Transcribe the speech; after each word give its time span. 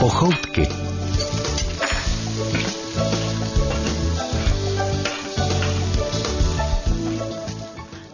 Pochoutky. 0.00 0.62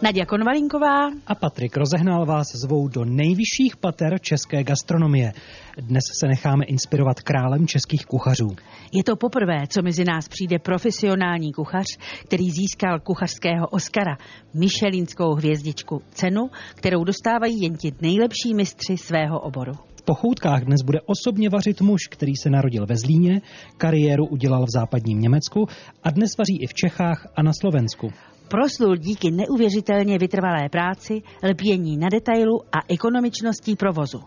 Nadia 0.01 0.25
Konvalinková 0.25 1.09
a 1.27 1.35
Patrik 1.35 1.77
Rozehnal 1.77 2.25
vás 2.25 2.47
zvou 2.55 2.87
do 2.87 3.05
nejvyšších 3.05 3.77
pater 3.77 4.19
české 4.21 4.63
gastronomie. 4.63 5.33
Dnes 5.77 6.03
se 6.19 6.27
necháme 6.27 6.65
inspirovat 6.65 7.21
králem 7.21 7.67
českých 7.67 8.05
kuchařů. 8.05 8.47
Je 8.93 9.03
to 9.03 9.15
poprvé, 9.15 9.67
co 9.69 9.81
mezi 9.81 10.03
nás 10.03 10.27
přijde 10.27 10.59
profesionální 10.59 11.53
kuchař, 11.53 11.85
který 12.23 12.51
získal 12.51 12.99
kuchařského 12.99 13.67
Oscara, 13.67 14.17
Michelinskou 14.53 15.33
hvězdičku, 15.33 16.01
cenu, 16.11 16.49
kterou 16.75 17.03
dostávají 17.03 17.61
jen 17.61 17.77
ti 17.77 17.91
nejlepší 18.01 18.53
mistři 18.53 18.97
svého 18.97 19.39
oboru. 19.39 19.86
Pochoutkách 20.07 20.63
dnes 20.63 20.81
bude 20.81 20.99
osobně 21.05 21.49
vařit 21.49 21.81
muž, 21.81 22.01
který 22.09 22.35
se 22.35 22.49
narodil 22.49 22.85
ve 22.85 22.95
Zlíně, 22.95 23.41
kariéru 23.77 24.25
udělal 24.25 24.65
v 24.65 24.71
západním 24.73 25.21
Německu 25.21 25.67
a 26.03 26.11
dnes 26.11 26.31
vaří 26.37 26.57
i 26.61 26.67
v 26.67 26.73
Čechách 26.73 27.27
a 27.35 27.43
na 27.43 27.51
Slovensku. 27.61 28.09
Proslul 28.47 28.97
díky 28.97 29.31
neuvěřitelně 29.31 30.17
vytrvalé 30.17 30.69
práci, 30.71 31.21
lpění 31.49 31.97
na 31.97 32.09
detailu 32.09 32.61
a 32.71 32.79
ekonomičnosti 32.87 33.75
provozu. 33.75 34.19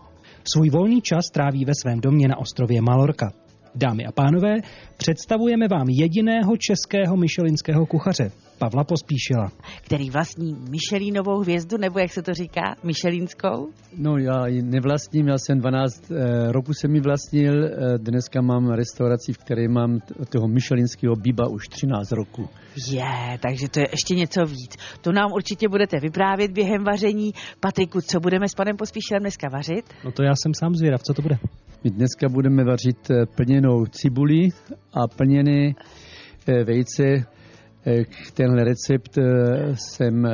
Svůj 0.53 0.69
volný 0.69 1.01
čas 1.01 1.25
tráví 1.33 1.65
ve 1.65 1.73
svém 1.81 2.01
domě 2.01 2.27
na 2.27 2.37
ostrově 2.37 2.81
Malorka. 2.81 3.31
Dámy 3.75 4.05
a 4.05 4.11
pánové, 4.11 4.55
představujeme 4.97 5.67
vám 5.67 5.89
jediného 5.89 6.57
českého 6.57 7.17
myšelinského 7.17 7.85
kuchaře, 7.85 8.31
Pavla 8.61 8.83
Pospíšila. 8.83 9.51
Který 9.81 10.09
vlastní 10.09 10.55
Michelinovou 10.69 11.39
hvězdu, 11.39 11.77
nebo 11.77 11.99
jak 11.99 12.11
se 12.11 12.21
to 12.21 12.33
říká, 12.33 12.75
Michelinskou? 12.83 13.67
No 13.97 14.17
já 14.17 14.47
ji 14.47 14.61
nevlastním, 14.61 15.27
já 15.27 15.37
jsem 15.37 15.59
12 15.59 16.11
eh, 16.11 16.51
roku 16.51 16.73
jsem 16.73 16.95
ji 16.95 17.01
vlastnil, 17.01 17.65
eh, 17.65 17.97
dneska 17.97 18.41
mám 18.41 18.69
restauraci, 18.69 19.33
v 19.33 19.37
které 19.37 19.67
mám 19.67 19.99
toho 20.29 20.47
Michelinského 20.47 21.15
bíba 21.15 21.47
už 21.49 21.67
13 21.67 22.11
roku. 22.11 22.49
Je, 22.91 23.37
takže 23.41 23.69
to 23.69 23.79
je 23.79 23.87
ještě 23.91 24.15
něco 24.15 24.45
víc. 24.45 24.75
To 25.01 25.11
nám 25.11 25.31
určitě 25.33 25.69
budete 25.69 25.99
vyprávět 25.99 26.51
během 26.51 26.83
vaření. 26.83 27.31
Patriku, 27.59 28.01
co 28.01 28.19
budeme 28.19 28.49
s 28.49 28.55
panem 28.55 28.77
Pospíšilem 28.77 29.21
dneska 29.21 29.47
vařit? 29.49 29.85
No 30.05 30.11
to 30.11 30.23
já 30.23 30.35
jsem 30.35 30.51
sám 30.53 30.75
zvědav, 30.75 31.01
co 31.03 31.13
to 31.13 31.21
bude? 31.21 31.37
My 31.83 31.89
dneska 31.89 32.29
budeme 32.29 32.63
vařit 32.63 33.11
eh, 33.11 33.25
plněnou 33.35 33.85
cibuli 33.85 34.49
a 34.93 35.07
plněné 35.07 35.73
eh, 36.47 36.63
vejce. 36.63 37.03
Eh, 37.85 38.05
tenhle 38.33 38.63
recept 38.63 39.17
jsem 39.73 40.27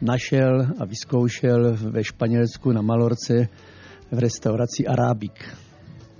našel 0.00 0.66
a 0.78 0.84
vyzkoušel 0.84 1.76
ve 1.76 2.04
Španělsku 2.04 2.72
na 2.72 2.82
Malorce 2.82 3.48
v 4.10 4.18
restauraci 4.18 4.86
Arábik. 4.86 5.56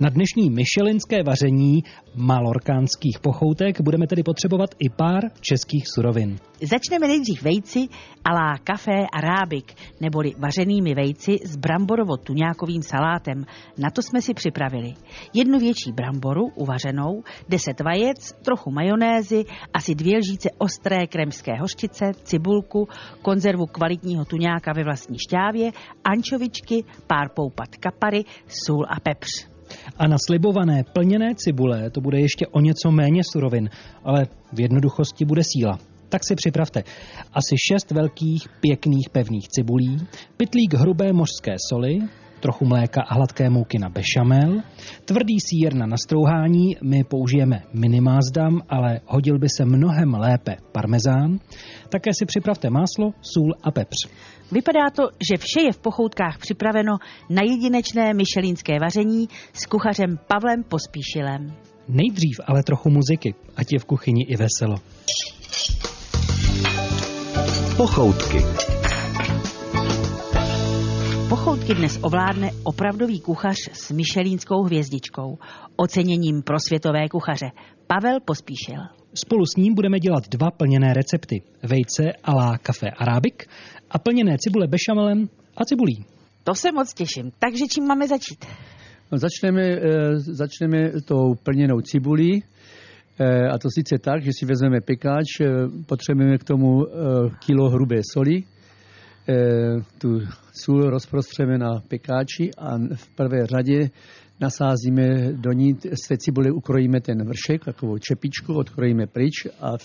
Na 0.01 0.09
dnešní 0.09 0.49
myšelinské 0.49 1.23
vaření 1.23 1.83
malorkánských 2.15 3.19
pochoutek 3.21 3.81
budeme 3.81 4.07
tedy 4.07 4.23
potřebovat 4.23 4.69
i 4.79 4.89
pár 4.89 5.23
českých 5.41 5.87
surovin. 5.87 6.35
Začneme 6.61 7.07
nejdřív 7.07 7.43
vejci 7.43 7.87
alá 8.23 8.57
kafé 8.63 9.05
a 9.13 9.21
rábik, 9.21 9.73
neboli 10.01 10.33
vařenými 10.37 10.95
vejci 10.95 11.37
s 11.45 11.57
bramborovo-tuňákovým 11.57 12.81
salátem. 12.81 13.45
Na 13.77 13.89
to 13.89 14.01
jsme 14.01 14.21
si 14.21 14.33
připravili. 14.33 14.93
Jednu 15.33 15.59
větší 15.59 15.91
bramboru 15.91 16.47
uvařenou, 16.55 17.23
deset 17.49 17.81
vajec, 17.81 18.33
trochu 18.45 18.71
majonézy, 18.71 19.45
asi 19.73 19.95
dvě 19.95 20.17
lžíce 20.17 20.49
ostré 20.57 21.07
kremské 21.07 21.51
hořčice, 21.59 22.05
cibulku, 22.23 22.87
konzervu 23.21 23.65
kvalitního 23.65 24.25
tuňáka 24.25 24.73
ve 24.73 24.83
vlastní 24.83 25.17
šťávě, 25.19 25.71
ančovičky, 26.03 26.83
pár 27.07 27.29
poupat 27.35 27.75
kapary, 27.75 28.23
sůl 28.47 28.85
a 28.89 28.99
pepř. 28.99 29.48
A 29.97 30.07
na 30.07 30.17
slibované 30.27 30.83
plněné 30.93 31.35
cibule 31.35 31.89
to 31.89 32.01
bude 32.01 32.19
ještě 32.19 32.47
o 32.47 32.59
něco 32.59 32.91
méně 32.91 33.21
surovin, 33.31 33.69
ale 34.03 34.27
v 34.53 34.59
jednoduchosti 34.59 35.25
bude 35.25 35.41
síla. 35.43 35.79
Tak 36.09 36.21
si 36.27 36.35
připravte 36.35 36.83
asi 37.33 37.55
šest 37.71 37.91
velkých, 37.91 38.49
pěkných, 38.61 39.09
pevných 39.09 39.47
cibulí, 39.47 39.97
pytlík 40.37 40.73
hrubé 40.73 41.13
mořské 41.13 41.55
soli, 41.69 41.99
trochu 42.39 42.65
mléka 42.65 43.01
a 43.01 43.13
hladké 43.13 43.49
mouky 43.49 43.79
na 43.79 43.89
bešamel, 43.89 44.61
tvrdý 45.05 45.39
sír 45.39 45.73
na 45.73 45.85
nastrouhání, 45.85 46.77
my 46.83 47.03
použijeme 47.03 47.63
minimázdam, 47.73 48.61
ale 48.69 48.99
hodil 49.05 49.39
by 49.39 49.47
se 49.57 49.65
mnohem 49.65 50.13
lépe 50.13 50.55
parmezán. 50.71 51.39
Také 51.89 52.11
si 52.13 52.25
připravte 52.25 52.69
máslo, 52.69 53.11
sůl 53.21 53.53
a 53.63 53.71
pepř. 53.71 53.97
Vypadá 54.51 54.89
to, 54.95 55.03
že 55.29 55.37
vše 55.37 55.61
je 55.65 55.71
v 55.71 55.79
pochoutkách 55.79 56.37
připraveno 56.37 56.97
na 57.29 57.41
jedinečné 57.41 58.13
myšelínské 58.13 58.79
vaření 58.79 59.27
s 59.53 59.65
kuchařem 59.65 60.17
Pavlem 60.27 60.63
Pospíšilem. 60.63 61.53
Nejdřív 61.87 62.39
ale 62.45 62.63
trochu 62.63 62.89
muziky, 62.89 63.35
ať 63.55 63.73
je 63.73 63.79
v 63.79 63.85
kuchyni 63.85 64.23
i 64.23 64.35
veselo. 64.35 64.75
Pochoutky. 67.77 68.78
Pochoutky 71.39 71.75
dnes 71.75 71.99
ovládne 72.01 72.51
opravdový 72.63 73.19
kuchař 73.19 73.55
s 73.73 73.91
myšelínskou 73.91 74.63
hvězdičkou, 74.63 75.37
oceněním 75.75 76.41
pro 76.41 76.59
světové 76.59 77.09
kuchaře 77.09 77.51
Pavel 77.87 78.19
Pospíšil. 78.25 78.81
Spolu 79.13 79.45
s 79.45 79.55
ním 79.55 79.73
budeme 79.73 79.99
dělat 79.99 80.23
dva 80.29 80.51
plněné 80.51 80.93
recepty. 80.93 81.41
Vejce 81.63 82.03
a 82.23 82.33
la 82.33 82.57
café 82.57 82.89
Arabic 82.89 83.35
a 83.91 83.99
plněné 83.99 84.37
cibule 84.37 84.67
bešamelem 84.67 85.29
a 85.57 85.65
cibulí. 85.65 86.05
To 86.43 86.55
se 86.55 86.71
moc 86.71 86.93
těším. 86.93 87.31
Takže 87.39 87.65
čím 87.73 87.87
máme 87.87 88.07
začít? 88.07 88.45
No, 89.11 89.17
začneme, 89.17 89.63
e, 89.63 90.19
začneme 90.19 90.91
tou 91.05 91.35
plněnou 91.43 91.81
cibulí. 91.81 92.43
E, 93.19 93.47
a 93.47 93.57
to 93.57 93.67
sice 93.75 93.95
tak, 94.01 94.23
že 94.23 94.31
si 94.39 94.45
vezmeme 94.45 94.81
pekáč, 94.81 95.41
e, 95.41 95.45
potřebujeme 95.85 96.37
k 96.37 96.43
tomu 96.43 96.85
kilo 97.45 97.69
hrubé 97.69 98.01
soli, 98.13 98.43
tu 99.97 100.19
sůl 100.53 100.89
rozprostřeme 100.89 101.57
na 101.57 101.81
pekáči 101.87 102.51
a 102.57 102.77
v 102.95 103.15
prvé 103.15 103.45
řadě 103.45 103.89
nasázíme 104.39 105.33
do 105.33 105.51
ní, 105.51 105.73
z 106.03 106.07
té 106.07 106.17
cibule 106.17 106.51
ukrojíme 106.51 107.01
ten 107.01 107.17
vršek, 107.27 107.65
takovou 107.65 107.97
čepičku, 107.97 108.53
odkrojíme 108.53 109.07
pryč 109.07 109.47
a 109.61 109.73
e, 109.73 109.77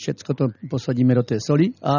všechno 0.00 0.34
to 0.34 0.46
posadíme 0.70 1.14
do 1.14 1.22
té 1.22 1.36
soli 1.46 1.68
a 1.82 1.94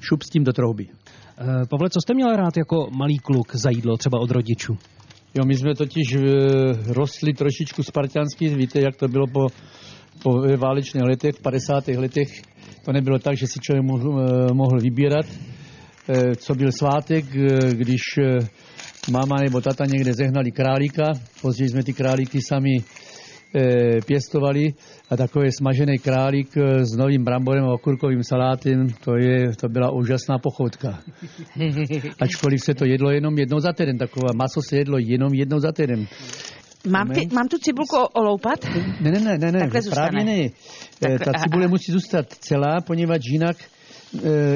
šup 0.00 0.22
s 0.22 0.28
tím 0.28 0.44
do 0.44 0.52
trouby. 0.52 0.88
E, 0.88 1.66
Pavle, 1.70 1.90
co 1.90 2.00
jste 2.00 2.14
měl 2.14 2.36
rád 2.36 2.56
jako 2.56 2.88
malý 2.90 3.18
kluk 3.18 3.54
za 3.54 3.70
jídlo, 3.70 3.96
třeba 3.96 4.20
od 4.20 4.30
rodičů? 4.30 4.78
Jo, 5.34 5.44
my 5.44 5.54
jsme 5.54 5.74
totiž 5.74 6.14
e, 6.14 6.20
rostli 6.92 7.32
trošičku 7.32 7.82
spartiansky, 7.82 8.48
víte, 8.48 8.80
jak 8.80 8.96
to 8.96 9.08
bylo 9.08 9.26
po, 9.26 9.46
po 10.22 10.30
válečných 10.56 11.02
letech, 11.02 11.34
v 11.34 11.42
50. 11.42 11.88
letech. 11.88 12.42
To 12.84 12.92
nebylo 12.92 13.18
tak, 13.18 13.36
že 13.36 13.46
si 13.46 13.60
člověk 13.60 13.84
mohl, 13.84 14.10
mohl 14.52 14.78
vybírat, 14.80 15.26
co 16.36 16.54
byl 16.54 16.72
svátek, 16.72 17.24
e, 17.36 17.74
když 17.74 18.02
e, 18.18 18.38
máma 19.10 19.36
nebo 19.36 19.60
tata 19.60 19.86
někde 19.86 20.14
zehnali 20.14 20.50
králíka, 20.50 21.04
později 21.42 21.68
jsme 21.68 21.82
ty 21.82 21.92
králíky 21.92 22.38
sami 22.48 22.76
pěstovali 24.06 24.74
a 25.10 25.16
takový 25.16 25.52
smažený 25.52 25.98
králík 25.98 26.56
s 26.82 26.96
novým 26.96 27.24
bramborem 27.24 27.64
a 27.64 27.72
okurkovým 27.72 28.22
salátem, 28.24 28.86
to, 29.04 29.16
je, 29.16 29.56
to 29.60 29.68
byla 29.68 29.90
úžasná 29.90 30.38
pochoutka. 30.38 30.98
Ačkoliv 32.20 32.60
se 32.60 32.74
to 32.74 32.84
jedlo 32.84 33.10
jenom 33.10 33.38
jednou 33.38 33.60
za 33.60 33.72
týden, 33.72 33.98
takové 33.98 34.28
maso 34.36 34.60
se 34.68 34.76
jedlo 34.76 34.98
jenom 34.98 35.34
jednou 35.34 35.58
za 35.58 35.72
týden. 35.72 36.06
Mám, 36.88 37.08
ty, 37.08 37.28
mám 37.32 37.48
tu 37.48 37.58
cibulku 37.58 37.96
oloupat? 37.96 38.58
Ne, 39.00 39.10
ne, 39.10 39.20
ne, 39.20 39.38
ne, 39.38 39.52
ne 39.52 39.58
Takhle 39.60 39.80
právě 39.90 40.24
ne. 40.24 40.48
Takhle, 40.98 41.18
Ta 41.18 41.32
cibule 41.38 41.64
aha. 41.64 41.70
musí 41.70 41.92
zůstat 41.92 42.26
celá, 42.28 42.80
poněvadž 42.80 43.22
jinak, 43.32 43.56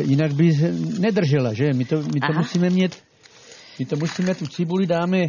jinak 0.00 0.33
by 0.33 0.50
nedržela, 0.99 1.55
že? 1.55 1.72
My 1.72 1.84
to, 1.84 1.97
my 1.97 2.21
to 2.21 2.27
Aha. 2.31 2.39
musíme 2.39 2.71
mít 2.71 2.97
my 3.78 3.84
to 3.84 3.97
musíme, 3.97 4.34
tu 4.34 4.47
cibuli 4.47 4.87
dáme 4.87 5.22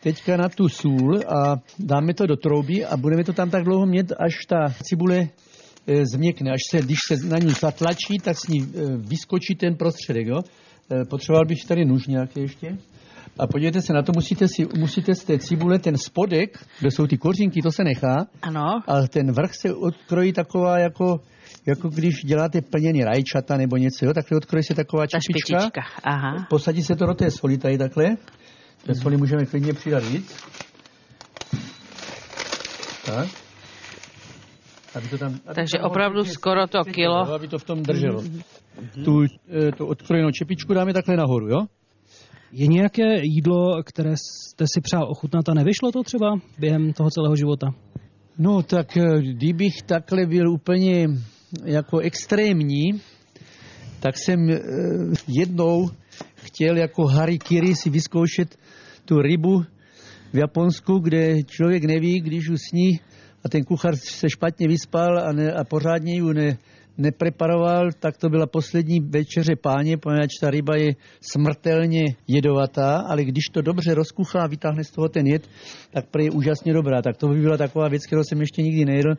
teďka 0.00 0.36
na 0.36 0.48
tu 0.48 0.68
sůl 0.68 1.20
a 1.28 1.56
dáme 1.78 2.14
to 2.14 2.26
do 2.26 2.36
trouby 2.36 2.84
a 2.84 2.96
budeme 2.96 3.24
to 3.24 3.32
tam 3.32 3.50
tak 3.50 3.64
dlouho 3.64 3.86
mít, 3.86 4.12
až 4.18 4.46
ta 4.48 4.74
cibule 4.82 5.28
e, 5.86 6.06
změkne, 6.06 6.50
až 6.50 6.60
se, 6.70 6.82
když 6.82 6.98
se 7.08 7.16
na 7.26 7.38
ní 7.38 7.50
zatlačí, 7.60 8.18
tak 8.24 8.38
s 8.38 8.48
ní 8.48 8.60
e, 8.60 8.66
vyskočí 8.96 9.54
ten 9.54 9.76
prostředek, 9.76 10.26
jo. 10.26 10.40
Potřeboval 11.10 11.44
bych 11.46 11.64
tady 11.64 11.84
nůž 11.84 12.06
nějaký 12.06 12.40
ještě. 12.40 12.78
A 13.38 13.46
podívejte 13.46 13.82
se 13.82 13.92
na 13.92 14.02
to, 14.02 14.12
musíte, 14.14 14.48
si, 14.48 14.66
musíte 14.78 15.14
z 15.14 15.24
té 15.24 15.38
cibule 15.38 15.78
ten 15.78 15.96
spodek, 15.96 16.66
kde 16.80 16.90
jsou 16.90 17.06
ty 17.06 17.18
kořínky, 17.18 17.62
to 17.62 17.72
se 17.72 17.84
nechá, 17.84 18.26
Ano. 18.42 18.82
a 18.86 19.06
ten 19.08 19.32
vrch 19.32 19.54
se 19.54 19.74
odkrojí 19.74 20.32
taková 20.32 20.78
jako, 20.78 21.20
jako 21.66 21.88
když 21.88 22.14
děláte 22.24 22.60
plněný 22.62 23.04
rajčata 23.04 23.56
nebo 23.56 23.76
něco, 23.76 24.06
jo, 24.06 24.14
takhle 24.14 24.36
odkrojí 24.36 24.64
se 24.64 24.74
taková 24.74 25.02
Ta 25.02 25.18
čepička. 25.18 25.58
špičička. 25.60 25.80
Aha. 26.04 26.46
Posadí 26.50 26.82
se 26.82 26.96
to 26.96 27.06
do 27.06 27.14
té 27.14 27.30
soli 27.30 27.58
tady 27.58 27.78
takhle. 27.78 28.16
Té 28.86 28.94
soli 28.94 29.16
můžeme 29.16 29.46
klidně 29.46 29.72
přidat 29.72 30.04
víc. 30.04 30.36
Tak. 33.06 33.28
Aby 34.94 35.08
to 35.08 35.18
tam, 35.18 35.32
aby 35.46 35.54
Takže 35.54 35.78
to 35.80 35.86
opravdu 35.88 36.18
hodně 36.18 36.32
skoro 36.32 36.66
to 36.66 36.84
kilo. 36.84 37.32
Aby 37.34 37.48
to 37.48 37.58
v 37.58 37.64
tom 37.64 37.82
drželo. 37.82 38.22
Tu, 39.04 39.22
eh, 39.22 39.72
tu 39.72 39.86
odkrojenou 39.86 40.30
čepičku 40.30 40.74
dáme 40.74 40.92
takhle 40.92 41.16
nahoru, 41.16 41.48
jo? 41.48 41.60
Je 42.52 42.66
nějaké 42.66 43.02
jídlo, 43.22 43.82
které 43.82 44.14
jste 44.16 44.64
si 44.74 44.80
přál 44.80 45.10
ochutnat 45.10 45.48
a 45.48 45.54
nevyšlo 45.54 45.92
to 45.92 46.02
třeba 46.02 46.38
během 46.58 46.92
toho 46.92 47.10
celého 47.10 47.36
života? 47.36 47.66
No 48.38 48.62
tak 48.62 48.96
eh, 48.96 49.22
kdybych 49.22 49.82
takhle 49.82 50.26
byl 50.26 50.50
úplně 50.50 51.08
jako 51.64 51.98
extrémní, 51.98 53.00
tak 54.00 54.18
jsem 54.18 54.50
eh, 54.50 54.60
jednou 55.28 55.90
chtěl 56.34 56.76
jako 56.76 57.06
harikiri 57.06 57.74
si 57.74 57.90
vyzkoušet 57.90 58.56
tu 59.04 59.22
rybu 59.22 59.62
v 60.32 60.38
Japonsku, 60.38 60.98
kde 60.98 61.42
člověk 61.42 61.84
neví, 61.84 62.20
když 62.20 62.48
už 62.48 62.60
sní 62.70 63.00
a 63.44 63.48
ten 63.48 63.64
kuchař 63.64 63.98
se 63.98 64.30
špatně 64.30 64.68
vyspal 64.68 65.18
a, 65.18 65.32
ne, 65.32 65.52
a 65.52 65.64
pořádně 65.64 66.14
ji 66.14 66.34
ne, 66.34 66.58
nepreparoval, 66.98 67.90
tak 68.00 68.16
to 68.16 68.28
byla 68.28 68.46
poslední 68.46 69.00
večeře 69.00 69.56
páně, 69.56 69.96
poněvadž 69.96 70.30
ta 70.40 70.50
ryba 70.50 70.76
je 70.76 70.94
smrtelně 71.20 72.04
jedovatá, 72.28 72.96
ale 73.08 73.24
když 73.24 73.44
to 73.52 73.62
dobře 73.62 73.94
rozkuchá 73.94 74.40
a 74.40 74.46
vytáhne 74.46 74.84
z 74.84 74.90
toho 74.90 75.08
ten 75.08 75.26
jed, 75.26 75.48
tak 75.90 76.04
je 76.18 76.30
úžasně 76.30 76.72
dobrá. 76.72 77.02
Tak 77.02 77.16
to 77.16 77.28
by 77.28 77.40
byla 77.40 77.56
taková 77.56 77.88
věc, 77.88 78.06
kterou 78.06 78.24
jsem 78.24 78.40
ještě 78.40 78.62
nikdy 78.62 78.84
nejedl, 78.84 79.14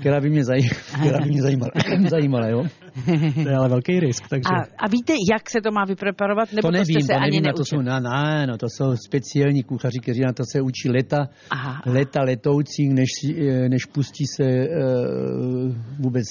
která 0.00 0.20
by 0.20 0.30
mě, 0.30 0.44
zaj, 0.44 0.60
která 1.00 1.18
by 1.18 1.28
mě 1.28 1.42
zajímala. 1.42 1.70
zajímala 2.10 2.48
jo? 2.48 2.64
To 3.42 3.48
je 3.48 3.56
ale 3.56 3.68
velký 3.68 4.00
risk. 4.00 4.28
Takže... 4.28 4.50
A, 4.54 4.84
a 4.84 4.88
víte, 4.88 5.12
jak 5.32 5.50
se 5.50 5.60
to 5.60 5.70
má 5.70 5.84
vypreparovat? 5.84 6.52
Nebo 6.52 6.68
to 6.68 6.72
nevím, 6.72 6.94
to, 6.94 7.00
jste 7.00 7.12
se 7.12 7.18
to 7.18 7.22
ani 7.22 7.30
nevím, 7.30 7.42
na 7.42 7.52
to 7.52 7.64
jsou, 7.64 7.80
na, 7.80 8.00
na, 8.00 8.46
no, 8.46 8.58
to 8.58 8.66
jsou 8.68 8.96
speciální 8.96 9.62
kuchaři, 9.62 9.98
kteří 9.98 10.20
na 10.20 10.32
to 10.32 10.42
se 10.52 10.60
učí 10.60 10.88
leta, 10.88 11.28
Aha. 11.50 11.82
leta 11.86 12.22
letoucí, 12.22 12.88
než, 12.88 13.10
než 13.68 13.84
pustí 13.84 14.24
se 14.26 14.44
uh, 14.44 15.74
vůbec 15.98 16.26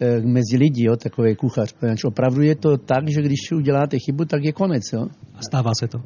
eh, 0.00 0.20
mezi 0.20 0.56
lidi, 0.56 0.84
jo, 0.84 0.96
takový 0.96 1.36
kuchař. 1.36 1.72
Poněvadž 1.72 2.04
opravdu 2.04 2.42
je 2.42 2.54
to 2.54 2.76
tak, 2.76 3.08
že 3.08 3.22
když 3.22 3.52
uděláte 3.52 3.96
chybu, 3.98 4.24
tak 4.24 4.44
je 4.44 4.52
konec. 4.52 4.82
Jo. 4.92 5.06
A 5.34 5.42
stává 5.42 5.70
se 5.80 5.88
to. 5.88 5.98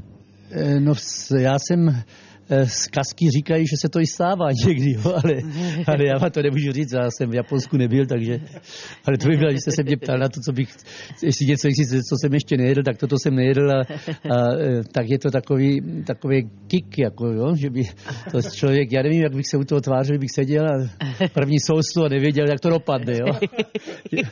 Eh, 0.51 0.81
No, 0.81 0.93
já 1.39 1.57
jsem 1.59 2.03
eh, 2.49 2.67
z 2.67 2.87
kasky 2.87 3.31
říkají, 3.37 3.67
že 3.67 3.77
se 3.81 3.89
to 3.89 4.01
i 4.01 4.07
stává 4.07 4.47
někdy, 4.67 4.93
jo, 4.93 5.15
ale, 5.25 5.35
ale 5.87 6.07
já 6.07 6.19
vám 6.19 6.31
to 6.31 6.43
nemůžu 6.43 6.73
říct, 6.73 6.93
já 6.93 7.11
jsem 7.11 7.31
v 7.31 7.35
Japonsku 7.35 7.77
nebyl, 7.77 8.07
takže, 8.07 8.41
ale 9.07 9.19
to 9.19 9.29
by 9.29 9.37
bylo, 9.37 9.51
když 9.51 9.61
jste 9.61 9.71
se 9.71 9.83
mě 9.83 9.97
ptal 9.97 10.19
na 10.19 10.29
to, 10.29 10.41
co 10.41 10.53
bych, 10.53 10.69
jestli 11.23 11.47
něco, 11.47 11.69
jestli, 11.69 12.03
co 12.03 12.17
jsem 12.21 12.35
ještě 12.35 12.57
nejedl, 12.57 12.83
tak 12.83 12.99
toto 12.99 13.17
jsem 13.19 13.35
nejedl 13.35 13.71
a, 13.71 13.81
a 14.35 14.37
eh, 14.61 14.83
tak 14.93 15.09
je 15.09 15.19
to 15.19 15.31
takový, 15.31 15.81
takový 16.07 16.51
kick, 16.67 16.99
jako, 16.99 17.27
jo, 17.27 17.55
že 17.57 17.71
by 17.71 17.83
to 18.31 18.43
člověk, 18.43 18.93
já 18.93 19.03
nevím, 19.03 19.23
jak 19.23 19.35
bych 19.35 19.47
se 19.51 19.57
u 19.57 19.65
toho 19.65 19.81
tvářil, 19.81 20.19
bych 20.19 20.31
seděl 20.31 20.67
a 20.67 20.89
první 21.29 21.57
soustu 21.61 22.05
a 22.05 22.09
nevěděl, 22.09 22.47
jak 22.49 22.61
to 22.61 22.71
dopadne, 22.71 23.13
jo. 23.13 23.27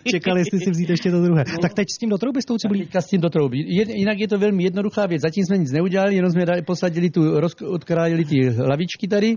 Čekali, 0.05 0.41
jestli 0.41 0.59
si 0.61 0.71
vzít 0.71 0.91
ještě 0.91 1.11
to 1.11 1.21
druhé. 1.21 1.45
Tak 1.63 1.75
teď 1.75 1.87
s 1.95 1.99
tím 1.99 2.11
do 2.11 2.19
trouby 2.19 2.43
s 2.43 2.45
tou 2.45 2.57
cibulí. 2.59 2.81
teďka 2.81 3.01
s 3.01 3.07
tím 3.07 3.21
do 3.21 3.31
trouby. 3.31 3.59
Jinak 3.97 4.19
je 4.19 4.29
to 4.29 4.39
velmi 4.39 4.65
jednoduchá 4.65 5.07
věc. 5.07 5.23
Zatím 5.23 5.45
jsme 5.45 5.59
nic 5.59 5.73
neudělali, 5.73 6.15
jenom 6.15 6.31
jsme 6.31 6.47
dali, 6.47 6.63
posadili 6.63 7.11
tu, 7.11 7.41
roz, 7.41 7.55
odkrájeli 8.03 8.25
ty 8.25 8.49
hlavičky 8.51 9.09
tady 9.09 9.37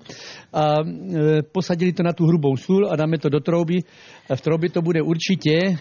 a 0.53 0.73
e, 0.81 1.41
posadili 1.51 1.93
to 1.93 2.03
na 2.03 2.13
tu 2.13 2.25
hrubou 2.25 2.57
sůl 2.57 2.89
a 2.91 2.95
dáme 2.95 3.17
to 3.17 3.29
do 3.29 3.39
trouby. 3.39 3.79
V 4.35 4.41
troubě 4.41 4.69
to 4.69 4.81
bude 4.81 5.01
určitě 5.01 5.77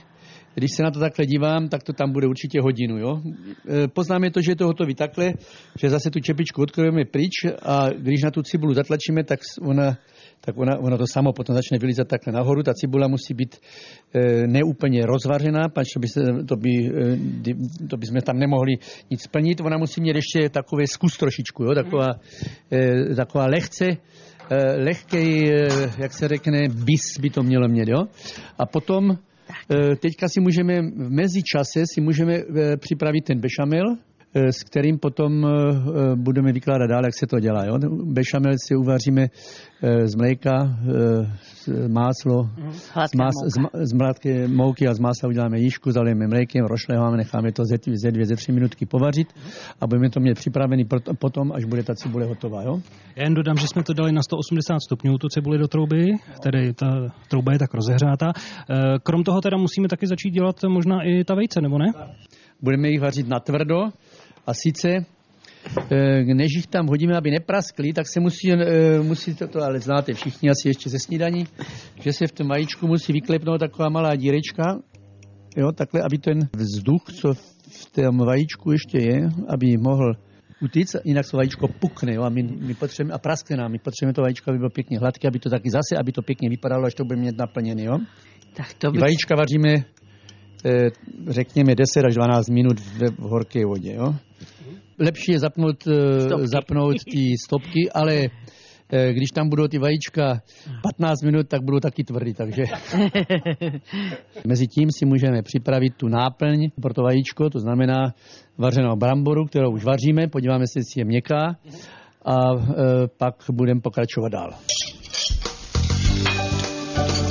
když 0.56 0.70
se 0.76 0.82
na 0.82 0.90
to 0.90 1.00
takhle 1.00 1.26
dívám, 1.26 1.68
tak 1.68 1.82
to 1.82 1.92
tam 1.92 2.12
bude 2.12 2.26
určitě 2.26 2.60
hodinu. 2.60 2.98
Jo? 2.98 3.20
E, 3.68 3.88
Poznáme 3.88 4.30
to, 4.30 4.40
že 4.40 4.52
je 4.52 4.56
to 4.56 4.66
hotový 4.66 4.94
takhle, 4.94 5.32
že 5.78 5.90
zase 5.90 6.10
tu 6.10 6.20
čepičku 6.20 6.62
odkrojíme 6.62 7.04
pryč 7.04 7.50
a 7.62 7.90
když 7.90 8.22
na 8.22 8.30
tu 8.30 8.42
cibulu 8.42 8.74
zatlačíme, 8.74 9.24
tak 9.24 9.40
ona, 9.62 9.98
tak 10.44 10.58
ona, 10.58 10.78
ona 10.78 10.96
to 10.96 11.06
samo 11.06 11.32
potom 11.32 11.54
začne 11.54 11.78
vylizat 11.78 12.08
takhle 12.08 12.32
nahoru. 12.32 12.62
Ta 12.62 12.74
cibula 12.74 13.08
musí 13.08 13.34
být 13.34 13.56
e, 14.14 14.46
neúplně 14.46 15.06
rozvařená, 15.06 15.68
pač 15.68 15.86
to 15.94 16.00
by, 16.00 16.08
se, 16.08 16.20
to, 16.48 16.56
by, 16.56 16.70
e, 16.70 17.86
to 17.88 17.96
by 17.96 18.06
jsme 18.06 18.22
tam 18.22 18.38
nemohli 18.38 18.72
nic 19.10 19.22
splnit. 19.22 19.60
Ona 19.60 19.78
musí 19.78 20.00
mít 20.00 20.16
ještě 20.16 20.48
takový 20.48 20.86
zkus 20.86 21.16
trošičku, 21.16 21.64
jo? 21.64 21.74
Taková, 21.74 22.10
e, 22.72 23.14
taková 23.14 23.46
lehce, 23.46 23.86
e, 23.86 23.96
lehkej, 24.76 25.48
e, 25.48 25.68
jak 25.98 26.12
se 26.12 26.28
řekne, 26.28 26.68
bis 26.68 27.18
by 27.20 27.30
to 27.30 27.42
mělo 27.42 27.68
mít. 27.68 27.88
Jo? 27.88 28.04
A 28.58 28.66
potom 28.66 29.18
E, 29.70 29.96
Teďka 29.96 30.28
si 30.28 30.40
můžeme 30.40 30.82
v 30.82 31.10
mezičase 31.10 31.84
si 31.94 32.00
můžeme 32.00 32.34
e, 32.34 32.76
připravit 32.76 33.24
ten 33.24 33.40
bešamel, 33.40 33.96
s 34.34 34.64
kterým 34.64 34.98
potom 34.98 35.46
e, 35.46 35.48
e, 35.48 36.16
budeme 36.16 36.52
vykládat 36.52 36.86
dál, 36.86 37.04
jak 37.04 37.14
se 37.18 37.26
to 37.26 37.40
dělá. 37.40 37.64
Jo? 37.64 37.78
Bešamel 38.04 38.52
si 38.66 38.76
uvaříme 38.76 39.26
z 40.04 40.14
mléka, 40.14 40.78
z 41.64 41.88
máslo, 41.88 42.50
z, 42.70 42.90
Hladká 42.94 43.18
más, 43.18 43.34
mouka. 43.56 43.70
z, 43.78 43.88
z 43.90 43.92
mládké 43.92 44.48
mouky 44.48 44.88
a 44.88 44.94
z 44.94 44.98
másla 44.98 45.28
uděláme 45.28 45.58
jížku, 45.60 45.90
zalijeme 45.90 46.26
mlékem, 46.26 46.64
rošleháme, 46.64 47.16
necháme 47.16 47.52
to 47.52 47.64
ze, 47.64 47.76
ze 47.94 48.10
dvě, 48.10 48.26
ze 48.26 48.36
tři 48.36 48.52
minutky 48.52 48.86
povařit 48.86 49.28
a 49.80 49.86
budeme 49.86 50.10
to 50.10 50.20
mít 50.20 50.34
připravený 50.34 50.84
potom, 51.18 51.52
až 51.52 51.64
bude 51.64 51.82
ta 51.82 51.94
cibule 51.94 52.26
hotová. 52.26 52.62
Jo? 52.62 52.80
Já 53.16 53.24
jen 53.24 53.34
dodám, 53.34 53.56
že 53.56 53.68
jsme 53.68 53.82
to 53.82 53.94
dali 53.94 54.12
na 54.12 54.22
180 54.22 54.80
stupňů, 54.80 55.18
tu 55.18 55.28
cibuli 55.28 55.58
do 55.58 55.68
trouby, 55.68 56.06
tedy 56.42 56.72
ta 56.72 56.86
trouba 57.28 57.52
je 57.52 57.58
tak 57.58 57.74
rozehřátá. 57.74 58.32
Eh, 58.36 58.74
Krom 59.02 59.24
toho 59.24 59.40
teda 59.40 59.56
musíme 59.56 59.88
taky 59.88 60.06
začít 60.06 60.30
dělat 60.30 60.56
možná 60.68 61.02
i 61.02 61.24
ta 61.24 61.34
vejce, 61.34 61.60
nebo 61.60 61.78
ne? 61.78 61.86
budeme 62.62 62.88
jich 62.88 63.00
vařit 63.00 63.28
na 63.28 63.40
tvrdo 63.40 63.88
a 64.46 64.54
sice 64.54 64.88
eh, 65.90 66.34
než 66.34 66.52
jich 66.56 66.66
tam 66.66 66.86
hodíme, 66.86 67.16
aby 67.16 67.30
nepraskly, 67.30 67.92
tak 67.92 68.08
se 68.08 68.20
musí, 68.20 68.52
eh, 68.52 69.00
musí 69.02 69.34
to, 69.34 69.48
to, 69.48 69.62
ale 69.62 69.80
znáte 69.80 70.14
všichni 70.14 70.50
asi 70.50 70.68
ještě 70.68 70.90
ze 70.90 70.98
snídaní, 70.98 71.46
že 72.00 72.12
se 72.12 72.26
v 72.26 72.32
tom 72.32 72.48
vajíčku 72.48 72.86
musí 72.86 73.12
vyklepnout 73.12 73.60
taková 73.60 73.88
malá 73.88 74.16
dírečka, 74.16 74.78
jo, 75.56 75.72
takhle, 75.72 76.02
aby 76.02 76.18
ten 76.18 76.38
vzduch, 76.56 77.02
co 77.20 77.34
v 77.68 77.90
tom 77.92 78.18
vajíčku 78.18 78.72
ještě 78.72 78.98
je, 78.98 79.30
aby 79.48 79.76
mohl 79.76 80.12
utíct, 80.62 80.96
jinak 81.04 81.30
to 81.30 81.36
vajíčko 81.36 81.68
pukne, 81.68 82.14
jo, 82.14 82.22
a 82.22 82.28
my, 82.28 82.42
my 82.42 82.74
potřebujeme, 82.74 83.14
a 83.14 83.18
praskne 83.18 83.56
nám, 83.56 83.72
my 83.72 83.78
potřebujeme 83.78 84.14
to 84.14 84.22
vajíčko, 84.22 84.50
aby 84.50 84.58
bylo 84.58 84.70
pěkně 84.70 84.98
hladké, 84.98 85.28
aby 85.28 85.38
to 85.38 85.50
taky 85.50 85.70
zase, 85.70 86.00
aby 86.00 86.12
to 86.12 86.22
pěkně 86.22 86.48
vypadalo, 86.48 86.86
až 86.86 86.94
to 86.94 87.04
bude 87.04 87.16
mít 87.20 87.38
naplněný, 87.38 87.84
jo. 87.84 87.98
Tak 88.56 88.74
to 88.74 88.90
by... 88.90 88.98
vajíčka 88.98 89.36
vaříme, 89.36 89.84
eh, 90.64 90.90
řekněme, 91.28 91.74
10 91.74 92.04
až 92.04 92.14
12 92.14 92.48
minut 92.48 92.80
v, 92.80 93.10
v 93.10 93.18
horké 93.18 93.66
vodě. 93.66 93.94
Jo? 93.94 94.14
Lepší 94.98 95.32
je 95.32 95.38
zapnout, 95.38 95.86
eh, 95.86 96.20
Stopky. 96.20 96.46
zapnout 96.46 96.96
ty 97.12 97.34
stopky, 97.44 97.90
ale 97.94 98.14
eh, 98.92 99.12
když 99.12 99.30
tam 99.34 99.48
budou 99.48 99.68
ty 99.68 99.78
vajíčka 99.78 100.40
15 100.82 101.22
minut, 101.22 101.48
tak 101.48 101.62
budou 101.62 101.80
taky 101.80 102.04
tvrdý. 102.04 102.34
Takže 102.34 102.62
mezi 104.46 104.66
tím 104.66 104.88
si 104.98 105.06
můžeme 105.06 105.42
připravit 105.42 105.94
tu 105.96 106.08
náplň 106.08 106.70
pro 106.82 106.94
to 106.94 107.02
vajíčko, 107.02 107.50
to 107.50 107.58
znamená 107.58 108.14
vařenou 108.58 108.96
bramboru, 108.96 109.44
kterou 109.44 109.72
už 109.72 109.84
vaříme, 109.84 110.28
podíváme 110.28 110.64
se, 110.66 110.78
jestli 110.78 111.00
je 111.00 111.04
měkká 111.04 111.56
a 112.24 112.36
eh, 112.56 112.72
pak 113.18 113.34
budeme 113.52 113.80
pokračovat 113.80 114.28
dál. 114.32 114.50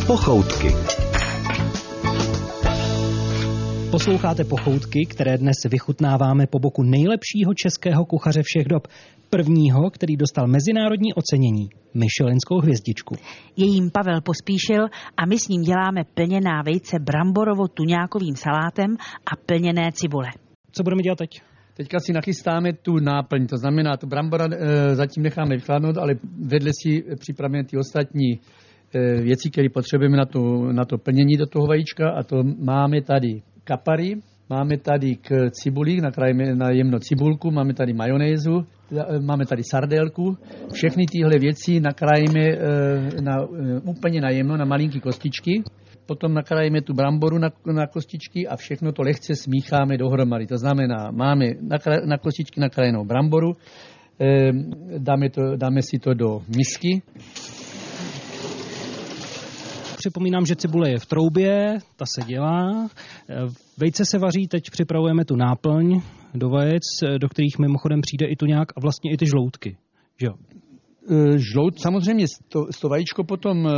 Pochoutky. 0.08 1.02
Posloucháte 3.94 4.44
pochoutky, 4.44 5.06
které 5.10 5.38
dnes 5.38 5.56
vychutnáváme 5.72 6.48
po 6.48 6.60
boku 6.60 6.84
nejlepšího 6.84 7.54
českého 7.54 8.06
kuchaře 8.06 8.42
všech 8.44 8.68
dob. 8.68 8.88
Prvního, 9.30 9.90
který 9.90 10.18
dostal 10.18 10.48
mezinárodní 10.48 11.14
ocenění, 11.14 11.70
Michelinskou 11.94 12.60
hvězdičku. 12.60 13.16
Je 13.58 13.66
jím 13.66 13.92
Pavel 13.92 14.22
Pospíšil 14.22 14.84
a 15.18 15.26
my 15.26 15.40
s 15.40 15.48
ním 15.48 15.62
děláme 15.62 16.02
plněná 16.14 16.62
vejce 16.66 16.98
bramborovo-tuňákovým 17.00 18.36
salátem 18.36 18.98
a 19.32 19.36
plněné 19.46 19.92
cibule. 19.92 20.28
Co 20.72 20.84
budeme 20.84 21.02
dělat 21.02 21.18
teď? 21.18 21.42
Teďka 21.74 22.00
si 22.00 22.14
nachystáme 22.14 22.74
tu 22.74 23.00
náplň, 23.00 23.48
to 23.48 23.58
znamená, 23.58 23.98
tu 23.98 24.08
brambora 24.08 24.48
e, 24.52 24.96
zatím 24.96 25.24
necháme 25.24 25.56
vychladnout, 25.56 25.98
ale 25.98 26.14
vedle 26.46 26.72
si 26.82 27.04
připravíme 27.20 27.64
ty 27.64 27.78
ostatní 27.78 28.30
e, 28.34 29.22
věci, 29.22 29.50
které 29.50 29.70
potřebujeme 29.70 30.18
na 30.18 30.26
to, 30.26 30.42
na 30.72 30.86
to 30.86 30.98
plnění 30.98 31.38
do 31.38 31.46
toho 31.46 31.68
vajíčka 31.68 32.10
a 32.10 32.24
to 32.24 32.44
máme 32.60 33.02
tady 33.02 33.42
kapary, 33.63 34.15
máme 34.50 34.77
tady 34.77 35.15
k 35.15 35.50
cibuli, 35.51 36.01
nakrájeme 36.01 36.55
na 36.55 36.70
jemno 36.70 37.00
cibulku, 37.00 37.51
máme 37.51 37.74
tady 37.74 37.93
majonézu, 37.93 38.65
e, 38.91 39.20
máme 39.20 39.46
tady 39.46 39.62
sardélku. 39.63 40.38
Všechny 40.74 41.05
tyhle 41.12 41.39
věci 41.39 41.79
nakrájíme 41.79 42.46
na, 43.22 43.36
e, 43.38 43.79
úplně 43.79 44.22
na 44.22 44.29
jemno, 44.29 44.58
na 44.58 44.65
malinký 44.65 45.00
kostičky. 45.00 45.63
Potom 46.05 46.34
nakrájíme 46.34 46.82
tu 46.82 46.93
bramboru 46.93 47.38
na, 47.38 47.50
na 47.65 47.88
kostičky 47.88 48.48
a 48.48 48.55
všechno 48.55 48.91
to 48.91 49.01
lehce 49.01 49.36
smícháme 49.36 49.98
dohromady. 49.98 50.48
To 50.48 50.58
znamená, 50.58 51.12
máme 51.12 51.46
na, 51.62 51.77
na 52.05 52.17
kostičky 52.17 52.60
nakrájenou 52.60 53.05
bramboru, 53.05 53.55
eh, 54.22 54.51
dáme, 54.98 55.29
to, 55.29 55.55
dáme 55.55 55.82
si 55.82 56.00
to 56.00 56.13
do 56.13 56.41
misky, 56.58 57.01
Připomínám, 60.03 60.45
že 60.45 60.55
cibule 60.55 60.89
je 60.89 61.00
v 61.00 61.05
troubě, 61.05 61.77
ta 61.95 62.05
se 62.05 62.27
dělá. 62.27 62.89
Eh, 63.29 63.36
Vejce 63.77 64.03
se 64.05 64.17
vaří, 64.19 64.48
teď 64.48 64.63
připravujeme 64.72 65.25
tu 65.25 65.36
náplň 65.36 66.01
do 66.33 66.50
vajec, 66.50 66.83
eh, 67.03 67.19
do 67.19 67.29
kterých 67.29 67.60
mimochodem 67.60 68.01
přijde 68.01 68.25
i 68.25 68.36
tu 68.36 68.45
nějak 68.45 68.67
a 68.77 68.79
vlastně 68.81 69.12
i 69.13 69.17
ty 69.17 69.25
žloutky. 69.25 69.77
Že? 70.22 70.27
Eh, 70.27 71.38
žlout, 71.38 71.79
samozřejmě 71.79 72.25
to, 72.50 72.60
to 72.81 72.89
vajíčko 72.89 73.24
potom 73.24 73.69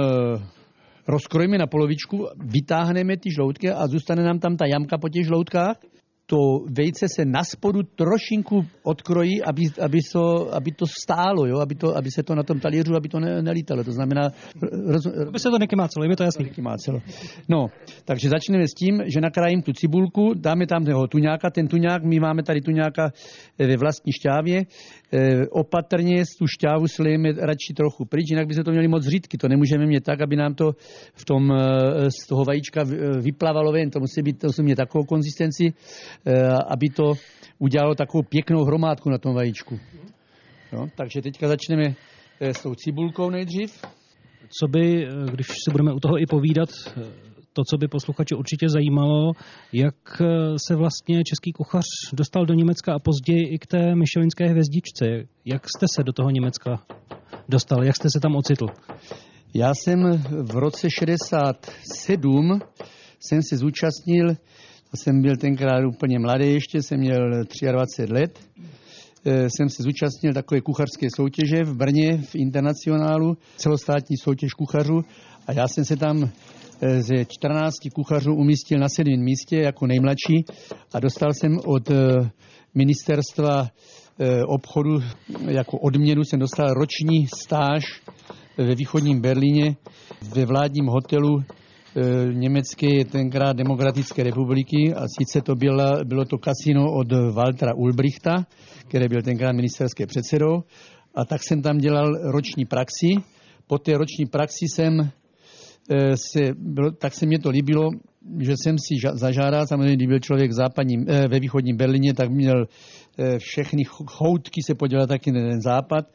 rozkrojíme 1.07 1.57
na 1.57 1.67
polovičku, 1.67 2.27
vytáhneme 2.39 3.17
ty 3.17 3.29
žloutky 3.31 3.71
a 3.71 3.87
zůstane 3.87 4.23
nám 4.23 4.39
tam 4.39 4.57
ta 4.57 4.65
jamka 4.65 4.97
po 4.97 5.09
těch 5.09 5.25
žloutkách. 5.25 5.77
To 6.25 6.65
vejce 6.69 7.05
se 7.15 7.25
na 7.25 7.43
spodu 7.43 7.83
trošinku 7.83 8.65
odkrojí, 8.83 9.43
aby, 9.43 9.63
aby, 9.81 9.99
to, 10.13 10.55
aby 10.55 10.71
to 10.71 10.85
stálo, 11.01 11.45
jo? 11.45 11.59
Aby, 11.59 11.75
to, 11.75 11.97
aby 11.97 12.11
se 12.11 12.23
to 12.23 12.35
na 12.35 12.43
tom 12.43 12.59
talířu, 12.59 12.95
aby 12.95 13.09
to 13.09 13.19
ne, 13.19 13.41
nelítalo. 13.41 13.83
To 13.83 13.91
znamená... 13.91 14.29
Roz, 14.87 15.05
aby 15.27 15.39
se 15.39 15.49
to 15.49 15.59
nekymácelo, 15.59 16.03
je 16.03 16.09
mi 16.09 16.15
to 16.15 16.23
jasný. 16.23 16.45
Nekymácelo. 16.45 16.99
No, 17.49 17.67
takže 18.05 18.29
začneme 18.29 18.67
s 18.67 18.73
tím, 18.73 19.03
že 19.05 19.21
nakrájím 19.21 19.61
tu 19.61 19.73
cibulku, 19.73 20.33
dáme 20.33 20.67
tam 20.67 20.85
toho 20.85 21.07
tuňáka, 21.07 21.49
ten 21.49 21.67
tuňák, 21.67 22.03
my 22.03 22.19
máme 22.19 22.43
tady 22.43 22.61
tuňáka 22.61 23.11
eh, 23.59 23.67
ve 23.67 23.77
vlastní 23.77 24.13
šťávě, 24.13 24.63
opatrně 25.51 26.23
tu 26.39 26.47
šťávu 26.47 26.87
slijeme 26.87 27.31
radši 27.31 27.73
trochu 27.77 28.05
pryč, 28.05 28.25
jinak 28.29 28.47
by 28.47 28.53
se 28.53 28.63
to 28.63 28.71
měli 28.71 28.87
moc 28.87 29.07
řídky. 29.07 29.37
To 29.37 29.47
nemůžeme 29.47 29.85
mít 29.85 30.03
tak, 30.03 30.21
aby 30.21 30.35
nám 30.35 30.55
to 30.55 30.71
v 31.13 31.25
tom, 31.25 31.53
z 32.21 32.27
toho 32.27 32.45
vajíčka 32.45 32.83
vyplávalo 33.21 33.71
ven. 33.71 33.89
To 33.89 33.99
musí 33.99 34.21
být, 34.21 34.39
to 34.39 34.47
musí 34.47 34.63
mít 34.63 34.75
takovou 34.75 35.03
konzistenci, 35.03 35.73
Eh, 36.27 36.57
aby 36.67 36.89
to 36.89 37.13
udělalo 37.59 37.95
takovou 37.95 38.23
pěknou 38.23 38.63
hromádku 38.63 39.09
na 39.09 39.17
tom 39.17 39.35
vajíčku. 39.35 39.79
No, 40.73 40.87
takže 40.95 41.21
teďka 41.21 41.47
začneme 41.47 41.95
eh, 42.39 42.53
s 42.53 42.61
tou 42.61 42.75
cibulkou 42.75 43.29
nejdřív. 43.29 43.81
Co 44.59 44.67
by, 44.67 45.05
eh, 45.05 45.31
když 45.31 45.47
se 45.47 45.71
budeme 45.71 45.93
u 45.93 45.99
toho 45.99 46.17
i 46.19 46.25
povídat, 46.25 46.69
to, 47.55 47.61
co 47.69 47.77
by 47.77 47.87
posluchače 47.87 48.35
určitě 48.35 48.69
zajímalo, 48.69 49.31
jak 49.73 49.95
se 50.67 50.75
vlastně 50.75 51.23
český 51.23 51.51
kuchař 51.51 51.85
dostal 52.13 52.45
do 52.45 52.53
Německa 52.53 52.93
a 52.93 52.99
později 52.99 53.43
i 53.55 53.57
k 53.59 53.67
té 53.67 53.95
myšelinské 53.95 54.45
hvězdičce. 54.47 55.05
Jak 55.45 55.63
jste 55.69 55.85
se 55.95 56.03
do 56.03 56.13
toho 56.13 56.29
Německa 56.29 56.79
dostal? 57.49 57.83
Jak 57.83 57.95
jste 57.95 58.09
se 58.09 58.19
tam 58.19 58.35
ocitl? 58.35 58.65
Já 59.53 59.71
jsem 59.75 59.99
v 60.43 60.55
roce 60.55 60.87
67 60.99 62.59
jsem 63.19 63.39
se 63.49 63.57
zúčastnil 63.57 64.35
jsem 64.95 65.21
byl 65.21 65.37
tenkrát 65.37 65.85
úplně 65.85 66.19
mladý 66.19 66.53
ještě, 66.53 66.81
jsem 66.81 66.99
měl 66.99 67.29
23 67.71 68.13
let. 68.13 68.39
Eh, 69.25 69.49
jsem 69.49 69.69
se 69.69 69.83
zúčastnil 69.83 70.33
takové 70.33 70.61
kuchařské 70.61 71.07
soutěže 71.15 71.63
v 71.63 71.75
Brně 71.75 72.17
v 72.17 72.35
Internacionálu, 72.35 73.37
celostátní 73.57 74.17
soutěž 74.17 74.53
kuchařů 74.53 75.01
a 75.47 75.51
já 75.51 75.67
jsem 75.67 75.85
se 75.85 75.97
tam 75.97 76.23
eh, 76.23 76.29
ze 76.79 77.25
14 77.25 77.73
kuchařů 77.95 78.33
umístil 78.33 78.79
na 78.79 78.89
sedmém 78.89 79.19
místě 79.19 79.57
jako 79.57 79.87
nejmladší 79.87 80.45
a 80.93 80.99
dostal 80.99 81.33
jsem 81.33 81.59
od 81.65 81.91
eh, 81.91 82.29
ministerstva 82.75 83.67
obchodu 84.47 84.99
jako 85.47 85.77
odměnu 85.77 86.23
jsem 86.23 86.39
dostal 86.39 86.73
roční 86.73 87.27
stáž 87.27 87.83
ve 88.57 88.75
východním 88.75 89.21
Berlíně 89.21 89.75
ve 90.35 90.45
vládním 90.45 90.85
hotelu 90.85 91.43
E, 91.95 92.33
německé 92.33 93.05
tenkrát 93.05 93.55
demokratické 93.55 94.23
republiky 94.23 94.93
a 94.95 95.07
sice 95.19 95.41
to 95.41 95.55
bylo, 95.55 96.03
bylo 96.03 96.25
to 96.25 96.37
kasino 96.37 96.91
od 96.93 97.07
Waltera 97.33 97.73
Ulbrichta, 97.75 98.45
který 98.87 99.07
byl 99.07 99.21
tenkrát 99.21 99.51
ministerské 99.51 100.05
předsedou 100.05 100.63
a 101.15 101.25
tak 101.25 101.43
jsem 101.43 101.61
tam 101.61 101.77
dělal 101.77 102.31
roční 102.31 102.65
praxi. 102.65 103.07
Po 103.67 103.77
té 103.77 103.97
roční 103.97 104.25
praxi 104.25 104.65
jsem 104.75 105.11
se, 106.15 106.53
bylo, 106.57 106.91
tak 106.91 107.13
se 107.13 107.25
mě 107.25 107.39
to 107.39 107.49
líbilo, 107.49 107.89
že 108.39 108.53
jsem 108.63 108.75
si 108.77 108.95
zažádal, 109.13 109.67
samozřejmě, 109.67 109.95
když 109.95 110.07
byl 110.07 110.19
člověk 110.19 110.51
v 110.51 110.53
západním, 110.53 111.05
e, 111.09 111.27
ve 111.27 111.39
východním 111.39 111.77
Berlíně, 111.77 112.13
tak 112.13 112.29
měl 112.29 112.65
všechny 113.37 113.83
choutky 114.05 114.61
se 114.65 114.75
podělat 114.75 115.07
taky 115.07 115.31
na 115.31 115.39
ten 115.39 115.61
západ. 115.61 116.05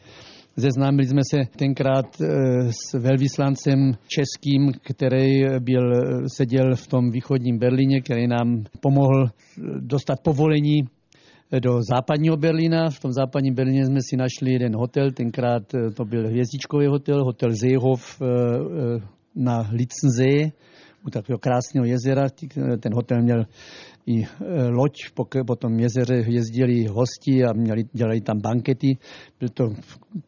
Zeznámili 0.56 1.06
jsme 1.06 1.20
se 1.30 1.38
tenkrát 1.56 2.06
eh, 2.20 2.26
s 2.72 2.98
velvyslancem 2.98 3.92
českým, 4.08 4.72
který 4.82 5.42
byl, 5.60 5.92
seděl 6.36 6.74
v 6.74 6.86
tom 6.86 7.10
východním 7.10 7.58
Berlíně, 7.58 8.00
který 8.00 8.26
nám 8.26 8.64
pomohl 8.80 9.26
dostat 9.80 10.20
povolení 10.22 10.80
do 11.60 11.82
západního 11.82 12.36
Berlína. 12.36 12.90
V 12.90 13.00
tom 13.00 13.12
západním 13.12 13.54
Berlíně 13.54 13.86
jsme 13.86 13.98
si 14.00 14.16
našli 14.16 14.52
jeden 14.52 14.76
hotel, 14.76 15.10
tenkrát 15.10 15.74
eh, 15.74 15.90
to 15.90 16.04
byl 16.04 16.28
hvězdičkový 16.28 16.86
hotel, 16.86 17.24
hotel 17.24 17.50
Seehof 17.56 18.22
eh, 18.22 18.26
na 19.40 19.68
Litzensee, 19.72 20.52
u 21.06 21.10
takového 21.10 21.38
krásného 21.38 21.84
jezera. 21.86 22.28
Ten 22.80 22.94
hotel 22.94 23.22
měl 23.22 23.44
i 24.06 24.22
e, 24.22 24.26
loď, 24.68 24.92
po 25.46 25.56
tom 25.56 25.80
jezeře 25.80 26.24
jezdili 26.26 26.86
hosti 26.86 27.44
a 27.44 27.52
měli, 27.52 27.84
dělali 27.92 28.20
tam 28.20 28.40
bankety. 28.40 28.98
Byl 29.40 29.48
to 29.48 29.64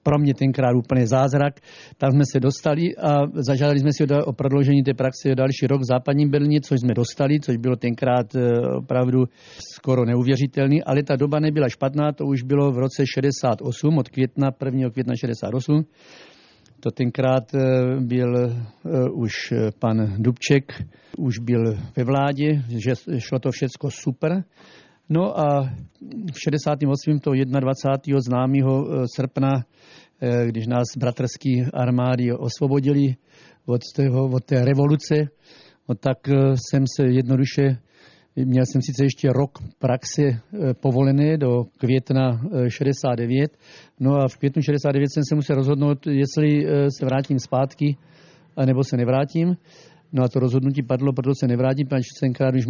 pro 0.03 0.19
mě 0.19 0.35
tenkrát 0.35 0.77
úplně 0.77 1.07
zázrak. 1.07 1.61
Tam 1.97 2.11
jsme 2.11 2.25
se 2.33 2.41
dostali 2.41 2.97
a 2.97 3.21
zažádali 3.35 3.81
jsme 3.81 3.91
si 3.93 4.07
o 4.25 4.33
prodloužení 4.33 4.83
té 4.83 4.95
praxe 4.95 5.31
o 5.33 5.35
další 5.35 5.67
rok 5.67 5.81
v 5.81 5.91
západním 5.93 6.31
Berlíně, 6.31 6.61
což 6.61 6.81
jsme 6.81 6.95
dostali, 6.95 7.41
což 7.41 7.57
bylo 7.57 7.77
tenkrát 7.77 8.35
e, 8.35 8.41
opravdu 8.77 9.25
skoro 9.77 10.05
neuvěřitelný, 10.05 10.83
ale 10.83 11.03
ta 11.03 11.17
doba 11.17 11.41
nebyla 11.41 11.69
špatná, 11.69 12.13
to 12.13 12.25
už 12.25 12.43
bylo 12.43 12.73
v 12.73 12.79
roce 12.79 13.05
68, 13.15 13.99
od 13.99 14.09
května, 14.09 14.51
1. 14.65 14.91
května 14.91 15.15
68. 15.17 15.85
To 16.83 16.91
tenkrát 16.91 17.55
eh, 17.55 17.61
byl 18.01 18.37
eh, 18.37 19.11
už 19.13 19.53
eh, 19.53 19.71
pan 19.79 20.23
Dubček, 20.23 20.73
už 21.19 21.39
byl 21.39 21.79
ve 21.97 22.05
vládě, 22.05 22.63
že 22.69 22.93
šlo 23.19 23.39
to 23.39 23.51
všecko 23.51 23.91
super. 23.91 24.45
No 25.09 25.41
a 25.41 25.71
v 26.33 26.41
68. 26.45 27.19
to 27.19 27.31
21. 27.61 28.21
známého 28.21 28.87
srpna, 29.17 29.51
když 30.47 30.67
nás 30.67 30.85
bratrský 30.97 31.65
armády 31.75 32.33
osvobodili 32.33 33.15
od, 33.67 33.81
tého, 33.97 34.29
od 34.29 34.45
té 34.45 34.65
revoluce, 34.65 35.15
no 35.89 35.95
tak 35.95 36.19
jsem 36.55 36.85
se 36.97 37.07
jednoduše 37.07 37.79
Měl 38.37 38.65
jsem 38.67 38.83
sice 38.83 39.05
ještě 39.05 39.29
rok 39.33 39.59
praxe 39.79 40.23
eh, 40.23 40.75
povolené 40.75 41.37
do 41.37 41.65
května 41.79 42.41
69, 42.69 43.53
eh, 43.53 43.57
no 44.01 44.17
a 44.17 44.29
v 44.29 44.37
květnu 44.37 44.63
69 44.63 45.13
jsem 45.13 45.23
se 45.29 45.35
musel 45.35 45.57
rozhodnout, 45.57 46.07
jestli 46.07 46.67
eh, 46.67 46.91
se 46.99 47.07
vrátím 47.07 47.39
zpátky, 47.39 47.97
nebo 48.67 48.85
se 48.85 48.97
nevrátím. 48.97 49.57
No 50.13 50.25
a 50.25 50.29
to 50.29 50.41
rozhodnutí 50.41 50.83
padlo, 50.83 51.13
protože 51.13 51.35
se 51.41 51.49
nevrátím, 51.49 51.87
pan 51.87 52.01
tenkrát 52.21 52.55
už 52.55 52.67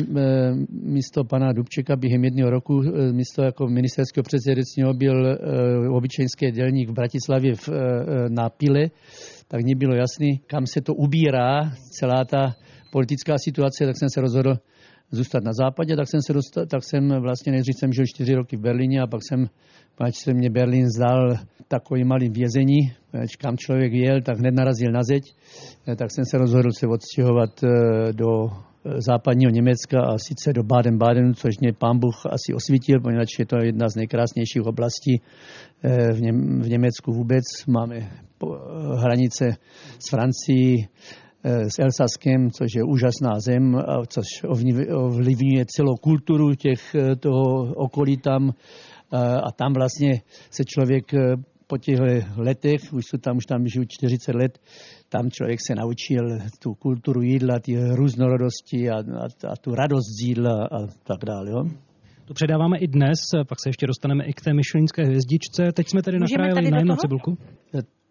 místo 0.71 1.25
pana 1.25 1.52
Dubčeka 1.52 1.97
během 1.97 2.25
jedného 2.25 2.50
roku, 2.50 2.81
místo 3.12 3.42
jako 3.42 3.66
ministerského 3.66 4.25
předsednictního 4.25 4.95
byl 4.95 5.38
obyčejnský 5.90 6.50
dělník 6.50 6.88
v 6.88 6.92
Bratislavě 6.92 7.54
v, 7.54 7.69
na 8.28 8.49
Pile, 8.49 8.90
tak 9.49 9.62
mě 9.62 9.75
bylo 9.76 9.95
jasný, 9.95 10.38
kam 10.47 10.66
se 10.66 10.81
to 10.81 10.95
ubírá, 10.95 11.73
celá 11.99 12.25
ta 12.25 12.54
politická 12.92 13.35
situace, 13.38 13.87
tak 13.87 13.97
jsem 13.99 14.09
se 14.09 14.21
rozhodl, 14.21 14.54
zůstat 15.12 15.45
na 15.45 15.52
západě, 15.52 15.97
tak 15.97 16.09
jsem, 16.09 16.21
se 16.26 16.33
dostal, 16.33 16.66
tak 16.66 16.85
jsem 16.85 17.09
vlastně 17.21 17.52
nejdřív 17.52 17.75
jsem 17.78 17.92
žil 17.92 18.04
čtyři 18.07 18.35
roky 18.35 18.57
v 18.57 18.61
Berlíně 18.61 19.00
a 19.00 19.07
pak 19.07 19.21
jsem, 19.28 19.47
pač 19.95 20.14
se 20.16 20.35
mě 20.35 20.50
Berlín 20.50 20.87
zdal 20.97 21.37
takový 21.69 22.04
malý 22.04 22.28
vězení, 22.28 22.92
pač 23.11 23.37
kam 23.37 23.57
člověk 23.57 23.92
jel, 23.92 24.21
tak 24.23 24.38
hned 24.38 24.54
narazil 24.54 24.92
na 24.92 25.00
zeď, 25.02 25.23
eh, 25.88 25.97
tak 25.97 26.09
jsem 26.11 26.25
se 26.25 26.38
rozhodl 26.38 26.71
se 26.78 26.87
odstěhovat 26.87 27.64
eh, 27.64 28.12
do 28.12 28.28
eh, 28.49 29.00
západního 29.00 29.50
Německa 29.50 30.00
a 30.00 30.19
sice 30.19 30.52
do 30.52 30.62
Baden-Badenu, 30.62 31.35
což 31.35 31.59
mě 31.61 31.73
pán 31.73 31.99
Bůh 31.99 32.26
asi 32.26 32.54
osvítil, 32.54 33.00
poněvadž 33.00 33.38
je 33.38 33.47
to 33.47 33.57
jedna 33.57 33.88
z 33.88 33.97
nejkrásnějších 33.97 34.62
oblastí 34.66 35.21
v, 36.12 36.21
Něm, 36.21 36.61
v 36.61 36.69
Německu 36.69 37.12
vůbec. 37.12 37.45
Máme 37.66 38.11
hranice 38.97 39.57
s 39.99 40.11
Francií, 40.11 40.88
s 41.45 41.79
Elsaskem, 41.79 42.51
což 42.51 42.75
je 42.75 42.85
úžasná 42.85 43.41
zem, 43.41 43.77
což 44.07 44.27
ovlivňuje 44.95 45.65
celou 45.67 45.95
kulturu 45.97 46.55
těch, 46.55 46.95
eh, 46.95 47.17
toho 47.17 47.75
okolí 47.75 48.17
tam. 48.17 48.51
Eh, 48.51 49.17
a 49.19 49.53
tam 49.53 49.73
vlastně 49.73 50.23
se 50.51 50.65
člověk 50.65 51.05
po 51.67 51.79
těch 51.79 51.99
letech, 52.37 52.93
už 52.93 53.07
jsou 53.07 53.19
tam, 53.19 53.37
už 53.37 53.47
tam 53.47 53.67
žiju 53.67 53.85
40 53.89 54.35
let, 54.35 54.59
tam 55.09 55.31
člověk 55.31 55.59
se 55.67 55.75
naučil 55.75 56.39
tu 56.63 56.75
kulturu 56.75 57.23
jídla, 57.23 57.59
ty 57.59 57.73
různorodosti 57.95 58.91
a, 58.91 58.97
a, 58.97 59.53
a 59.53 59.57
tu 59.61 59.75
radost 59.75 60.07
z 60.21 60.29
jídla 60.29 60.69
a 60.73 60.79
tak 61.05 61.25
dále. 61.25 61.51
Jo? 61.51 61.65
To 62.25 62.35
předáváme 62.35 62.79
i 62.79 62.87
dnes, 62.87 63.19
pak 63.49 63.59
se 63.63 63.69
ještě 63.69 63.87
dostaneme 63.87 64.25
i 64.25 64.33
k 64.33 64.41
té 64.41 64.55
myšlenské 64.55 65.03
hvězdičce. 65.05 65.73
Teď 65.75 65.89
jsme 65.89 66.03
tedy 66.03 66.19
Můžeme 66.19 66.43
nakrájeli 66.43 66.71
na 66.71 66.79
jednu 66.79 66.97
cibulku. 66.97 67.39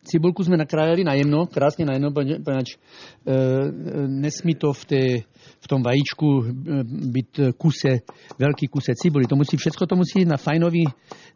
Cibulku 0.04 0.44
jsme 0.44 0.58
nakrájeli 0.58 1.04
na 1.04 1.14
jedno, 1.14 1.46
krásně 1.46 1.86
na 1.86 1.94
jedno, 1.94 2.12
poněvadž 2.12 2.72
e, 2.72 2.78
nesmí 4.08 4.56
to 4.56 4.74
v, 4.74 4.86
té, 4.86 5.08
v 5.60 5.68
tom 5.68 5.82
vajíčku 5.84 6.46
e, 6.46 6.84
být 6.84 7.40
kuse, 7.58 7.90
velký 8.40 8.68
kuse 8.68 8.92
cibuli. 8.96 9.28
To 9.28 9.36
musí, 9.36 9.58
všechno 9.58 9.88
to 9.88 9.96
musí 9.96 10.26
na 10.26 10.38
fajnový, 10.38 10.86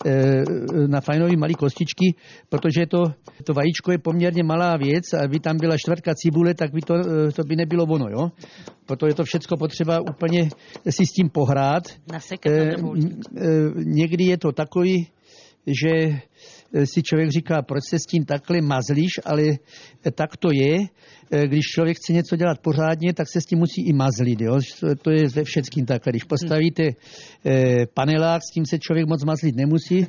e, 0.05 0.43
na 0.87 1.01
fajnový 1.01 1.37
malý 1.37 1.53
kostičky, 1.53 2.15
protože 2.49 2.85
to, 2.85 3.03
to 3.43 3.53
vajíčko 3.53 3.91
je 3.91 3.97
poměrně 3.97 4.43
malá 4.43 4.77
věc 4.77 5.13
a 5.13 5.27
by 5.27 5.39
tam 5.39 5.57
byla 5.57 5.77
čtvrtka 5.77 6.13
cibule, 6.15 6.53
tak 6.53 6.73
by 6.73 6.81
to, 6.81 6.93
to 7.35 7.43
by 7.43 7.55
nebylo 7.55 7.85
ono, 7.85 8.05
jo. 8.09 8.31
Proto 8.85 9.07
je 9.07 9.13
to 9.13 9.23
všechno 9.23 9.57
potřeba 9.57 9.99
úplně 10.01 10.49
si 10.89 11.05
s 11.05 11.11
tím 11.11 11.29
pohrát. 11.29 11.83
Nasekat 12.11 12.53
e, 12.53 12.61
e, 12.61 12.75
někdy 13.75 14.23
je 14.23 14.37
to 14.37 14.51
takový, 14.51 15.07
že 15.67 16.19
si 16.83 17.03
člověk 17.03 17.29
říká, 17.31 17.61
proč 17.61 17.83
se 17.89 17.99
s 17.99 18.05
tím 18.05 18.25
takhle 18.25 18.61
mazlíš, 18.61 19.11
ale 19.25 19.43
tak 20.15 20.37
to 20.37 20.49
je. 20.53 20.77
Když 21.45 21.65
člověk 21.65 21.97
chce 21.97 22.13
něco 22.13 22.35
dělat 22.35 22.59
pořádně, 22.61 23.13
tak 23.13 23.27
se 23.29 23.41
s 23.41 23.45
tím 23.45 23.59
musí 23.59 23.81
i 23.87 23.93
mazlit. 23.93 24.41
Jo? 24.41 24.59
To 25.01 25.11
je 25.11 25.27
ve 25.35 25.43
všetkým 25.43 25.85
takhle. 25.85 26.11
Když 26.11 26.23
postavíte 26.23 26.83
panelák, 27.93 28.41
s 28.41 28.53
tím 28.53 28.65
se 28.65 28.79
člověk 28.79 29.07
moc 29.07 29.23
mazlit 29.23 29.55
nemusí, 29.55 30.07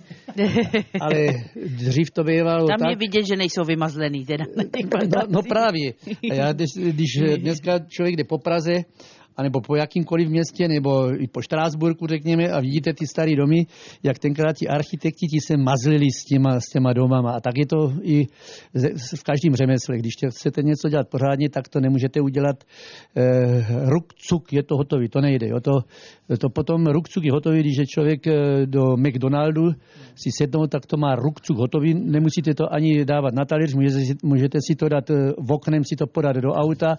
ale 1.00 1.26
dřív 1.66 2.10
to 2.10 2.24
bývalo 2.24 2.66
Tam 2.66 2.78
tak. 2.78 2.90
je 2.90 2.96
vidět, 2.96 3.26
že 3.26 3.36
nejsou 3.36 3.64
vymazlený. 3.64 4.26
Teda, 4.26 4.44
no, 5.16 5.22
no 5.28 5.42
právě. 5.42 5.92
Já, 6.22 6.52
když, 6.52 6.68
když 6.76 7.10
dneska 7.38 7.78
člověk 7.78 8.16
jde 8.16 8.24
po 8.24 8.38
Praze, 8.38 8.84
anebo 9.36 9.60
po 9.60 9.76
jakýmkoliv 9.76 10.28
městě, 10.28 10.68
nebo 10.68 11.22
i 11.22 11.26
po 11.26 11.42
Štrásburku, 11.42 12.06
řekněme, 12.06 12.48
a 12.48 12.60
vidíte 12.60 12.92
ty 12.92 13.06
staré 13.06 13.36
domy, 13.36 13.66
jak 14.02 14.18
tenkrát 14.18 14.56
ti 14.56 14.68
architekti 14.68 15.26
ti 15.26 15.40
se 15.40 15.56
mazlili 15.56 16.06
s 16.10 16.24
těma, 16.24 16.60
s 16.60 16.66
těma 16.72 16.92
domama. 16.92 17.32
A 17.32 17.40
tak 17.40 17.58
je 17.58 17.66
to 17.66 17.92
i 18.02 18.26
v 19.16 19.22
každém 19.22 19.54
řemesle. 19.54 19.98
Když 19.98 20.12
chcete 20.28 20.62
něco 20.62 20.88
dělat 20.88 21.08
pořádně, 21.08 21.48
tak 21.50 21.68
to 21.68 21.80
nemůžete 21.80 22.20
udělat 22.20 22.64
eh, 23.16 23.66
rukcuk, 23.84 24.52
je 24.52 24.62
to 24.62 24.76
hotový, 24.76 25.08
to 25.08 25.20
nejde. 25.20 25.48
Jo? 25.48 25.60
To, 25.60 25.72
to 26.38 26.48
potom 26.48 26.86
rukcuk 26.86 27.24
je 27.24 27.32
hotový, 27.32 27.60
když 27.60 27.76
je 27.78 27.86
člověk 27.86 28.26
eh, 28.26 28.66
do 28.66 28.96
McDonaldu 28.96 29.70
si 30.14 30.30
sednou, 30.38 30.66
tak 30.66 30.86
to 30.86 30.96
má 30.96 31.14
rukcuk 31.14 31.58
hotový, 31.58 31.94
nemusíte 31.94 32.54
to 32.54 32.72
ani 32.72 33.04
dávat 33.04 33.34
na 33.34 33.44
talíř, 33.44 33.74
můžete 33.74 34.14
můžete 34.22 34.58
si 34.66 34.76
to 34.76 34.88
dát 34.88 35.10
eh, 35.10 35.32
v 35.38 35.52
oknem, 35.52 35.84
si 35.84 35.96
to 35.96 36.06
podat 36.06 36.36
do 36.36 36.52
auta, 36.52 36.96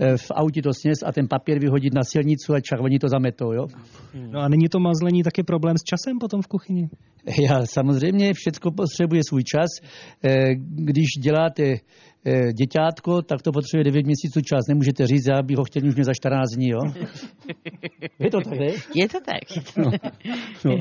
eh, 0.00 0.16
v 0.16 0.30
autě 0.30 0.62
to 0.62 0.70
sněz 0.72 0.98
a 1.06 1.12
ten 1.12 1.28
papír 1.28 1.58
vyhodit 1.60 1.79
na 1.94 2.02
silnicu 2.04 2.54
a 2.54 2.60
červení 2.60 2.98
to 2.98 3.08
zametou. 3.08 3.52
Jo? 3.52 3.66
No 4.30 4.40
a 4.40 4.48
není 4.48 4.68
to 4.68 4.78
mazlení 4.78 5.22
taky 5.22 5.42
problém 5.42 5.76
s 5.78 5.84
časem 5.84 6.18
potom 6.18 6.42
v 6.42 6.46
kuchyni? 6.46 6.88
Já 7.50 7.66
samozřejmě, 7.66 8.32
všechno 8.34 8.70
potřebuje 8.70 9.22
svůj 9.28 9.44
čas. 9.44 9.68
Když 10.58 11.06
děláte 11.22 11.74
děťátko, 12.58 13.22
tak 13.22 13.42
to 13.42 13.52
potřebuje 13.52 13.84
9 13.84 14.06
měsíců 14.06 14.40
čas. 14.40 14.60
Nemůžete 14.68 15.06
říct, 15.06 15.26
já 15.26 15.42
bych 15.42 15.56
ho 15.56 15.64
chtěl 15.64 15.86
už 15.86 15.94
mě 15.94 16.04
za 16.04 16.12
14 16.14 16.50
dní, 16.56 16.68
jo? 16.68 16.80
Je 18.18 18.30
to 18.30 18.40
tak, 18.40 18.58
ne? 18.58 18.66
Je 18.94 19.08
to 19.08 19.18
tak. 19.20 19.76
No. 19.76 19.90
No. 20.64 20.76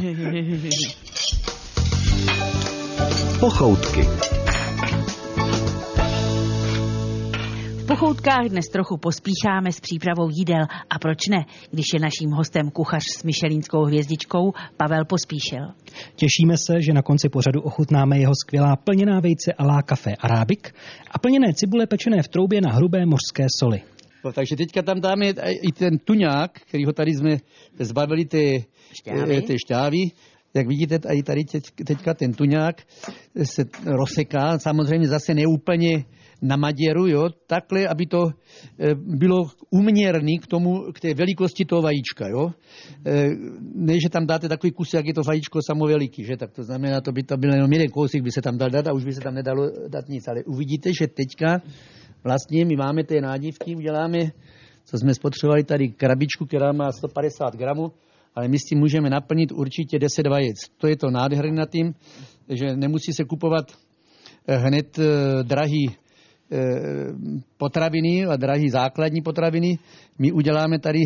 Pochoutky. 3.40 4.02
Pochoutkách 8.00 8.46
dnes 8.50 8.66
trochu 8.70 8.98
pospícháme 8.98 9.72
s 9.72 9.80
přípravou 9.80 10.30
jídel 10.30 10.66
a 10.90 11.00
proč 11.00 11.28
ne, 11.28 11.46
když 11.72 11.86
je 11.94 12.00
naším 12.00 12.32
hostem 12.32 12.72
kuchař 12.72 13.04
s 13.18 13.24
myšelínskou 13.24 13.84
hvězdičkou 13.84 14.54
Pavel 14.78 15.06
Pospíšil. 15.06 15.60
Těšíme 16.16 16.58
se, 16.58 16.82
že 16.82 16.94
na 16.94 17.02
konci 17.02 17.30
pořadu 17.30 17.62
ochutnáme 17.62 18.20
jeho 18.20 18.34
skvělá 18.36 18.76
plněná 18.76 19.20
vejce 19.20 19.54
a 19.54 19.64
lá 19.64 19.82
kafe 19.82 20.16
arábik 20.20 20.76
a 21.12 21.20
plněné 21.20 21.54
cibule 21.54 21.88
pečené 21.88 22.24
v 22.24 22.28
troubě 22.28 22.62
na 22.62 22.74
hrubé 22.74 23.06
mořské 23.06 23.46
soli. 23.60 23.82
No, 24.26 24.32
takže 24.32 24.56
teďka 24.56 24.82
tam 24.82 25.02
dáme 25.02 25.26
i 25.62 25.72
ten 25.72 25.98
tuňák, 25.98 26.52
který 26.52 26.86
ho 26.86 26.94
tady 26.94 27.12
jsme 27.14 27.38
zbavili 27.80 28.26
té 28.26 28.54
šťávy. 28.94 29.42
Té 29.42 29.56
šťávy. 29.66 29.98
Jak 30.54 30.68
vidíte, 30.68 31.00
i 31.14 31.24
tady 31.24 31.42
teďka 31.86 32.14
ten 32.14 32.34
tuňák 32.34 32.82
se 33.44 33.66
rozseká, 33.86 34.60
samozřejmě 34.60 35.08
zase 35.08 35.34
neúplně 35.34 36.06
na 36.42 36.56
maděru, 36.56 37.08
jo, 37.08 37.30
takhle, 37.48 37.88
aby 37.88 38.06
to 38.06 38.30
bylo 38.96 39.46
uměrný 39.70 40.40
k 40.40 40.48
tomu, 40.48 40.92
k 40.94 41.00
té 41.00 41.14
velikosti 41.14 41.66
toho 41.66 41.82
vajíčka, 41.82 42.28
jo. 42.28 42.52
Ne, 43.76 43.94
že 43.94 44.10
tam 44.10 44.26
dáte 44.26 44.50
takový 44.50 44.72
kus, 44.72 44.94
jak 44.94 45.06
je 45.06 45.14
to 45.14 45.22
vajíčko 45.28 45.60
samoveliký, 45.68 46.24
že, 46.24 46.38
tak 46.38 46.52
to 46.52 46.64
znamená, 46.64 47.02
to 47.02 47.12
by 47.12 47.24
to 47.24 47.38
byl 47.38 47.54
jenom 47.54 47.74
jeden 47.74 47.90
kousek, 47.90 48.24
by 48.24 48.32
se 48.32 48.42
tam 48.42 48.58
dal 48.58 48.70
dát 48.70 48.88
a 48.88 48.94
už 48.94 49.06
by 49.06 49.14
se 49.14 49.22
tam 49.22 49.34
nedalo 49.34 49.70
dát 49.88 50.10
nic, 50.10 50.28
ale 50.28 50.44
uvidíte, 50.44 50.90
že 51.00 51.08
teďka 51.08 51.62
vlastně 52.24 52.66
my 52.66 52.76
máme 52.76 53.04
té 53.04 53.22
nádivky, 53.22 53.76
uděláme, 53.76 54.18
co 54.86 54.98
jsme 54.98 55.14
spotřebovali 55.14 55.64
tady 55.64 55.90
krabičku, 55.90 56.46
která 56.46 56.72
má 56.72 56.92
150 56.92 57.56
gramů, 57.56 57.92
ale 58.36 58.48
my 58.48 58.60
s 58.60 58.64
tím 58.64 58.80
můžeme 58.80 59.10
naplnit 59.10 59.52
určitě 59.52 60.00
10 60.00 60.28
vajec. 60.28 60.56
To 60.78 60.88
je 60.88 60.98
to 60.98 61.12
nádherné 61.12 61.52
na 61.52 61.66
tím, 61.66 61.94
že 62.50 62.76
nemusí 62.76 63.14
se 63.14 63.24
kupovat 63.24 63.66
hned 64.48 65.00
drahý 65.44 65.96
potraviny 67.58 68.26
a 68.26 68.36
drahý 68.36 68.70
základní 68.70 69.22
potraviny. 69.22 69.78
My 70.20 70.32
uděláme 70.32 70.80
tady 70.80 71.00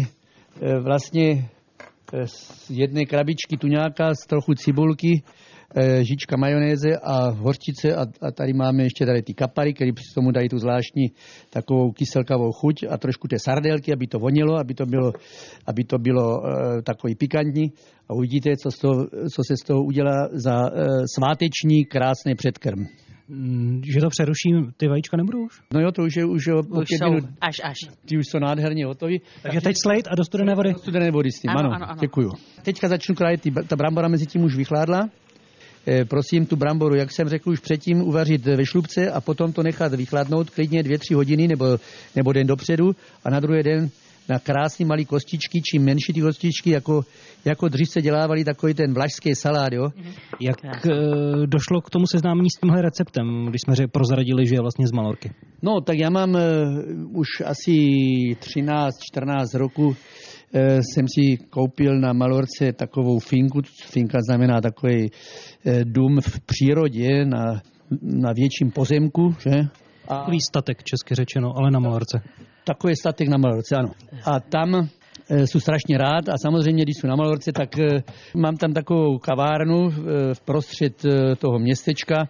vlastně 0.82 1.50
z 2.26 2.70
jedné 2.70 3.06
krabičky 3.06 3.58
tuňáka, 3.58 4.14
z 4.16 4.28
trochu 4.28 4.54
cibulky, 4.54 5.24
žička 6.02 6.38
majonéze 6.38 6.98
a 7.04 7.30
hořčice 7.30 7.96
a, 7.96 8.02
a 8.02 8.32
tady 8.32 8.54
máme 8.54 8.84
ještě 8.84 9.06
tady 9.06 9.22
ty 9.22 9.34
kapary, 9.34 9.74
které 9.74 9.92
při 9.94 10.14
tomu 10.16 10.32
dají 10.32 10.50
tu 10.50 10.58
zvláštní 10.58 11.12
takovou 11.50 11.92
kyselkavou 11.92 12.52
chuť 12.52 12.84
a 12.90 12.98
trošku 12.98 13.28
té 13.28 13.36
sardelky, 13.40 13.94
aby 13.94 14.08
to 14.08 14.20
vonilo, 14.20 14.60
aby 14.60 14.74
to 14.74 14.86
bylo, 14.86 15.12
aby 15.66 15.84
to 15.84 15.98
bylo 15.98 16.40
uh, 16.40 16.48
takový 16.84 17.16
pikantní 17.16 17.74
a 18.10 18.14
uvidíte, 18.14 18.58
co, 18.58 18.72
z 18.72 18.78
toho, 18.78 19.08
co 19.36 19.42
se 19.48 19.58
z 19.58 19.66
toho 19.68 19.84
udělá 19.84 20.30
za 20.32 20.62
uh, 20.62 20.70
sváteční 21.16 21.86
krásný 21.86 22.36
předkrm. 22.36 22.86
Mm, 23.30 23.82
že 23.94 24.00
to 24.00 24.10
přeruším, 24.10 24.72
ty 24.78 24.88
vajíčka 24.88 25.18
nebudou 25.18 25.46
už? 25.46 25.62
No 25.74 25.80
jo, 25.80 25.92
to 25.92 26.04
už 26.04 26.16
je 26.16 26.26
už, 26.26 26.48
už 26.70 26.88
jsou, 26.90 27.10
minut, 27.10 27.30
až, 27.42 27.56
až. 27.64 27.78
Ty 28.06 28.18
už 28.18 28.28
jsou 28.28 28.40
nádherně 28.40 28.86
hotový. 28.86 29.22
Takže 29.42 29.62
teď 29.62 29.76
slejt 29.84 30.08
a 30.12 30.16
do 30.16 30.24
studené 30.24 30.56
vody? 30.56 30.74
Do 30.74 30.80
studené 30.80 31.12
vody 31.12 31.32
s 31.32 31.40
tím, 31.40 31.50
ano, 31.50 31.60
ano, 31.60 31.76
ano, 31.76 31.90
ano. 31.90 32.02
děkuju. 32.02 32.32
Teďka 32.62 32.88
začnu 32.88 33.16
krájet, 33.16 33.42
ta 33.68 33.76
brambora 33.76 34.08
mezi 34.08 34.26
tím 34.26 34.44
už 34.44 34.56
vychládla. 34.56 35.10
E, 35.88 36.06
prosím 36.06 36.46
tu 36.46 36.56
bramboru, 36.56 36.96
jak 36.96 37.12
jsem 37.12 37.30
řekl 37.30 37.50
už 37.50 37.60
předtím, 37.60 38.02
uvařit 38.02 38.46
ve 38.46 38.66
šlubce 38.66 39.12
a 39.12 39.22
potom 39.22 39.54
to 39.54 39.64
nechat 39.64 39.94
vychladnout 39.94 40.50
klidně 40.50 40.84
dvě, 40.84 41.00
tři 41.00 41.14
hodiny 41.14 41.48
nebo, 41.48 41.66
nebo 42.16 42.34
den 42.34 42.48
dopředu 42.48 42.96
a 43.24 43.30
na 43.30 43.40
druhý 43.40 43.64
den 43.64 43.90
na 44.30 44.40
krásný 44.40 44.86
malý 44.86 45.06
kostičky, 45.06 45.62
čím 45.62 45.84
menší 45.84 46.14
ty 46.14 46.22
kostičky, 46.22 46.70
jako, 46.70 47.02
jako 47.46 47.70
dřív 47.70 47.90
se 47.90 48.02
dělávali 48.02 48.44
takový 48.44 48.74
ten 48.74 48.94
vlašský 48.94 49.36
salát, 49.36 49.74
jo. 49.74 49.90
Jak 50.40 50.86
e, 50.86 50.90
došlo 51.46 51.82
k 51.82 51.90
tomu 51.90 52.06
seznámení 52.08 52.50
s 52.50 52.60
tímhle 52.60 52.82
receptem, 52.82 53.46
když 53.50 53.62
jsme 53.62 53.88
prozradili, 53.88 54.48
že 54.48 54.56
je 54.56 54.62
vlastně 54.62 54.88
z 54.88 54.92
Malorky? 54.92 55.32
No, 55.62 55.82
tak 55.82 55.98
já 55.98 56.10
mám 56.10 56.36
e, 56.36 56.40
už 57.14 57.28
asi 57.46 57.72
13-14 57.72 59.58
roku 59.58 59.96
e, 60.54 60.80
jsem 60.84 61.06
si 61.08 61.38
koupil 61.50 62.00
na 62.00 62.14
Malorce 62.14 62.74
takovou 62.74 63.20
finku, 63.20 63.62
finka 63.86 64.18
znamená 64.30 64.62
takový 64.62 65.10
e, 65.66 65.86
dům 65.86 66.22
v 66.22 66.40
přírodě 66.40 67.26
na, 67.26 67.62
na 68.02 68.34
větším 68.34 68.72
pozemku, 68.72 69.36
že? 69.40 69.52
A... 70.08 70.18
Takový 70.18 70.42
statek, 70.42 70.84
česky 70.84 71.16
řečeno, 71.16 71.58
ale 71.58 71.72
na 71.72 71.80
Malorce. 71.80 72.22
Takový 72.66 72.96
statek 72.96 73.28
na 73.28 73.38
Malorce, 73.38 73.76
ano. 73.76 73.90
A 74.26 74.40
tam 74.40 74.76
e, 75.30 75.48
jsou 75.48 75.60
strašně 75.60 75.98
rád 75.98 76.30
a 76.30 76.38
samozřejmě, 76.38 76.84
když 76.84 76.96
jsou 76.98 77.08
na 77.08 77.16
Malorce, 77.16 77.52
tak 77.52 77.80
e, 77.80 77.88
mám 78.36 78.58
tam 78.58 78.74
takovou 78.74 79.18
kavárnu 79.18 79.90
v 80.34 80.42
prostřed 80.46 81.06
e, 81.06 81.36
toho 81.36 81.60
městečka, 81.60 82.30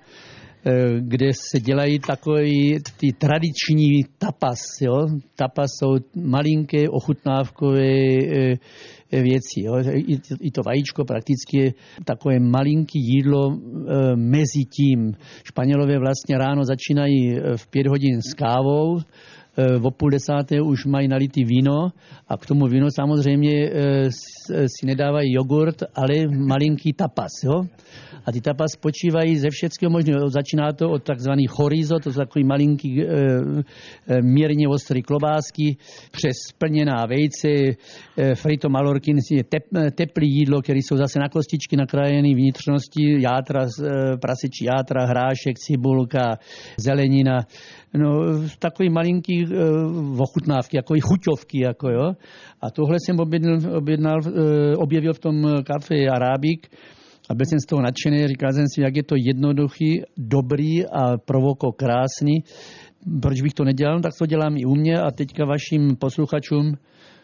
kde 0.99 1.27
se 1.33 1.59
dělají 1.59 1.99
takové 1.99 2.43
ty 2.99 3.07
tradiční 3.17 4.03
tapas. 4.17 4.59
Jo? 4.81 5.07
Tapas 5.35 5.69
jsou 5.79 5.95
malinké 6.15 6.89
ochutnávkové 6.89 7.95
věci. 9.11 9.57
Jo? 9.57 9.73
I, 10.41 10.51
to 10.51 10.61
vajíčko 10.65 11.05
prakticky 11.05 11.73
takové 12.05 12.39
malinký 12.39 12.99
jídlo 12.99 13.57
mezi 14.15 14.63
tím. 14.77 15.13
Španělové 15.43 15.99
vlastně 15.99 16.37
ráno 16.37 16.63
začínají 16.63 17.35
v 17.55 17.67
pět 17.67 17.87
hodin 17.87 18.21
s 18.21 18.33
kávou, 18.33 18.99
v 19.57 19.91
půl 19.97 20.09
desáté 20.09 20.61
už 20.61 20.85
mají 20.85 21.07
nalitý 21.07 21.43
víno 21.43 21.91
a 22.27 22.37
k 22.37 22.45
tomu 22.45 22.67
víno 22.67 22.87
samozřejmě 22.95 23.71
si 24.49 24.85
nedávají 24.85 25.33
jogurt, 25.33 25.83
ale 25.95 26.13
malinký 26.47 26.93
tapas. 26.93 27.31
Jo? 27.43 27.61
A 28.25 28.31
ty 28.31 28.41
tapas 28.41 28.71
spočívají 28.73 29.37
ze 29.37 29.49
všeckého 29.49 29.89
možného. 29.89 30.29
Začíná 30.29 30.73
to 30.73 30.89
od 30.89 31.03
takzvaných 31.03 31.49
chorizo, 31.49 31.99
to 31.99 32.11
jsou 32.11 32.19
takový 32.19 32.45
malinký 32.45 33.03
mírně 34.21 34.67
ostrý 34.67 35.01
klobásky, 35.01 35.77
přes 36.11 36.35
plněná 36.57 37.05
vejce, 37.05 37.77
frito 38.35 38.69
malorkin, 38.69 39.17
tep, 39.49 39.63
teplý 39.95 40.27
jídlo, 40.29 40.61
které 40.61 40.79
jsou 40.79 40.97
zase 40.97 41.19
na 41.19 41.29
kostičky 41.29 41.77
nakrájené 41.77 42.35
vnitřnosti, 42.35 43.21
játra, 43.21 43.67
prasečí 44.21 44.65
játra, 44.65 45.05
hrášek, 45.05 45.59
cibulka, 45.59 46.37
zelenina. 46.77 47.39
No, 47.97 48.21
takový 48.59 48.89
malinký 48.89 49.43
e, 49.43 49.47
ochutnávky, 50.17 50.77
jako 50.77 50.95
i 50.95 50.99
chuťovky, 51.01 51.59
jako 51.59 51.89
jo. 51.89 52.13
A 52.61 52.71
tohle 52.71 52.97
jsem 52.99 53.19
objednal, 53.19 53.77
objednal, 53.77 54.19
e, 54.25 54.75
objevil 54.75 55.13
v 55.13 55.19
tom 55.19 55.63
kafe 55.63 56.07
Arábik 56.07 56.67
a 57.29 57.35
byl 57.35 57.45
jsem 57.45 57.59
z 57.59 57.65
toho 57.65 57.81
nadšený, 57.81 58.27
říkal 58.27 58.53
jsem 58.53 58.65
si, 58.75 58.81
jak 58.81 58.95
je 58.95 59.03
to 59.03 59.15
jednoduchý, 59.17 60.01
dobrý 60.17 60.85
a 60.85 61.17
provoko 61.17 61.71
krásný. 61.71 62.43
Proč 63.21 63.41
bych 63.41 63.53
to 63.53 63.63
nedělal, 63.63 64.01
tak 64.01 64.11
to 64.19 64.25
dělám 64.25 64.57
i 64.57 64.65
u 64.65 64.75
mě 64.75 64.99
a 64.99 65.11
teďka 65.11 65.45
vašim 65.45 65.95
posluchačům 65.95 66.75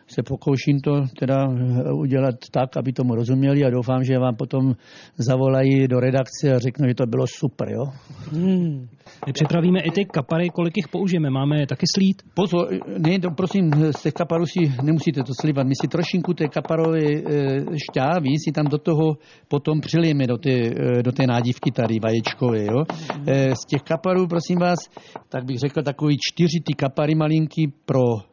se 0.10 0.24
pokouším 0.24 0.80
to 0.80 0.92
teda 1.20 1.48
eh, 1.52 1.92
udělat 1.94 2.36
tak, 2.52 2.78
aby 2.78 2.94
tomu 2.94 3.16
rozuměli 3.16 3.66
a 3.66 3.70
doufám, 3.70 4.04
že 4.04 4.20
vám 4.20 4.36
potom 4.36 4.76
zavolají 5.18 5.88
do 5.88 6.00
redakce 6.00 6.56
a 6.56 6.60
řeknou, 6.60 6.88
že 6.88 6.96
to 6.96 7.06
bylo 7.06 7.26
super, 7.28 7.68
jo. 7.72 7.84
Hmm. 8.32 8.88
My 9.28 9.34
připravíme 9.34 9.80
i 9.80 9.92
ty 9.92 10.06
kapary, 10.06 10.50
kolik 10.50 10.78
jich 10.78 10.88
použijeme. 10.88 11.30
Máme 11.30 11.68
taky 11.68 11.86
slít? 11.96 12.22
Pozor, 12.34 12.68
ne, 12.98 13.20
to, 13.20 13.32
prosím, 13.32 13.72
z 13.92 14.02
těch 14.02 14.14
kaparů 14.14 14.46
si 14.46 14.74
nemusíte 14.84 15.24
to 15.24 15.34
slivat. 15.42 15.68
My 15.68 15.74
si 15.82 15.88
trošinku 15.88 16.34
té 16.34 16.48
kaparové 16.48 17.00
e, 17.00 17.22
šťávy 17.90 18.30
si 18.46 18.52
tam 18.52 18.66
do 18.66 18.78
toho 18.78 19.18
potom 19.48 19.82
přilijeme 19.82 20.28
do 20.28 20.38
té, 20.38 20.52
e, 20.52 21.04
do 21.04 21.12
té 21.12 21.28
nádivky 21.28 21.72
tady 21.72 22.00
vaječkové, 22.00 22.66
jo. 22.66 22.84
Z 23.62 23.66
těch 23.66 23.82
kaparů, 23.82 24.28
prosím 24.28 24.60
vás, 24.60 24.80
tak 25.30 25.46
bych 25.46 25.60
řekl 25.60 25.82
takový 25.84 26.18
čtyři 26.20 26.60
ty 26.66 26.74
kapary 26.74 27.16
malinky 27.16 27.72
pro 27.86 28.30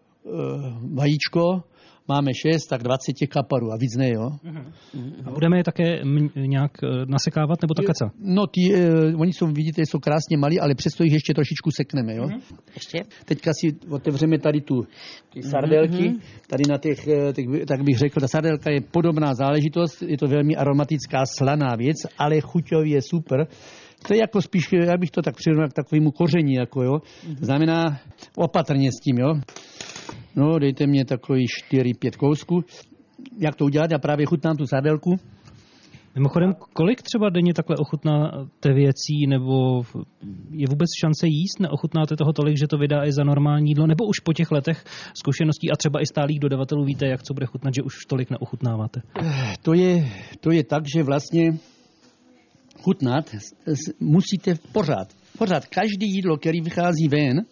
vajíčko, 0.95 1.62
máme 2.09 2.31
6, 2.35 2.67
tak 2.67 2.83
20 2.83 3.12
těch 3.12 3.29
kaparů 3.29 3.73
a 3.73 3.77
víc 3.77 3.97
ne, 3.97 4.11
jo. 4.11 4.31
A 5.25 5.31
budeme 5.31 5.57
je 5.59 5.65
také 5.65 6.01
m- 6.01 6.31
nějak 6.37 6.73
eh, 6.85 7.07
nasekávat 7.07 7.62
nebo 7.62 7.75
také 7.75 7.93
co? 7.99 8.07
No, 8.19 8.47
ty, 8.47 8.61
uh, 8.75 9.21
oni 9.21 9.33
jsou, 9.33 9.47
vidíte, 9.47 9.83
jsou 9.83 9.99
krásně 9.99 10.37
malí, 10.37 10.61
ale 10.61 10.75
přesto 10.75 11.05
jich 11.05 11.12
ještě 11.12 11.35
trošičku 11.35 11.71
sekneme, 11.77 12.15
jo. 12.15 12.29
Ještě? 12.75 12.99
Teďka 13.25 13.51
si 13.61 13.77
otevřeme 13.91 14.39
tady 14.39 14.61
tu 14.61 14.83
ty 15.33 15.43
sardelky, 15.43 15.97
tady 16.49 16.62
na 16.69 16.79
těch, 16.79 17.09
eh, 17.09 17.33
těch, 17.33 17.47
tak 17.69 17.83
bych 17.83 17.99
řekl, 17.99 18.21
ta 18.21 18.29
sardelka 18.29 18.71
je 18.71 18.81
podobná 18.81 19.35
záležitost, 19.35 20.03
je 20.03 20.19
to 20.19 20.27
velmi 20.27 20.57
aromatická, 20.57 21.25
slaná 21.39 21.77
věc, 21.77 21.97
ale 22.19 22.41
chuťově 22.41 22.95
je 22.95 23.03
super. 23.03 23.47
To 24.07 24.14
je 24.14 24.21
jako 24.21 24.42
spíš, 24.42 24.73
já 24.73 24.97
bych 24.97 25.11
to 25.11 25.23
tak 25.23 25.37
přirovnal 25.37 25.69
k 25.69 25.73
takovému 25.73 26.11
koření, 26.11 26.55
jako 26.55 26.83
jo. 26.83 26.99
Znamená 27.40 27.99
opatrně 28.37 28.90
s 28.92 29.01
tím, 29.05 29.19
jo. 29.19 29.35
No, 30.37 30.59
dejte 30.59 30.87
mě 30.87 31.05
takový 31.05 31.45
4-5 31.73 32.16
kousků. 32.16 32.64
Jak 33.38 33.57
to 33.57 33.64
udělat? 33.64 33.90
Já 33.90 33.99
právě 33.99 34.27
chutnám 34.27 34.57
tu 34.57 34.66
sardelku. 34.66 35.16
Mimochodem, 36.14 36.55
kolik 36.73 37.03
třeba 37.03 37.31
denně 37.31 37.55
takhle 37.55 37.77
ochutnáte 37.77 38.73
věcí, 38.73 39.27
nebo 39.29 39.83
je 40.51 40.66
vůbec 40.69 40.88
šance 41.01 41.27
jíst? 41.27 41.61
Neochutnáte 41.61 42.16
toho 42.16 42.33
tolik, 42.33 42.59
že 42.59 42.66
to 42.66 42.79
vydá 42.79 43.05
i 43.05 43.12
za 43.12 43.25
normální 43.25 43.71
jídlo? 43.71 43.87
Nebo 43.87 44.05
už 44.07 44.21
po 44.21 44.33
těch 44.33 44.51
letech 44.51 44.85
zkušeností 45.14 45.71
a 45.71 45.77
třeba 45.77 46.01
i 46.01 46.07
stálých 46.07 46.40
dodavatelů 46.40 46.85
víte, 46.85 47.07
jak 47.07 47.23
co 47.23 47.35
bude 47.35 47.47
chutnat, 47.47 47.75
že 47.75 47.83
už 47.83 47.95
tolik 48.09 48.31
neochutnáváte? 48.31 49.01
To 49.62 49.75
je, 49.75 50.09
to 50.40 50.51
je 50.51 50.64
tak, 50.64 50.83
že 50.97 51.03
vlastně 51.03 51.59
chutnat 52.83 53.31
musíte 54.01 54.55
pořád. 54.73 55.09
Pořád 55.39 55.67
každý 55.67 56.07
jídlo, 56.07 56.37
který 56.37 56.61
vychází 56.61 57.09
ven, 57.09 57.45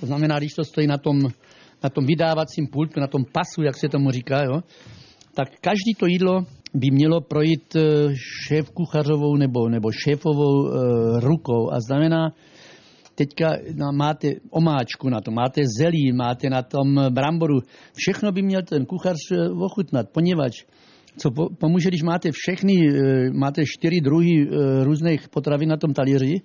to 0.00 0.06
znamená, 0.06 0.38
když 0.38 0.52
to 0.52 0.64
stojí 0.64 0.86
na 0.86 0.98
tom, 0.98 1.18
na 1.82 1.90
tom 1.90 2.06
vydávacím 2.06 2.66
pultu, 2.66 3.00
na 3.00 3.06
tom 3.06 3.24
pasu, 3.32 3.62
jak 3.62 3.76
se 3.76 3.88
tomu 3.88 4.10
říká, 4.10 4.44
jo, 4.44 4.60
tak 5.34 5.48
každý 5.60 5.94
to 5.98 6.06
jídlo 6.06 6.46
by 6.74 6.90
mělo 6.90 7.20
projít 7.20 7.76
eh, 7.76 7.82
šéf 8.46 8.70
kuchařovou 8.70 9.36
nebo, 9.36 9.68
nebo 9.68 9.92
šéfovou 9.92 10.66
e, 10.66 10.70
rukou 11.20 11.72
a 11.72 11.80
znamená, 11.80 12.32
teďka 13.14 13.50
máte 13.92 14.28
omáčku 14.50 15.08
na 15.08 15.20
to, 15.20 15.30
máte 15.30 15.62
zelí, 15.78 16.12
máte 16.12 16.50
na 16.50 16.62
tom 16.62 17.00
bramboru, 17.10 17.58
všechno 17.94 18.32
by 18.32 18.42
měl 18.42 18.62
ten 18.62 18.86
kuchař 18.86 19.16
eh, 19.32 19.48
ochutnat, 19.50 20.08
poněvadž 20.12 20.64
co 21.16 21.30
po, 21.30 21.48
pomůže, 21.58 21.88
když 21.88 22.02
máte 22.02 22.30
všechny, 22.32 22.88
eh, 22.88 23.30
máte 23.30 23.62
čtyři 23.66 24.00
druhy 24.00 24.30
eh, 24.42 24.84
různých 24.84 25.28
potravin 25.28 25.68
na 25.68 25.76
tom 25.76 25.92
talíři 25.92 26.40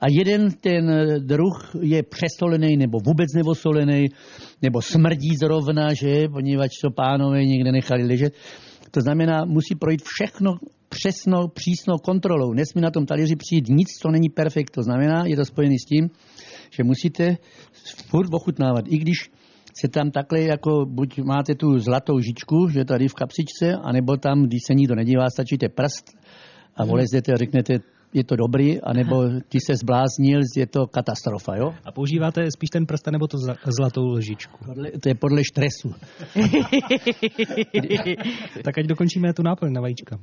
a 0.00 0.06
jeden 0.10 0.50
ten 0.50 0.90
eh, 0.90 1.20
druh 1.20 1.70
je 1.82 2.02
přesolený 2.02 2.76
nebo 2.76 2.98
vůbec 3.06 3.26
nevosolený, 3.36 4.06
nebo 4.62 4.82
smrdí 4.82 5.36
zrovna, 5.40 5.94
že, 5.94 6.28
poněvadž 6.28 6.70
to 6.82 6.90
pánové 6.90 7.44
někde 7.44 7.72
nechali 7.72 8.04
ležet. 8.04 8.34
To 8.90 9.00
znamená, 9.00 9.44
musí 9.44 9.74
projít 9.74 10.02
všechno 10.04 10.54
přesnou, 10.88 11.48
přísnou 11.48 11.98
kontrolou. 11.98 12.52
Nesmí 12.52 12.80
na 12.82 12.90
tom 12.90 13.06
talíři 13.06 13.36
přijít 13.36 13.68
nic, 13.68 13.88
co 14.02 14.10
není 14.10 14.28
perfekt. 14.28 14.70
To 14.70 14.82
znamená, 14.82 15.26
je 15.26 15.36
to 15.36 15.44
spojené 15.44 15.74
s 15.82 15.88
tím, 15.88 16.10
že 16.76 16.84
musíte 16.84 17.36
furt 18.10 18.34
ochutnávat. 18.34 18.84
I 18.88 18.98
když 18.98 19.30
se 19.80 19.88
tam 19.88 20.10
takhle 20.10 20.40
jako, 20.40 20.86
buď 20.86 21.18
máte 21.18 21.54
tu 21.54 21.78
zlatou 21.78 22.20
žičku, 22.20 22.68
že 22.68 22.84
tady 22.84 23.08
v 23.08 23.14
kapsičce, 23.14 23.72
anebo 23.82 24.16
tam, 24.16 24.42
když 24.42 24.60
se 24.66 24.74
nikdo 24.74 24.94
nedívá, 24.94 25.30
stačíte 25.30 25.68
prst 25.68 26.04
a 26.76 26.84
volezdete 26.84 27.32
a 27.32 27.36
řeknete, 27.36 27.78
je 28.14 28.24
to 28.24 28.36
dobrý, 28.36 28.80
anebo 28.80 29.24
ty 29.48 29.58
se 29.66 29.76
zbláznil, 29.76 30.40
je 30.56 30.66
to 30.66 30.86
katastrofa, 30.86 31.56
jo? 31.56 31.74
A 31.84 31.92
používáte 31.92 32.50
spíš 32.50 32.70
ten 32.70 32.86
prst 32.86 33.06
nebo 33.10 33.26
to 33.26 33.38
zlatou 33.78 34.06
lžičku? 34.06 34.64
Podle, 34.64 34.90
to 34.90 35.08
je 35.08 35.14
podle 35.14 35.42
stresu. 35.44 35.94
Tak 38.64 38.78
ať 38.78 38.86
dokončíme 38.86 39.32
tu 39.34 39.42
náplň 39.42 39.72
na 39.72 39.80
vajíčka. 39.80 40.18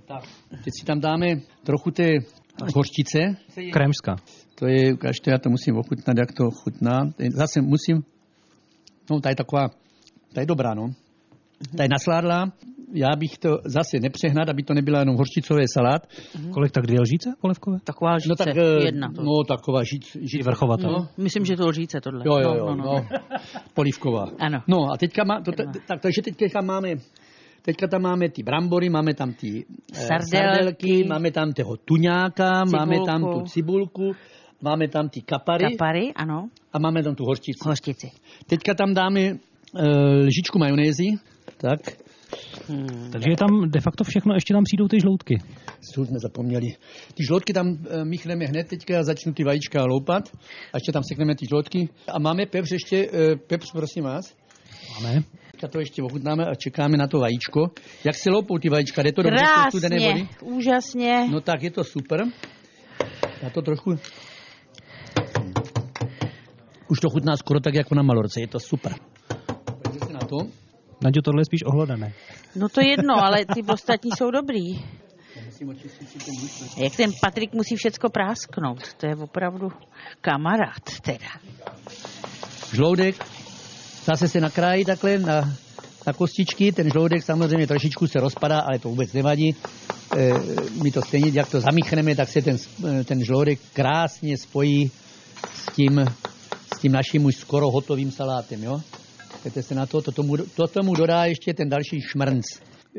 Teď 0.50 0.74
si 0.80 0.86
tam 0.86 1.00
dáme 1.00 1.28
trochu 1.64 1.92
té 1.92 2.10
hořčice. 2.76 3.20
Krémská. 3.74 4.16
To 4.56 4.68
je, 4.68 4.94
ukážte, 4.94 5.32
já 5.32 5.38
to 5.38 5.50
musím 5.50 5.78
ochutnat, 5.78 6.18
jak 6.18 6.32
to 6.32 6.52
chutná. 6.52 7.12
Zase 7.34 7.62
musím, 7.62 8.04
no 9.12 9.20
ta 9.22 9.30
je 9.30 9.36
taková, 9.36 9.70
ta 10.34 10.42
je 10.42 10.48
dobrá, 10.48 10.74
no. 10.74 10.90
Ta 11.78 11.84
je 11.84 11.90
nasládlá, 11.92 12.52
já 12.94 13.16
bych 13.18 13.38
to 13.38 13.50
zase 13.66 14.00
nepřehnat, 14.00 14.50
aby 14.50 14.64
to 14.64 14.74
nebyla 14.74 15.00
jenom 15.00 15.16
hořčicový 15.16 15.64
salát. 15.74 16.08
Kolik 16.54 16.72
tak 16.72 16.86
dvě 16.86 17.02
lžíce 17.02 17.30
polevkové? 17.42 17.78
Taková 17.84 18.14
lžíce, 18.14 18.30
No 18.30 18.36
tak, 18.36 18.58
eh, 18.58 18.86
jedna. 18.86 19.12
To. 19.16 19.24
no 19.24 19.44
taková 19.44 19.84
žic, 19.84 20.18
žic 20.22 20.46
Vrchovatá. 20.46 20.88
No, 20.88 21.08
myslím, 21.18 21.46
že 21.46 21.56
to 21.56 21.68
lžíce 21.68 22.02
tohle. 22.02 22.24
Jo, 22.26 22.38
jo, 22.38 22.50
no, 22.50 22.58
jo, 22.58 22.66
no, 22.66 22.76
no, 22.76 22.84
no. 22.84 23.06
polívková. 23.74 24.26
Ano. 24.40 24.60
No 24.68 24.78
a 24.94 24.98
teďka 24.98 25.24
má, 25.24 25.42
to, 25.42 25.52
tak, 25.88 26.02
takže 26.02 26.22
teďka 26.22 26.62
máme, 26.62 26.96
teďka 27.62 27.88
tam 27.88 28.02
máme 28.02 28.30
ty 28.30 28.44
brambory, 28.44 28.90
máme 28.90 29.14
tam 29.14 29.34
ty 29.34 29.66
eh, 29.94 29.96
Sardelky. 29.96 30.38
sardelky, 30.38 31.04
máme 31.08 31.32
tam 31.32 31.54
toho 31.54 31.78
tuňáka, 31.78 32.64
máme 32.72 32.98
tam 33.06 33.22
tu 33.22 33.42
Cibulku. 33.42 34.12
Máme 34.62 34.88
tam 34.88 35.10
ty 35.10 35.22
kapary 35.22 35.72
Kapary, 35.72 36.14
ano, 36.16 36.50
a 36.74 36.80
máme 36.80 37.04
tam 37.04 37.16
tu 37.16 37.26
hořčici. 37.26 37.60
hořčici. 37.66 38.08
Teďka 38.48 38.74
tam 38.74 38.94
dáme 38.94 39.22
e, 39.22 39.38
lžičku 40.26 40.60
majonézy, 40.60 41.08
tak, 41.58 41.80
Takže 43.12 43.30
je 43.30 43.38
tam 43.38 43.70
de 43.70 43.82
facto 43.82 44.04
všechno, 44.04 44.34
ještě 44.34 44.54
tam 44.54 44.64
přijdou 44.64 44.88
ty 44.88 45.00
žloutky. 45.00 45.36
co 45.94 46.06
jsme 46.06 46.20
zapomněli. 46.20 46.68
Ty 47.14 47.26
žloutky 47.26 47.54
tam 47.54 47.68
e, 47.68 48.06
míchneme 48.06 48.46
hned 48.46 48.68
teďka 48.68 49.00
a 49.00 49.04
začnu 49.04 49.34
ty 49.34 49.44
vajíčka 49.44 49.86
loupat 49.86 50.24
a 50.74 50.78
ještě 50.78 50.92
tam 50.92 51.04
sekneme 51.04 51.36
ty 51.36 51.46
žloutky. 51.50 51.90
A 52.08 52.20
máme 52.20 52.46
pepř 52.46 52.72
ještě, 52.72 53.10
e, 53.14 53.36
pepř 53.36 53.72
prosím 53.72 54.04
vás. 54.04 54.36
Máme. 54.94 55.24
Teďka 55.52 55.68
to 55.68 55.80
ještě 55.80 56.04
ochutnáme 56.04 56.46
a 56.46 56.56
čekáme 56.56 56.98
na 56.98 57.08
to 57.08 57.20
vajíčko. 57.20 57.72
Jak 58.04 58.16
se 58.16 58.30
loupou 58.30 58.58
ty 58.58 58.70
vajíčka? 58.70 59.04
Jde 59.04 59.12
to 59.12 59.24
té 59.24 59.30
studené 59.70 59.96
vody? 60.08 60.28
Krásně, 60.28 60.56
úžasně. 60.56 61.28
No 61.32 61.42
tak 61.42 61.64
je 61.64 61.72
to 61.72 61.84
super. 61.84 62.24
Já 63.42 63.50
to 63.50 63.62
trochu... 63.62 63.96
Už 66.92 67.00
to 67.00 67.10
chutná 67.10 67.38
skoro 67.38 67.60
tak 67.60 67.74
jako 67.74 67.96
na 67.96 68.04
malorce, 68.04 68.42
je 68.42 68.48
to 68.48 68.60
super. 68.60 68.96
Pojďte 69.84 70.06
se 70.06 70.14
na 70.14 70.20
to. 70.20 70.38
Naďo, 71.04 71.22
tohle 71.22 71.42
je 71.42 71.46
spíš 71.46 71.64
ohlodané. 71.66 72.14
No 72.56 72.70
to 72.70 72.82
jedno, 72.82 73.24
ale 73.24 73.46
ty 73.46 73.64
ostatní 73.74 74.12
jsou 74.18 74.32
dobrý. 74.32 74.76
Musím 75.46 75.70
očistit 75.70 76.10
si 76.10 76.20
ten 76.20 76.34
muž. 76.42 76.78
Jak 76.78 76.96
ten 76.96 77.12
Patrik 77.22 77.54
musí 77.54 77.76
všecko 77.76 78.10
prásknout. 78.10 78.94
To 78.94 79.08
je 79.08 79.16
opravdu 79.16 79.72
kamarád 80.22 80.84
teda. 81.02 81.30
Žloudek, 82.74 83.16
zase 84.06 84.28
se 84.28 84.42
nakrájí 84.42 84.86
takhle 84.86 85.20
na, 85.20 85.42
na 86.08 86.14
kostičky, 86.14 86.72
ten 86.72 86.92
žloudek 86.92 87.24
samozřejmě 87.24 87.68
trošičku 87.68 88.08
se 88.08 88.20
rozpadá, 88.20 88.60
ale 88.60 88.80
to 88.80 88.90
vůbec 88.90 89.14
nevadí. 89.14 89.56
E, 90.18 90.34
my 90.84 90.92
to 90.92 91.02
stejně, 91.02 91.32
jak 91.34 91.52
to 91.52 91.62
zamíchneme, 91.62 92.16
tak 92.16 92.30
se 92.30 92.42
ten, 92.42 92.58
eh, 92.88 93.04
ten 93.04 93.26
žloudek 93.26 93.60
krásně 93.74 94.38
spojí 94.38 94.92
s 95.54 95.76
tím, 95.76 96.06
tím 96.82 96.92
naším 96.92 97.26
už 97.26 97.36
skoro 97.36 97.72
hotovým 97.72 98.12
salátem, 98.12 98.64
jo. 98.64 98.82
Pojďte 99.44 99.64
se 99.64 99.76
na 99.76 99.86
to, 99.86 100.02
to 100.02 100.12
tomu, 100.12 100.38
to 100.38 100.68
tomu 100.68 100.96
dodá 100.96 101.26
ještě 101.26 101.54
ten 101.54 101.70
další 101.70 102.02
šmrnc. 102.02 102.46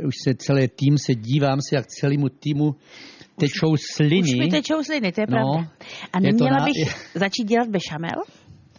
Už 0.06 0.14
se 0.24 0.34
celý 0.34 0.68
tým 0.68 0.98
se 0.98 1.14
dívám 1.14 1.58
se, 1.68 1.74
jak 1.76 1.86
celému 1.86 2.28
týmu 2.28 2.74
tečou 3.36 3.76
sliny. 3.94 4.22
Už 4.32 4.38
mi 4.38 4.48
tečou 4.48 4.82
sliny, 4.82 5.12
to 5.12 5.20
je 5.20 5.26
No, 5.30 5.36
pravda. 5.36 5.70
A 6.12 6.20
neměla 6.20 6.58
na- 6.58 6.64
bych 6.64 7.10
začít 7.14 7.44
dělat 7.44 7.68
bešamel? 7.68 8.22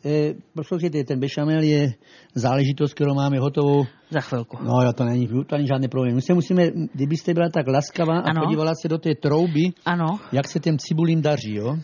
E, 0.05 0.33
poslouchejte, 0.55 1.03
ten 1.03 1.19
bešamel 1.19 1.63
je 1.63 1.93
záležitost, 2.35 2.93
kterou 2.93 3.13
máme 3.13 3.39
hotovou 3.39 3.85
Za 4.09 4.19
chvilku. 4.21 4.57
No, 4.63 4.81
jo, 4.81 4.93
to 4.93 5.03
není, 5.05 5.27
to 5.27 5.55
není 5.57 5.67
žádný 5.67 5.87
problém. 5.87 6.15
My 6.15 6.21
se 6.21 6.33
musíme, 6.33 6.67
kdybyste 6.93 7.33
byla 7.33 7.49
tak 7.49 7.67
laskavá 7.67 8.13
a 8.19 8.29
Ano. 8.29 8.41
podívala 8.43 8.71
se 8.81 8.87
do 8.87 8.97
té 8.97 9.15
trouby, 9.15 9.61
Ano, 9.85 10.19
jak 10.31 10.47
se 10.47 10.59
těm 10.59 10.77
cibulím 10.77 11.21
daří, 11.21 11.53
jo? 11.55 11.75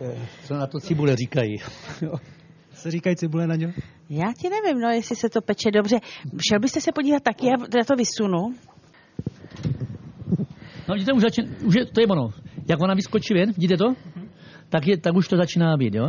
Eh, 0.00 0.26
Co 0.44 0.54
na 0.54 0.66
to 0.66 0.80
cibule 0.80 1.16
říkají? 1.16 1.56
Se 2.72 2.90
říkají 2.90 3.16
cibule, 3.16 3.46
Naďo? 3.46 3.68
já 4.10 4.32
ti 4.38 4.48
nevím, 4.50 4.80
no, 4.82 4.88
jestli 4.88 5.16
se 5.16 5.28
to 5.28 5.40
peče 5.40 5.70
dobře. 5.70 5.96
Šel 6.48 6.60
byste 6.60 6.80
se 6.80 6.92
podívat 6.92 7.22
taky, 7.22 7.46
já 7.46 7.84
to 7.86 7.96
vysunu. 7.96 8.54
No, 10.88 10.94
vidíte, 10.94 11.12
už, 11.12 11.22
začín, 11.22 11.56
už 11.64 11.74
je, 11.74 11.86
to 11.86 12.00
je 12.00 12.06
ono. 12.06 12.28
Jak 12.68 12.80
ona 12.82 12.94
vyskočí 12.94 13.34
ven, 13.34 13.52
vidíte 13.52 13.76
to? 13.76 13.94
tak, 14.68 14.86
je, 14.86 14.98
tak 14.98 15.14
už 15.16 15.28
to 15.28 15.36
začíná 15.36 15.76
být, 15.76 15.94
jo. 15.94 16.08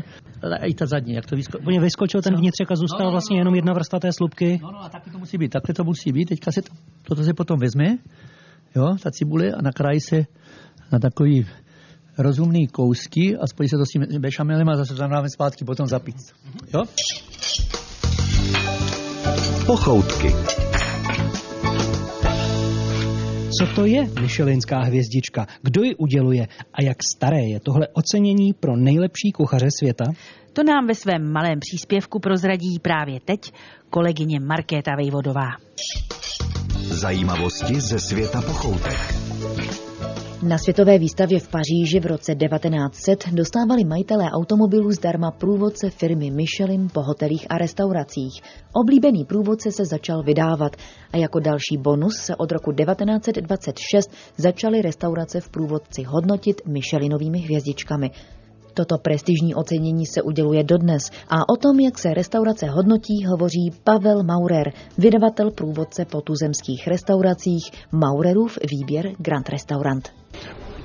A 0.61 0.65
i 0.65 0.73
ta 0.73 0.85
zadní, 0.85 1.13
jak 1.13 1.25
to 1.25 1.35
vyskočí. 1.35 1.61
Úplně 1.61 1.79
vyskočil 1.79 2.21
ten 2.21 2.35
vnitřek 2.35 2.71
a 2.71 2.75
zůstal 2.75 2.99
No, 2.99 3.05
no, 3.05 3.11
vlastně 3.11 3.35
no, 3.35 3.39
jenom 3.39 3.51
no. 3.53 3.55
jedna 3.55 3.73
vrstva 3.73 3.99
té 3.99 4.09
slupky. 4.17 4.59
No, 4.63 4.71
no 4.71 4.83
a 4.83 4.89
takhle 4.89 5.13
to 5.13 5.19
musí 5.19 5.37
být, 5.37 5.49
takhle 5.49 5.73
to 5.75 5.83
musí 5.83 6.11
být. 6.11 6.25
Teďka 6.25 6.51
se 6.51 6.61
to, 6.61 6.73
toto 7.03 7.23
se 7.23 7.33
potom 7.33 7.59
vezme, 7.59 7.97
jo, 8.75 8.95
ta 9.03 9.11
cibule 9.11 9.51
a 9.51 9.61
nakrájí 9.61 9.99
se 9.99 10.25
na 10.91 10.99
takový 10.99 11.45
rozumný 12.17 12.67
kousky 12.67 13.37
a 13.37 13.47
spojí 13.47 13.69
se 13.69 13.77
to 13.77 13.85
s 13.85 13.89
tím 13.89 14.21
bešamelem 14.21 14.69
a 14.69 14.75
zase 14.75 14.95
to 14.95 15.07
dáme 15.07 15.29
zpátky 15.29 15.65
potom 15.65 15.87
zapít. 15.87 16.15
Jo? 16.73 16.83
Pochoutky. 19.65 20.35
Co 23.59 23.65
to 23.75 23.85
je 23.85 24.09
Michelinská 24.21 24.79
hvězdička? 24.79 25.47
Kdo 25.61 25.83
ji 25.83 25.95
uděluje? 25.95 26.47
A 26.73 26.83
jak 26.83 26.97
staré 27.15 27.41
je 27.41 27.59
tohle 27.59 27.87
ocenění 27.93 28.53
pro 28.53 28.77
nejlepší 28.77 29.31
kuchaře 29.31 29.67
světa? 29.79 30.05
To 30.53 30.63
nám 30.63 30.87
ve 30.87 30.95
svém 30.95 31.31
malém 31.31 31.59
příspěvku 31.59 32.19
prozradí 32.19 32.79
právě 32.81 33.19
teď 33.25 33.39
kolegyně 33.89 34.39
Markéta 34.39 34.91
Vejvodová. 34.97 35.47
Zajímavosti 36.81 37.81
ze 37.81 37.99
světa 37.99 38.41
pochoutek. 38.41 39.16
Na 40.43 40.57
světové 40.57 40.97
výstavě 40.99 41.39
v 41.39 41.47
Paříži 41.47 41.99
v 41.99 42.05
roce 42.05 42.35
1900 42.35 43.29
dostávali 43.31 43.83
majitelé 43.83 44.31
automobilů 44.31 44.91
zdarma 44.91 45.31
průvodce 45.31 45.89
firmy 45.89 46.31
Michelin 46.31 46.89
po 46.93 47.01
hotelích 47.01 47.45
a 47.49 47.57
restauracích. 47.57 48.41
Oblíbený 48.73 49.25
průvodce 49.25 49.71
se 49.71 49.85
začal 49.85 50.23
vydávat 50.23 50.75
a 51.13 51.17
jako 51.17 51.39
další 51.39 51.77
bonus 51.77 52.15
se 52.17 52.35
od 52.35 52.51
roku 52.51 52.71
1926 52.71 54.11
začaly 54.37 54.81
restaurace 54.81 55.41
v 55.41 55.49
průvodci 55.49 56.03
hodnotit 56.03 56.61
Michelinovými 56.67 57.39
hvězdičkami. 57.39 58.11
Toto 58.73 58.97
prestižní 58.97 59.55
ocenění 59.55 60.05
se 60.05 60.21
uděluje 60.21 60.63
dodnes 60.63 61.11
a 61.29 61.49
o 61.53 61.55
tom, 61.55 61.79
jak 61.79 61.99
se 61.99 62.13
restaurace 62.13 62.65
hodnotí, 62.65 63.25
hovoří 63.25 63.71
Pavel 63.83 64.23
Maurer, 64.23 64.73
vydavatel 64.97 65.51
průvodce 65.51 66.05
po 66.05 66.21
tuzemských 66.21 66.87
restauracích 66.87 67.71
Maurerův 67.91 68.57
výběr 68.71 69.11
Grand 69.17 69.49
Restaurant. 69.49 70.16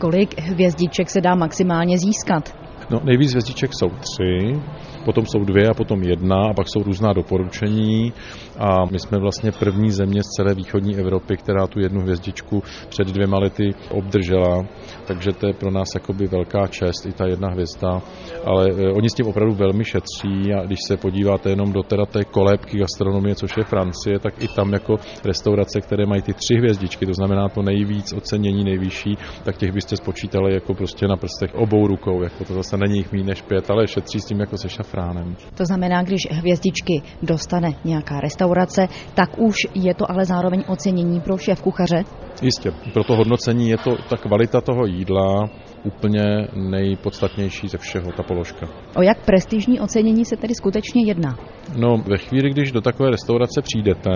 Kolik 0.03 0.41
hvězdiček 0.41 1.11
se 1.11 1.21
dá 1.21 1.35
maximálně 1.35 1.99
získat? 1.99 2.55
No, 2.91 3.01
nejvíc 3.05 3.31
hvězdiček 3.31 3.71
jsou 3.75 3.88
tři, 3.88 4.61
potom 5.05 5.27
jsou 5.27 5.45
dvě 5.45 5.69
a 5.69 5.75
potom 5.75 6.03
jedna 6.03 6.37
a 6.51 6.55
pak 6.55 6.69
jsou 6.69 6.83
různá 6.83 7.12
doporučení. 7.12 8.12
A 8.59 8.85
my 8.91 8.99
jsme 8.99 9.19
vlastně 9.19 9.53
první 9.53 9.91
země 9.91 10.23
z 10.23 10.27
celé 10.37 10.55
východní 10.55 10.97
Evropy, 10.97 11.37
která 11.37 11.67
tu 11.67 11.81
jednu 11.81 12.01
hvězdičku 12.01 12.62
před 12.88 13.07
dvěma 13.07 13.38
lety 13.38 13.75
obdržela, 13.91 14.67
takže 15.07 15.33
to 15.33 15.47
je 15.47 15.53
pro 15.53 15.71
nás 15.71 15.88
jakoby 15.95 16.27
velká 16.27 16.67
čest, 16.67 17.07
i 17.07 17.12
ta 17.12 17.27
jedna 17.27 17.49
hvězda, 17.49 18.03
ale 18.45 18.69
e, 18.71 18.93
oni 18.93 19.11
s 19.11 19.15
tím 19.15 19.27
opravdu 19.27 19.55
velmi 19.55 19.85
šetří 19.85 20.55
a 20.55 20.67
když 20.67 20.79
se 20.87 20.97
podíváte 20.97 21.51
jenom 21.51 21.73
do 21.73 21.83
teda 21.83 22.07
té 22.07 22.25
kolébky 22.25 22.79
gastronomie, 22.79 23.35
což 23.35 23.57
je 23.57 23.65
Francie, 23.65 24.19
tak 24.19 24.43
i 24.43 24.49
tam 24.49 24.73
jako 24.73 24.97
restaurace, 25.25 25.81
které 25.81 26.07
mají 26.07 26.23
ty 26.23 26.35
tři 26.35 26.55
hvězdičky, 26.55 27.07
to 27.07 27.15
znamená 27.15 27.49
to 27.49 27.62
nejvíc 27.62 28.12
ocenění, 28.12 28.65
nejvyšší, 28.65 29.19
tak 29.45 29.57
těch 29.57 29.73
byste 29.73 29.97
spočítali 29.97 30.55
jako 30.55 30.75
prostě 30.75 31.07
na 31.09 31.17
prstech 31.17 31.55
obou 31.55 31.87
rukou, 31.87 32.23
jako 32.23 32.45
to 32.45 32.55
zase 32.55 32.77
není 32.77 32.97
jich 32.97 33.12
méně 33.12 33.25
než 33.25 33.43
pět, 33.43 33.71
ale 33.71 33.88
šetří 33.88 34.21
s 34.21 34.25
tím 34.25 34.41
jako 34.41 34.57
se 34.57 34.69
šafránem. 34.93 35.37
To 35.55 35.65
znamená, 35.65 36.03
když 36.03 36.21
hvězdičky 36.31 37.03
dostane 37.23 37.71
nějaká 37.85 38.21
restaurace, 38.21 38.89
tak 39.15 39.39
už 39.39 39.57
je 39.75 39.95
to 39.95 40.11
ale 40.11 40.25
zároveň 40.25 40.65
ocenění 40.69 41.21
pro 41.21 41.39
šéf 41.39 41.63
kuchaře? 41.63 42.05
Jistě, 42.43 42.73
pro 42.93 43.05
to 43.05 43.17
hodnocení 43.17 43.69
je 43.69 43.79
to 43.79 43.97
ta 44.11 44.17
kvalita 44.17 44.61
toho 44.61 44.87
jídla 44.87 45.51
úplně 45.85 46.23
nejpodstatnější 46.55 47.69
ze 47.69 47.79
všeho, 47.79 48.13
ta 48.17 48.23
položka. 48.23 48.67
O 48.97 49.03
jak 49.03 49.25
prestižní 49.25 49.81
ocenění 49.81 50.25
se 50.25 50.37
tedy 50.37 50.55
skutečně 50.55 51.03
jedná? 51.07 51.39
No, 51.77 51.97
ve 52.09 52.19
chvíli, 52.19 52.51
když 52.51 52.73
do 52.73 52.81
takové 52.81 53.11
restaurace 53.11 53.63
přijdete, 53.63 54.11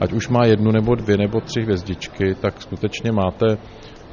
ať 0.00 0.12
už 0.12 0.28
má 0.28 0.46
jednu 0.46 0.72
nebo 0.72 0.94
dvě 0.94 1.16
nebo 1.16 1.40
tři 1.40 1.60
hvězdičky, 1.62 2.34
tak 2.34 2.62
skutečně 2.62 3.12
máte 3.12 3.56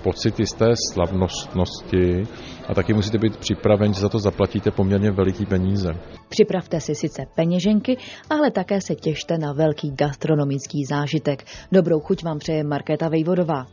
pocity 0.04 0.46
z 0.46 0.54
té 0.54 0.74
slavnostnosti 0.94 2.24
a 2.72 2.74
taky 2.74 2.94
musíte 2.94 3.18
být 3.18 3.38
připraveni, 3.38 3.94
že 3.94 4.02
za 4.02 4.10
to 4.10 4.20
zaplatíte 4.20 4.72
poměrně 4.72 5.12
veliký 5.12 5.46
peníze. 5.46 5.90
Připravte 6.30 6.82
si 6.82 6.96
sice 6.96 7.26
peněženky, 7.36 7.98
ale 8.30 8.52
také 8.52 8.82
se 8.82 8.96
těšte 8.96 9.38
na 9.38 9.54
velký 9.54 9.92
gastronomický 9.92 10.86
zážitek. 10.90 11.46
Dobrou 11.72 12.00
chuť 12.00 12.24
vám 12.24 12.40
přeje 12.40 12.64
Markéta 12.64 13.10
Vejvodová. 13.10 13.66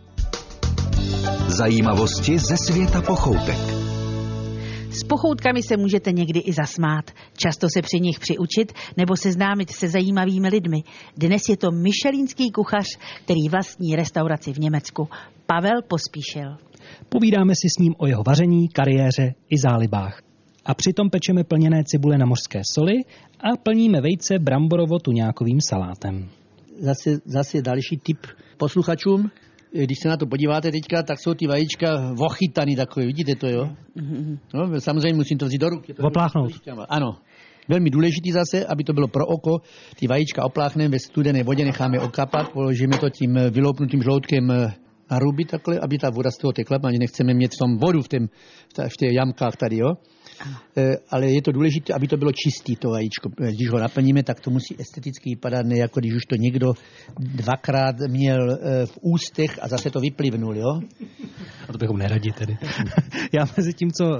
Zajímavosti 1.47 2.39
ze 2.39 2.57
světa 2.57 3.03
pochoutek. 3.03 3.59
S 4.91 5.05
pochoutkami 5.05 5.63
se 5.63 5.77
můžete 5.77 6.13
někdy 6.13 6.41
i 6.41 6.53
zasmát, 6.53 7.11
často 7.37 7.67
se 7.75 7.83
při 7.83 8.01
nich 8.01 8.19
přiučit 8.21 8.73
nebo 8.97 9.17
seznámit 9.17 9.71
se 9.71 9.89
zajímavými 9.89 10.49
lidmi. 10.49 10.83
Dnes 11.17 11.43
je 11.49 11.57
to 11.57 11.71
Michelínský 11.71 12.51
kuchař, 12.51 12.87
který 13.25 13.49
vlastní 13.51 13.97
restauraci 13.97 14.53
v 14.53 14.59
Německu. 14.59 15.09
Pavel 15.47 15.83
Pospíšil. 15.89 16.68
Povídáme 17.09 17.53
si 17.55 17.69
s 17.69 17.79
ním 17.79 17.95
o 17.99 18.07
jeho 18.07 18.23
vaření, 18.27 18.69
kariéře 18.69 19.35
i 19.51 19.59
zálibách. 19.59 20.23
A 20.65 20.75
přitom 20.75 21.11
pečeme 21.11 21.45
plněné 21.45 21.85
cibule 21.85 22.19
na 22.19 22.27
mořské 22.27 22.61
soli 22.75 22.95
a 23.41 23.57
plníme 23.63 24.01
vejce 24.01 24.39
bramborovo-tuňákovým 24.39 25.59
salátem. 25.69 26.29
Zase, 26.81 27.11
zase 27.25 27.63
další 27.63 27.97
tip 28.03 28.19
posluchačům. 28.57 29.31
Když 29.73 29.99
se 30.03 30.09
na 30.09 30.17
to 30.17 30.27
podíváte 30.27 30.71
teďka, 30.71 31.03
tak 31.03 31.19
jsou 31.21 31.35
ty 31.35 31.47
vajíčka 31.47 32.13
vochytaný 32.15 32.77
takové, 32.77 33.07
vidíte 33.07 33.35
to, 33.35 33.47
jo? 33.49 33.69
No, 34.55 34.81
samozřejmě 34.81 35.15
musím 35.15 35.39
to 35.39 35.47
vzít 35.47 35.61
do 35.61 35.69
ruky. 35.69 35.95
Opláchnout. 35.95 36.53
Ano. 36.89 37.17
Velmi 37.69 37.91
důležitý 37.91 38.33
zase, 38.33 38.67
aby 38.67 38.85
to 38.85 38.93
bylo 38.93 39.09
pro 39.09 39.27
oko. 39.27 39.61
Ty 39.97 40.07
vajíčka 40.07 40.45
opláchneme 40.45 40.89
ve 40.89 40.99
studené 40.99 41.43
vodě, 41.43 41.65
necháme 41.65 42.01
okapat, 42.01 42.53
položíme 42.53 42.99
to 42.99 43.11
tím 43.11 43.39
vyloupnutým 43.51 44.03
žloutkem 44.03 44.73
na 45.11 45.19
ruby 45.19 45.45
takhle, 45.45 45.79
aby 45.81 45.99
ta 45.99 46.11
voda 46.11 46.31
z 46.31 46.39
toho 46.39 46.53
tekla, 46.53 46.79
ani 46.85 46.99
nechceme 46.99 47.35
mít 47.35 47.55
v 47.55 47.59
tom 47.59 47.79
vodu 47.79 48.03
v, 48.03 48.09
tém, 48.09 48.29
v 48.89 48.97
těch 48.97 49.13
jamkách 49.13 49.57
tady, 49.57 49.77
jo. 49.77 49.95
E, 50.77 50.97
ale 51.11 51.31
je 51.31 51.43
to 51.43 51.53
důležité, 51.53 51.95
aby 51.95 52.09
to 52.09 52.17
bylo 52.17 52.33
čistý, 52.33 52.77
to 52.77 52.89
vajíčko. 52.91 53.29
Když 53.29 53.71
ho 53.71 53.79
naplníme, 53.79 54.23
tak 54.23 54.41
to 54.41 54.51
musí 54.51 54.77
esteticky 54.81 55.31
vypadat, 55.31 55.67
ne 55.67 55.79
jako 55.79 56.01
když 56.01 56.15
už 56.15 56.27
to 56.27 56.37
někdo 56.37 56.73
dvakrát 57.19 57.97
měl 58.09 58.51
e, 58.51 58.87
v 58.87 58.99
ústech 59.03 59.59
a 59.63 59.69
zase 59.69 59.91
to 59.91 60.01
vyplivnul, 60.01 60.57
jo. 60.57 60.81
A 61.69 61.73
to 61.73 61.79
bychom 61.79 61.99
neradi 61.99 62.33
tedy. 62.33 62.59
Já 63.33 63.45
mezi 63.57 63.73
tím, 63.75 63.91
co 63.93 64.05
uh, 64.05 64.15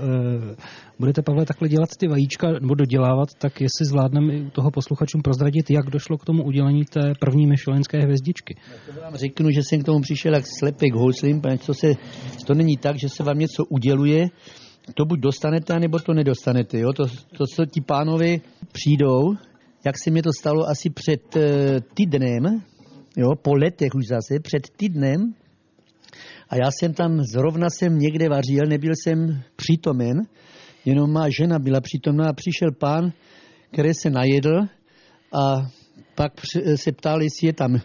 budete, 0.99 1.23
Pavle, 1.23 1.47
takhle 1.47 1.69
dělat 1.69 1.89
ty 1.99 2.09
vajíčka 2.09 2.49
nebo 2.61 2.75
dodělávat, 2.75 3.29
tak 3.39 3.61
jestli 3.61 3.87
zvládneme 3.87 4.35
i 4.35 4.51
toho 4.51 4.71
posluchačům 4.71 5.23
prozradit, 5.23 5.71
jak 5.71 5.91
došlo 5.91 6.19
k 6.19 6.25
tomu 6.25 6.45
udělení 6.45 6.85
té 6.85 7.13
první 7.21 7.47
myšelinské 7.47 7.99
hvězdičky. 7.99 8.57
To 8.95 9.01
vám 9.01 9.17
řeknu, 9.17 9.51
že 9.51 9.63
jsem 9.63 9.83
k 9.83 9.85
tomu 9.85 10.01
přišel 10.01 10.35
jak 10.35 10.45
slepek 10.59 10.95
houslím, 10.95 11.41
protože 11.41 11.67
to, 11.67 11.75
se, 11.75 11.93
to 12.47 12.55
není 12.55 12.77
tak, 12.77 12.99
že 12.99 13.09
se 13.09 13.23
vám 13.23 13.39
něco 13.39 13.65
uděluje, 13.65 14.29
to 14.95 15.05
buď 15.05 15.21
dostanete, 15.21 15.79
nebo 15.79 15.99
to 15.99 16.15
nedostanete. 16.15 16.79
Jo? 16.79 16.93
To, 16.93 17.07
to, 17.07 17.45
co 17.55 17.67
ti 17.67 17.81
pánové 17.81 18.37
přijdou, 18.73 19.35
jak 19.85 19.99
se 20.05 20.11
mi 20.11 20.23
to 20.23 20.31
stalo 20.39 20.69
asi 20.69 20.91
před 20.91 21.37
uh, 21.37 21.43
týdnem, 21.95 22.63
jo, 23.17 23.29
po 23.43 23.55
letech 23.55 23.95
už 23.95 24.07
zase, 24.07 24.41
před 24.43 24.71
týdnem, 24.77 25.35
a 26.49 26.57
já 26.57 26.71
jsem 26.71 26.95
tam, 26.95 27.21
zrovna 27.23 27.67
jsem 27.71 27.99
někde 27.99 28.29
vařil, 28.29 28.67
nebyl 28.69 28.93
jsem 29.05 29.43
přítomen, 29.57 30.23
jenom 30.85 31.13
má 31.13 31.29
žena 31.39 31.59
byla 31.59 31.81
přítomná 31.81 32.29
a 32.29 32.33
přišel 32.33 32.69
pán, 32.79 33.13
který 33.73 33.95
se 33.95 34.11
najedl 34.11 34.61
a 35.33 35.71
pak 36.15 36.33
se 36.77 36.93
ptal, 36.93 37.23
jestli 37.23 37.47
je 37.47 37.53
tam 37.53 37.81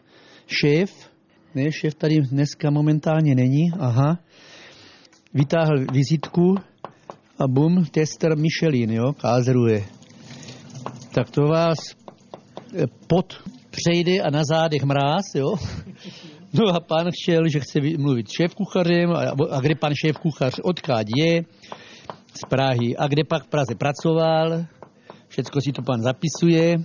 šéf. 0.47 1.09
Ne, 1.55 1.71
šéf 1.71 1.95
tady 1.95 2.21
dneska 2.21 2.69
momentálně 2.71 3.35
není, 3.35 3.71
aha. 3.79 4.19
Vytáhl 5.33 5.85
vizitku 5.93 6.55
a 7.39 7.47
bum, 7.47 7.85
tester 7.85 8.37
Michelin, 8.37 8.91
jo, 8.91 9.13
Kázruje. 9.13 9.83
Tak 11.13 11.29
to 11.29 11.41
vás 11.41 11.77
eh, 12.75 12.87
pod 13.07 13.43
přejde 13.69 14.21
a 14.21 14.29
na 14.29 14.43
zádech 14.43 14.83
mráz, 14.83 15.35
jo. 15.35 15.55
No 16.55 16.75
a 16.75 16.79
pán 16.79 17.09
šel, 17.25 17.47
že 17.47 17.59
chce 17.59 17.79
mluvit 17.97 18.29
šéf 18.29 18.55
kuchařem 18.55 19.11
a, 19.11 19.33
a 19.51 19.59
kde 19.59 19.75
pan 19.75 19.93
šéf 19.95 20.17
kuchař 20.17 20.59
odkáď 20.63 21.07
je, 21.17 21.43
z 22.33 22.45
Prahy. 22.49 22.97
A 22.97 23.07
kde 23.07 23.23
pak 23.23 23.43
v 23.43 23.47
Praze 23.47 23.75
pracoval, 23.75 24.65
všecko 25.27 25.61
si 25.61 25.71
to 25.71 25.81
pan 25.81 26.01
zapisuje. 26.01 26.77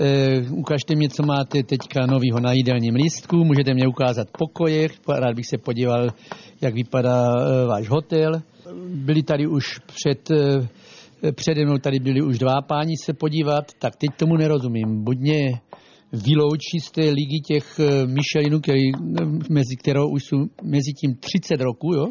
E, 0.00 0.40
ukažte 0.50 0.94
mě, 0.94 1.08
co 1.08 1.22
máte 1.22 1.62
teďka 1.62 2.06
novýho 2.06 2.40
na 2.40 2.52
jídelním 2.52 2.94
lístku, 2.94 3.44
můžete 3.44 3.74
mě 3.74 3.88
ukázat 3.88 4.28
pokoje, 4.38 4.88
rád 5.08 5.34
bych 5.34 5.46
se 5.46 5.58
podíval, 5.58 6.08
jak 6.60 6.74
vypadá 6.74 7.26
e, 7.26 7.66
váš 7.66 7.88
hotel. 7.88 8.42
Byli 8.86 9.22
tady 9.22 9.46
už 9.46 9.78
před, 9.78 10.30
e, 10.30 11.32
přede 11.32 11.64
mnou 11.64 11.78
tady 11.78 11.98
byli 11.98 12.22
už 12.22 12.38
dva 12.38 12.62
páni 12.62 12.94
se 13.04 13.12
podívat, 13.12 13.64
tak 13.78 13.96
teď 13.96 14.10
tomu 14.16 14.36
nerozumím. 14.36 15.04
Buď 15.04 15.18
mě 15.18 15.60
vyloučit 16.14 16.80
z 16.84 16.90
té 16.90 17.00
ligy 17.00 17.40
těch 17.48 17.80
eh, 17.80 18.06
Michelinů, 18.06 18.60
který, 18.60 18.92
mezi 19.50 19.76
kterou 19.76 20.08
už 20.08 20.24
jsou 20.24 20.36
mezi 20.62 20.92
tím 20.92 21.14
30 21.14 21.60
roku. 21.60 21.94
Jo? 21.94 22.06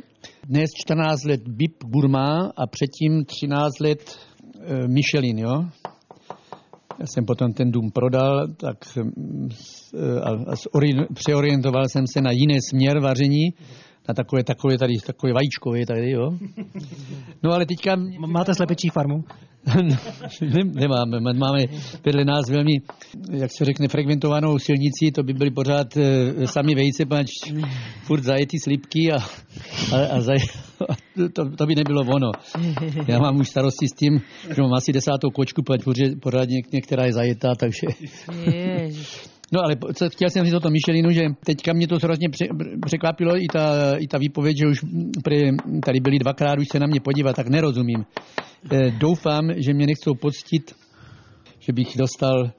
Dnes 0.48 0.70
14 0.82 1.24
let 1.24 1.42
BIP 1.48 1.84
Gourmand 1.84 2.52
a 2.58 2.68
předtím 2.68 3.26
13 3.26 3.80
let 3.80 4.18
eh, 4.60 4.88
Michelin. 4.88 5.40
Jo? 5.40 5.66
Já 7.00 7.06
jsem 7.06 7.26
potom 7.26 7.54
ten 7.54 7.72
dům 7.72 7.92
prodal 7.92 8.48
tak, 8.48 8.78
a, 10.24 10.30
a 10.30 10.56
přeorientoval 11.14 11.84
jsem 11.90 12.08
se 12.08 12.22
na 12.22 12.32
jiný 12.32 12.58
směr 12.70 13.00
vaření 13.00 13.54
na 14.08 14.14
takové, 14.14 14.44
takové 14.44 14.78
tady, 14.78 14.94
takové 15.06 15.34
vajíčkové 15.34 15.86
tady, 15.86 16.12
jo. 16.12 16.32
No 17.44 17.52
ale 17.52 17.66
teďka... 17.66 17.96
Máte 18.28 18.54
slepečí 18.54 18.90
farmu? 18.90 19.24
Nemáme, 20.76 21.20
máme 21.20 21.60
vedle 22.06 22.26
nás 22.26 22.50
velmi, 22.50 22.72
jak 23.32 23.52
se 23.52 23.66
řekne, 23.66 23.88
fragmentovanou 23.88 24.60
silnici, 24.60 25.12
to 25.16 25.24
by 25.24 25.34
byly 25.34 25.52
pořád 25.52 25.98
e, 25.98 26.48
sami 26.48 26.76
vejce, 26.76 27.06
pač 27.06 27.28
furt 28.04 28.24
zajetý 28.24 28.60
slipky 28.64 29.12
a, 29.12 29.18
a, 29.96 30.06
a, 30.12 30.22
zaj, 30.22 30.38
a 30.90 30.94
to, 31.34 31.50
to, 31.56 31.66
by 31.66 31.76
nebylo 31.76 32.02
ono. 32.02 32.32
Já 33.08 33.20
mám 33.20 33.40
už 33.40 33.50
starosti 33.50 33.88
s 33.88 33.94
tím, 33.94 34.22
že 34.56 34.62
mám 34.62 34.74
asi 34.74 34.92
desátou 34.92 35.30
kočku, 35.30 35.64
pač 35.64 35.82
pořád 36.22 36.50
některá 36.74 37.06
je 37.06 37.14
zajetá, 37.14 37.56
takže... 37.56 37.88
No 39.54 39.60
ale 39.64 39.76
co, 39.94 40.10
chtěl 40.10 40.30
jsem 40.30 40.46
říct 40.46 40.54
o 40.54 40.60
tom 40.60 40.72
Michelinu, 40.72 41.12
že 41.12 41.22
teďka 41.46 41.74
mě 41.74 41.88
to 41.88 41.96
hrozně 42.04 42.28
překvapilo 42.86 43.38
i 43.38 43.48
ta, 43.54 43.96
i 43.98 44.08
ta 44.08 44.18
výpověď, 44.18 44.58
že 44.58 44.68
už 44.68 44.80
tady 45.86 46.00
byli 46.00 46.20
dvakrát 46.20 46.60
už 46.60 46.68
se 46.72 46.80
na 46.80 46.88
mě 46.88 47.00
podívat, 47.00 47.36
tak 47.36 47.48
nerozumím. 47.48 48.06
E, 48.72 48.92
doufám, 48.92 49.50
že 49.58 49.74
mě 49.74 49.88
nechcou 49.88 50.16
poctit, 50.16 50.76
že 51.60 51.74
bych 51.74 51.98
dostal 51.98 52.52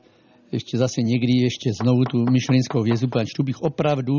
ještě 0.52 0.78
zase 0.78 1.02
někdy 1.02 1.33
ještě 1.42 1.70
znovu 1.83 2.04
tu 2.04 2.24
myšlenskou 2.30 2.83
vězu, 2.83 3.09
protože 3.09 3.37
tu 3.37 3.42
bych 3.42 3.62
opravdu 3.62 4.14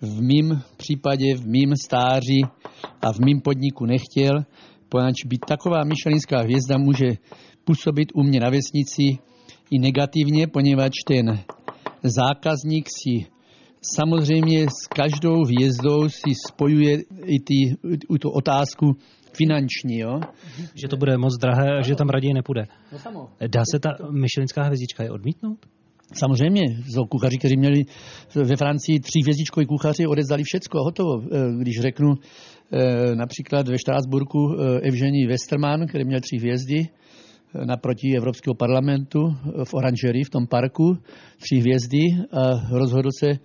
v 0.00 0.22
mým 0.22 0.62
případě, 0.76 1.34
v 1.34 1.46
mým 1.46 1.76
stáří 1.84 2.40
a 3.02 3.12
v 3.12 3.18
mým 3.18 3.40
podniku 3.40 3.86
nechtěl, 3.86 4.44
poněvadž 4.88 5.24
být 5.26 5.40
taková 5.48 5.84
myšlenská 5.84 6.40
hvězda 6.40 6.78
může 6.78 7.08
působit 7.64 8.08
u 8.14 8.22
mě 8.22 8.40
na 8.40 8.50
vesnici 8.50 9.18
i 9.70 9.78
negativně, 9.78 10.46
poněvadž 10.46 10.94
ten 11.06 11.44
zákazník 12.04 12.88
si 12.88 13.26
samozřejmě 13.96 14.66
s 14.66 14.86
každou 14.86 15.44
hvězdou 15.44 16.08
si 16.08 16.32
spojuje 16.48 16.98
i, 17.24 17.40
ty, 17.40 17.54
i 18.14 18.18
tu 18.18 18.30
otázku 18.30 18.96
finanční, 19.36 19.98
jo? 19.98 20.20
Že 20.74 20.88
to 20.88 20.96
bude 20.96 21.18
moc 21.18 21.38
drahé 21.38 21.78
a 21.78 21.82
že 21.82 21.94
tam 21.94 22.08
raději 22.08 22.34
nepůjde. 22.34 22.66
No 22.92 22.98
Dá 23.48 23.62
se 23.72 23.78
ta 23.78 23.90
myšelinská 24.10 24.62
hvězdička 24.62 25.02
je 25.02 25.10
odmítnout? 25.10 25.58
Samozřejmě, 26.12 26.62
jsou 26.92 27.04
kuchaři, 27.04 27.38
kteří 27.38 27.56
měli 27.56 27.82
ve 28.34 28.56
Francii 28.56 29.00
tři 29.00 29.18
hvězdičkové 29.22 29.66
kuchaři, 29.66 30.06
odezdali 30.06 30.42
všecko 30.44 30.78
a 30.78 30.82
hotovo. 30.82 31.22
E, 31.22 31.26
když 31.58 31.80
řeknu 31.80 32.14
e, 32.14 33.14
například 33.16 33.68
ve 33.68 33.78
Štrásburku 33.78 34.38
e, 34.38 34.80
Evžení 34.80 35.26
Westermann, 35.26 35.86
který 35.86 36.04
měl 36.04 36.20
tři 36.20 36.36
hvězdy, 36.36 36.88
naproti 37.64 38.16
Evropského 38.16 38.54
parlamentu 38.54 39.18
v 39.64 39.74
Oranžerii, 39.74 40.24
v 40.24 40.30
tom 40.30 40.46
parku, 40.46 40.98
tři 41.38 41.56
hvězdy 41.60 42.04
a 42.32 42.68
rozhodl 42.70 43.08
se, 43.18 43.28
e, 43.28 43.38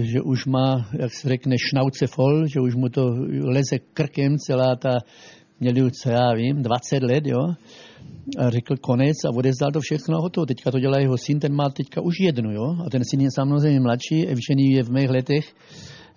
že 0.00 0.20
už 0.22 0.46
má, 0.46 0.88
jak 1.00 1.12
se 1.12 1.28
řekne, 1.28 1.56
šnauce 1.58 2.06
fol, 2.06 2.46
že 2.46 2.60
už 2.60 2.74
mu 2.74 2.88
to 2.88 3.02
leze 3.44 3.78
krkem 3.78 4.36
celá 4.38 4.76
ta, 4.76 4.98
měli, 5.60 5.90
co 5.90 6.10
já 6.10 6.34
vím, 6.34 6.62
20 6.62 7.02
let, 7.02 7.26
jo. 7.26 7.40
A 8.38 8.50
řekl 8.50 8.76
konec 8.76 9.16
a 9.26 9.36
odezdal 9.36 9.70
to 9.72 9.80
všechno 9.80 10.18
a 10.18 10.20
hotovo. 10.20 10.46
Teďka 10.46 10.70
to 10.70 10.80
dělá 10.80 10.98
jeho 10.98 11.18
syn, 11.18 11.40
ten 11.40 11.54
má 11.54 11.70
teďka 11.70 12.00
už 12.00 12.14
jednu, 12.20 12.52
jo. 12.52 12.76
A 12.86 12.90
ten 12.90 13.02
syn 13.10 13.20
je 13.20 13.28
samozřejmě 13.34 13.80
mladší, 13.80 14.26
Evžený 14.26 14.70
je 14.70 14.82
v 14.82 14.90
mých 14.90 15.10
letech 15.10 15.54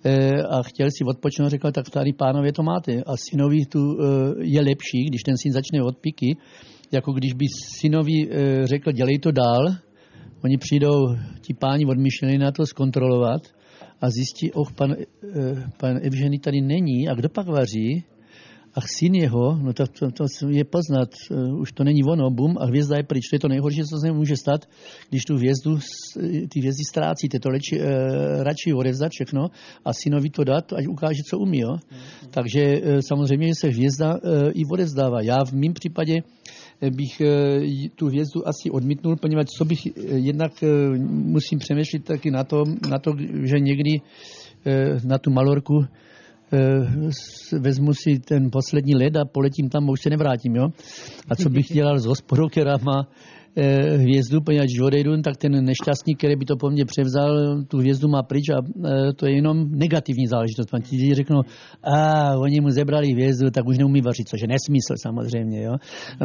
e, 0.03 0.43
a 0.43 0.63
chtěl 0.63 0.87
si 0.97 1.03
odpočinout, 1.03 1.49
řekl, 1.49 1.71
tak 1.71 1.89
tady 1.89 2.13
pánové 2.13 2.51
to 2.51 2.63
máte. 2.63 3.03
A 3.03 3.13
synovi 3.29 3.65
tu 3.65 3.97
je 4.41 4.61
lepší, 4.61 5.05
když 5.09 5.21
ten 5.23 5.35
syn 5.37 5.51
začne 5.51 5.83
od 5.83 5.97
piky, 5.97 6.37
jako 6.91 7.11
když 7.11 7.33
by 7.33 7.45
synovi 7.79 8.29
e, 8.29 8.67
řekl, 8.67 8.91
dělej 8.91 9.19
to 9.19 9.31
dál, 9.31 9.65
oni 10.43 10.57
přijdou, 10.57 11.15
ti 11.41 11.53
páni 11.53 11.85
od 11.85 11.97
na 12.37 12.51
to 12.51 12.65
zkontrolovat 12.65 13.41
a 14.01 14.09
zjistí, 14.09 14.51
oh, 14.51 14.71
pan, 14.71 14.91
e, 14.91 15.05
pan 15.77 15.97
Evženy 16.01 16.39
tady 16.39 16.61
není 16.61 17.09
a 17.09 17.13
kdo 17.13 17.29
pak 17.29 17.47
vaří? 17.47 18.03
a 18.75 18.81
syn 18.81 19.15
jeho, 19.15 19.57
no 19.57 19.73
to, 19.73 19.87
to, 19.87 20.11
to 20.11 20.25
je 20.49 20.63
poznat, 20.63 21.09
uh, 21.31 21.59
už 21.59 21.71
to 21.71 21.83
není 21.83 22.03
ono, 22.03 22.29
bum, 22.29 22.57
a 22.57 22.65
hvězda 22.65 22.97
je 22.97 23.03
pryč. 23.03 23.29
To 23.29 23.35
je 23.35 23.39
to 23.39 23.47
nejhorší, 23.47 23.81
co 23.83 23.97
se 23.97 24.11
může 24.11 24.35
stát, 24.35 24.65
když 25.09 25.25
tu 25.25 25.35
hvězdu, 25.35 25.79
ty 26.49 26.59
hvězdy 26.59 26.83
ztrácíte. 26.89 27.39
To 27.39 27.49
leči, 27.49 27.79
uh, 27.79 27.85
radši 28.43 28.73
odevzdat 28.73 29.11
všechno 29.11 29.47
a 29.85 29.93
synovi 29.93 30.29
to 30.29 30.43
dát, 30.43 30.73
ať 30.73 30.87
ukáže, 30.87 31.23
co 31.29 31.39
umí. 31.39 31.59
Jo? 31.59 31.73
Mm-hmm. 31.73 32.27
Takže 32.31 32.81
uh, 32.81 32.99
samozřejmě 32.99 33.55
se 33.55 33.67
hvězda 33.67 34.13
uh, 34.13 34.21
i 34.53 34.63
odevzdává. 34.71 35.21
Já 35.21 35.37
v 35.45 35.53
mém 35.53 35.73
případě 35.73 36.13
bych 36.81 37.21
tu 37.95 38.07
hvězdu 38.07 38.47
asi 38.47 38.71
odmítnul, 38.71 39.15
poněvadž 39.15 39.47
co 39.57 39.65
bych 39.65 39.79
jednak 40.15 40.51
musím 41.09 41.59
přemýšlet 41.59 42.03
taky 42.03 42.31
na 42.31 42.43
to, 42.43 42.63
na 42.89 42.99
to 42.99 43.11
že 43.43 43.59
někdy 43.59 44.01
na 45.05 45.17
tu 45.17 45.31
malorku 45.31 45.85
Eh, 46.51 47.59
vezmu 47.59 47.93
si 47.93 48.19
ten 48.19 48.49
poslední 48.51 48.95
led 48.95 49.15
a 49.15 49.25
poletím 49.25 49.69
tam 49.69 49.89
a 49.89 49.91
už 49.91 50.01
se 50.01 50.09
nevrátím. 50.09 50.55
Jo? 50.55 50.67
A 51.29 51.35
co 51.35 51.49
bych 51.49 51.65
dělal 51.65 51.99
s 51.99 52.05
hospodou, 52.05 52.47
která 52.47 52.77
má 52.77 53.07
eh, 53.07 53.38
hvězdu, 53.97 54.41
poněvadž 54.41 54.79
odejdu, 54.79 55.21
tak 55.21 55.37
ten 55.37 55.51
nešťastník, 55.51 56.17
který 56.17 56.35
by 56.35 56.45
to 56.45 56.55
po 56.57 56.69
mně 56.69 56.85
převzal, 56.85 57.63
tu 57.67 57.77
hvězdu 57.77 58.07
má 58.07 58.23
pryč 58.23 58.49
a 58.49 58.59
eh, 58.59 59.13
to 59.13 59.27
je 59.27 59.35
jenom 59.35 59.71
negativní 59.71 60.27
záležitost. 60.27 60.69
Pan 60.71 60.81
ti 60.81 61.15
řeknou, 61.15 61.41
a 61.83 62.33
oni 62.37 62.61
mu 62.61 62.69
zebrali 62.69 63.07
hvězdu, 63.07 63.49
tak 63.49 63.67
už 63.67 63.77
neumí 63.77 64.01
vařit, 64.01 64.27
což 64.27 64.41
je 64.41 64.47
nesmysl 64.47 64.93
samozřejmě. 65.03 65.63
Jo? 65.63 65.75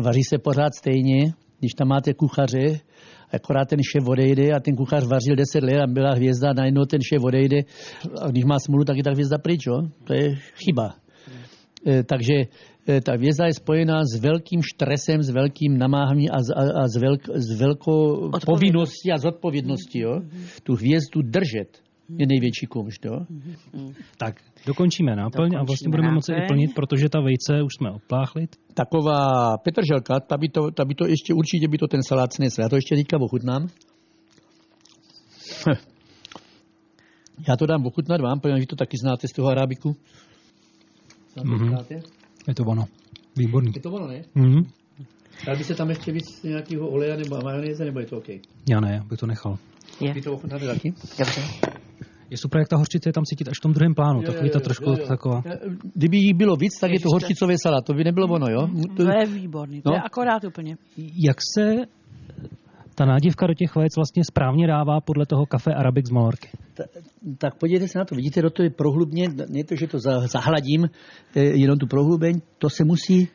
Vaří 0.04 0.22
se 0.24 0.38
pořád 0.38 0.74
stejně, 0.74 1.32
když 1.58 1.72
tam 1.78 1.88
máte 1.88 2.14
kuchaře, 2.14 2.80
akorát 3.32 3.68
ten 3.68 3.78
šéf 3.92 4.08
odejde 4.08 4.52
a 4.52 4.60
ten 4.60 4.76
kuchař 4.76 5.04
vařil 5.04 5.36
10 5.36 5.62
let 5.62 5.80
a 5.82 5.86
byla 5.86 6.14
hvězda, 6.14 6.52
najednou 6.52 6.84
ten 6.84 7.00
šéf 7.02 7.24
odejde 7.24 7.58
a 8.22 8.30
když 8.30 8.44
má 8.44 8.58
smůlu, 8.58 8.84
tak 8.84 8.96
je 8.96 9.02
ta 9.02 9.10
hvězda 9.10 9.38
pryč, 9.38 9.66
jo? 9.66 9.82
To 10.04 10.14
je 10.14 10.34
chyba. 10.64 11.03
E, 11.86 12.02
takže 12.02 12.34
e, 12.88 13.00
ta 13.00 13.12
hvězda 13.12 13.46
je 13.46 13.54
spojená 13.54 14.04
s 14.04 14.20
velkým 14.20 14.60
stresem, 14.74 15.22
s 15.22 15.30
velkým 15.30 15.78
namáháním 15.78 16.28
a, 16.32 16.60
a, 16.60 16.82
a 16.82 16.88
s, 16.88 16.96
velk, 16.96 17.22
s 17.34 17.60
velkou 17.60 18.30
povinností 18.46 19.12
a 19.12 19.18
zodpovědností. 19.18 19.98
Jo? 19.98 20.20
Tu 20.62 20.74
hvězdu 20.74 21.22
držet 21.22 21.84
je 22.08 22.26
největší 22.26 22.66
kumšt. 22.66 23.04
Jo? 23.04 23.20
Tak, 24.18 24.40
dokončíme 24.66 25.16
náplň 25.16 25.56
a 25.56 25.62
vlastně 25.64 25.88
budeme 25.90 26.12
moci 26.12 26.32
i 26.32 26.46
plnit, 26.48 26.74
protože 26.74 27.08
ta 27.08 27.20
vejce 27.20 27.62
už 27.62 27.72
jsme 27.78 27.90
opláchli. 27.90 28.46
Taková 28.74 29.56
petrželka, 29.58 30.20
ta 30.20 30.36
by, 30.36 30.48
to, 30.48 30.70
ta 30.70 30.84
by 30.84 30.94
to 30.94 31.06
ještě 31.06 31.34
určitě 31.34 31.68
by 31.68 31.78
to 31.78 31.86
ten 31.86 32.02
salát 32.02 32.32
snesl. 32.32 32.60
Já 32.60 32.68
to 32.68 32.76
ještě 32.76 32.96
teďka 32.96 33.16
ochutnám. 33.20 33.68
Já 37.48 37.56
to 37.56 37.66
dám 37.66 37.86
ochutnat 37.86 38.20
vám, 38.20 38.40
protože 38.40 38.66
to 38.66 38.76
taky 38.76 38.96
znáte 38.96 39.28
z 39.28 39.32
toho 39.32 39.48
arábiku. 39.48 39.96
Mm-hmm. 41.36 42.02
Je 42.48 42.54
to 42.54 42.64
ono. 42.64 42.84
Výborný. 43.36 43.72
Je 43.74 43.80
to 43.80 43.90
ono, 43.90 44.06
ne? 44.06 44.22
Mm-hmm. 44.36 44.64
Dal 45.46 45.56
by 45.56 45.64
se 45.64 45.74
tam 45.74 45.88
ještě 45.88 46.12
víc 46.12 46.42
nějakého 46.42 46.88
oleja 46.88 47.16
nebo 47.16 47.38
majonéze, 47.44 47.84
nebo 47.84 48.00
je 48.00 48.06
to 48.06 48.18
OK? 48.18 48.28
Já 48.68 48.80
ne, 48.80 49.02
bych 49.08 49.18
to 49.18 49.26
nechal. 49.26 49.58
Je. 50.00 50.12
Vy 50.12 50.20
to 50.20 50.32
ochutnáte 50.32 50.66
taky? 50.66 50.94
Dobře. 51.18 51.42
Je 52.30 52.38
super, 52.38 52.58
jak 52.58 52.68
ta 52.68 52.76
hořčice 52.76 53.08
je 53.08 53.12
tam 53.12 53.24
cítit 53.24 53.48
až 53.48 53.54
v 53.58 53.62
tom 53.62 53.72
druhém 53.72 53.94
plánu, 53.94 54.20
je, 54.20 54.26
takový 54.26 54.50
ta 54.50 54.60
trošku 54.60 54.90
je, 54.90 55.00
je. 55.00 55.06
taková. 55.06 55.42
Kdyby 55.94 56.16
jí 56.16 56.34
bylo 56.34 56.56
víc, 56.56 56.72
tak 56.80 56.90
je 56.90 57.00
to 57.00 57.08
hořčicové 57.12 57.54
salát, 57.62 57.84
to 57.84 57.94
by 57.94 58.04
nebylo 58.04 58.26
ono, 58.26 58.46
jo? 58.50 58.68
To 58.96 59.02
je 59.02 59.26
výborný, 59.26 59.82
to 59.82 59.90
no? 59.90 59.96
je 59.96 60.00
akorát 60.02 60.44
úplně. 60.44 60.76
Jak 61.28 61.36
se 61.54 61.74
ta 62.94 63.04
nádivka 63.04 63.46
do 63.46 63.54
těch 63.54 63.74
vajec 63.74 63.96
vlastně 63.96 64.24
správně 64.24 64.66
dává 64.66 65.00
podle 65.00 65.26
toho 65.26 65.46
kafe 65.46 65.74
Arabic 65.74 66.06
z 66.06 66.10
Malorky? 66.10 66.48
Ta, 66.74 66.84
tak 67.38 67.54
podívejte 67.58 67.88
se 67.88 67.98
na 67.98 68.04
to, 68.04 68.14
vidíte, 68.14 68.42
do 68.42 68.50
toho 68.50 68.64
je 68.64 68.70
prohlubně, 68.70 69.28
ne 69.48 69.64
to, 69.64 69.76
že 69.76 69.86
to 69.86 69.98
zahladím, 70.26 70.90
eh, 71.36 71.40
jenom 71.40 71.78
tu 71.78 71.86
prohlubeň, 71.86 72.40
to 72.58 72.70
se 72.70 72.84
musí 72.84 73.28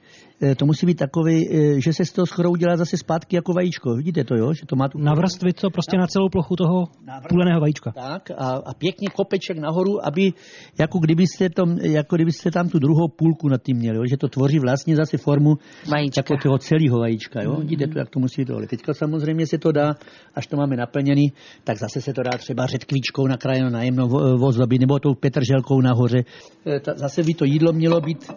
to 0.55 0.65
musí 0.65 0.85
být 0.85 0.97
takový, 0.97 1.49
eh, 1.51 1.81
že 1.81 1.93
se 1.93 2.05
z 2.05 2.11
toho 2.11 2.25
skoro 2.25 2.51
udělá 2.51 2.77
zase 2.77 2.97
zpátky 2.97 3.35
jako 3.35 3.53
vajíčko. 3.53 3.95
Vidíte 3.95 4.23
to, 4.23 4.35
jo? 4.35 4.53
Že 4.53 4.65
to 4.65 4.75
má 4.75 4.87
tu... 4.87 4.97
Navrstvit 4.97 5.61
to 5.61 5.69
prostě 5.69 5.97
na, 5.97 6.01
na 6.01 6.07
celou 6.07 6.29
plochu 6.29 6.55
toho 6.55 6.87
půleného 7.29 7.61
vajíčka. 7.61 7.91
Tak 7.91 8.31
a, 8.31 8.49
a, 8.65 8.73
pěkně 8.73 9.07
kopeček 9.09 9.57
nahoru, 9.57 10.05
aby 10.07 10.33
jako 10.79 10.99
kdybyste, 10.99 11.49
tom, 11.49 11.77
jako 11.77 12.15
kdybyste 12.15 12.51
tam 12.51 12.69
tu 12.69 12.79
druhou 12.79 13.07
půlku 13.07 13.49
nad 13.49 13.61
tím 13.63 13.77
měli, 13.77 13.97
jo? 13.97 14.03
že 14.09 14.17
to 14.17 14.27
tvoří 14.27 14.59
vlastně 14.59 14.95
zase 14.95 15.17
formu 15.17 15.55
vajíčka. 15.91 16.19
jako 16.19 16.43
toho 16.43 16.57
celého 16.57 16.99
vajíčka. 16.99 17.41
Jo? 17.41 17.51
Mm-hmm. 17.51 17.59
Vidíte 17.59 17.87
to, 17.87 17.99
jak 17.99 18.09
to 18.09 18.19
musí 18.19 18.45
to. 18.45 18.59
Teďka 18.67 18.93
samozřejmě 18.93 19.47
se 19.47 19.57
to 19.57 19.71
dá, 19.71 19.95
až 20.35 20.47
to 20.47 20.57
máme 20.57 20.75
naplněný, 20.75 21.33
tak 21.63 21.77
zase 21.77 22.01
se 22.01 22.13
to 22.13 22.23
dá 22.23 22.31
třeba 22.37 22.65
řetkvíčkou 22.65 23.27
na 23.69 23.83
jemnou 23.83 24.07
vozobí 24.37 24.79
nebo 24.79 24.99
tou 24.99 25.15
petrželkou 25.15 25.81
nahoře. 25.81 26.23
Eh, 26.65 26.79
zase 26.95 27.23
by 27.23 27.33
to 27.33 27.45
jídlo 27.45 27.73
mělo 27.73 28.01
být, 28.01 28.31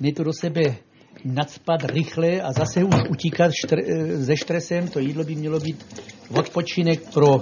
ne 0.00 0.12
to 0.16 0.24
do 0.24 0.32
sebe 0.32 0.89
nadspat 1.24 1.84
rychle 1.84 2.40
a 2.40 2.52
zase 2.52 2.84
už 2.84 2.94
utíkat 3.10 3.50
štr, 3.52 3.76
se 4.24 4.36
štresem. 4.36 4.88
To 4.88 4.98
jídlo 4.98 5.24
by 5.24 5.34
mělo 5.34 5.60
být 5.60 5.86
odpočinek 6.30 7.12
pro, 7.14 7.36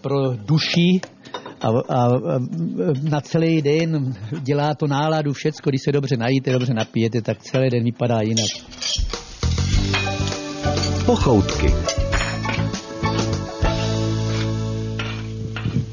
pro 0.00 0.36
duši 0.36 1.00
a, 1.60 1.68
a, 1.68 2.04
a 2.06 2.38
na 3.10 3.20
celý 3.20 3.62
den 3.62 4.14
dělá 4.40 4.74
to 4.74 4.86
náladu 4.86 5.32
všecko. 5.32 5.70
Když 5.70 5.82
se 5.84 5.92
dobře 5.92 6.16
najíte, 6.16 6.52
dobře 6.52 6.74
napijete, 6.74 7.22
tak 7.22 7.42
celý 7.42 7.70
den 7.70 7.84
vypadá 7.84 8.20
jinak. 8.20 8.50
Pochoutky. 11.06 12.01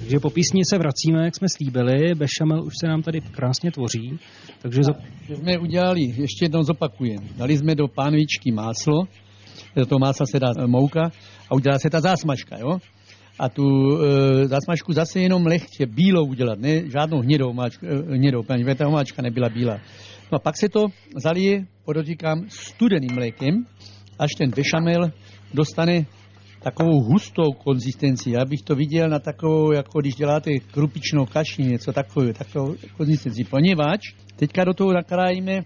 Takže 0.10 0.20
po 0.20 0.30
písni 0.30 0.62
se 0.66 0.78
vracíme, 0.78 1.26
jak 1.26 1.36
jsme 1.36 1.48
slíbili. 1.50 2.16
Bešamel 2.16 2.64
už 2.64 2.74
se 2.82 2.88
nám 2.88 3.02
tady 3.02 3.22
krásně 3.22 3.72
tvoří. 3.72 4.20
Takže 4.62 4.84
za... 4.84 4.94
Že 5.28 5.36
jsme 5.36 5.58
udělali, 5.58 6.02
ještě 6.02 6.46
jednou 6.46 6.64
zopakujeme. 6.64 7.28
Dali 7.38 7.58
jsme 7.58 7.76
do 7.76 7.88
pánvičky 7.88 8.52
máslo, 8.52 9.04
do 9.76 9.86
toho 9.86 10.00
másla 10.00 10.26
se 10.32 10.40
dá 10.40 10.48
mouka 10.66 11.12
a 11.50 11.56
udělá 11.56 11.80
se 11.80 11.90
ta 11.90 12.02
zásmažka, 12.02 12.58
jo? 12.58 12.78
A 13.40 13.50
tu 13.50 13.64
e, 13.64 14.48
zásmažku 14.48 14.94
zase 14.94 15.20
jenom 15.20 15.46
lehce 15.46 15.86
bílou 15.86 16.26
udělat, 16.26 16.60
ne 16.60 16.90
žádnou 16.90 17.22
hnědou 17.22 17.54
máčku, 17.54 17.86
e, 17.86 18.16
hnědou, 18.16 18.44
paní 18.44 18.76
ta 18.76 18.90
máčka 18.90 19.22
nebyla 19.22 19.50
bílá. 19.50 19.78
No 20.32 20.36
a 20.36 20.40
pak 20.40 20.58
se 20.58 20.70
to 20.70 20.86
zalije, 21.24 21.66
podotýkám, 21.86 22.46
studeným 22.48 23.16
mlékem, 23.16 23.66
až 24.20 24.30
ten 24.38 24.50
bešamel 24.50 25.12
dostane 25.54 26.06
takovou 26.60 27.04
hustou 27.04 27.52
konzistenci. 27.52 28.32
Já 28.32 28.46
bych 28.46 28.62
to 28.62 28.76
viděl 28.76 29.10
na 29.10 29.20
takovou, 29.20 29.72
jako 29.72 30.00
když 30.00 30.16
děláte 30.16 30.52
krupičnou 30.72 31.26
kaši, 31.26 31.64
něco 31.64 31.94
takového, 31.94 32.34
takovou 32.34 32.76
konzistenci. 32.98 33.44
Poněvadž 33.44 34.02
teďka 34.36 34.64
do 34.64 34.74
toho 34.74 34.94
nakrájíme 34.94 35.52
e, 35.54 35.64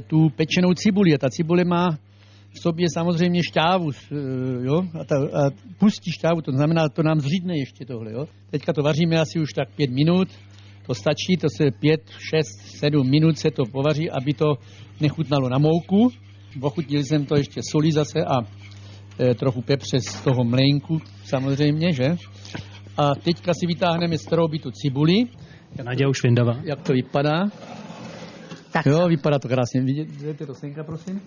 tu 0.00 0.28
pečenou 0.36 0.74
cibuli. 0.74 1.14
A 1.14 1.18
ta 1.18 1.30
cibule 1.30 1.64
má 1.64 1.98
v 2.50 2.58
sobě 2.62 2.86
samozřejmě 2.94 3.42
šťávu, 3.42 3.90
e, 3.90 4.16
jo, 4.64 4.82
a, 5.00 5.04
ta, 5.04 5.16
a 5.16 5.50
pustí 5.78 6.12
šťávu, 6.12 6.40
to 6.40 6.52
znamená, 6.52 6.88
to 6.88 7.02
nám 7.02 7.20
zřídne 7.20 7.58
ještě 7.58 7.84
tohle, 7.84 8.12
jo. 8.12 8.26
Teďka 8.50 8.72
to 8.72 8.82
vaříme 8.82 9.20
asi 9.20 9.40
už 9.40 9.52
tak 9.52 9.68
pět 9.76 9.90
minut, 9.90 10.28
to 10.86 10.94
stačí, 10.94 11.36
to 11.36 11.46
se 11.56 11.70
pět, 11.70 12.00
šest, 12.10 12.78
sedm 12.78 13.10
minut 13.10 13.38
se 13.38 13.50
to 13.50 13.62
povaří, 13.72 14.10
aby 14.10 14.32
to 14.32 14.54
nechutnalo 15.00 15.48
na 15.48 15.58
mouku. 15.58 16.12
Ochutnil 16.60 17.04
jsem 17.04 17.24
to 17.24 17.36
ještě 17.36 17.60
solí 17.70 17.92
zase 17.92 18.24
a 18.24 18.34
trochu 19.38 19.62
pepře 19.62 20.00
z 20.00 20.20
toho 20.20 20.44
mlénku, 20.44 21.00
samozřejmě, 21.24 21.92
že? 21.92 22.16
A 22.96 23.14
teďka 23.14 23.52
si 23.60 23.66
vytáhneme 23.66 24.18
z 24.18 24.24
trouby 24.24 24.58
tu 24.58 24.70
cibuli. 24.70 25.24
Naděja 25.84 26.08
už 26.08 26.22
vyndavá. 26.22 26.56
Jak 26.62 26.82
to 26.82 26.92
vypadá? 26.92 27.44
Tak, 28.72 28.86
Jo, 28.86 29.08
vypadá 29.08 29.38
to 29.38 29.48
krásně. 29.48 29.80
Vidíte 29.82 30.46
to 30.46 30.54
senka, 30.54 30.84
prosím? 30.84 31.20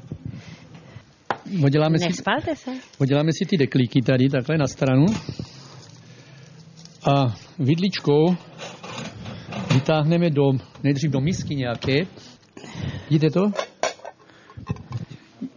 Odděláme 1.64 2.00
si, 2.00 2.06
nespalte 2.06 2.56
se. 2.56 2.72
odděláme 3.00 3.32
si 3.34 3.46
ty 3.46 3.58
deklíky 3.58 4.02
tady, 4.02 4.30
takhle 4.30 4.58
na 4.58 4.68
stranu. 4.68 5.06
A 7.12 7.36
vidličkou 7.60 8.36
vytáhneme 9.74 10.30
do, 10.30 10.44
nejdřív 10.84 11.12
do 11.12 11.22
misky 11.22 11.56
nějaké. 11.56 11.96
Vidíte 13.10 13.30
to? 13.30 13.69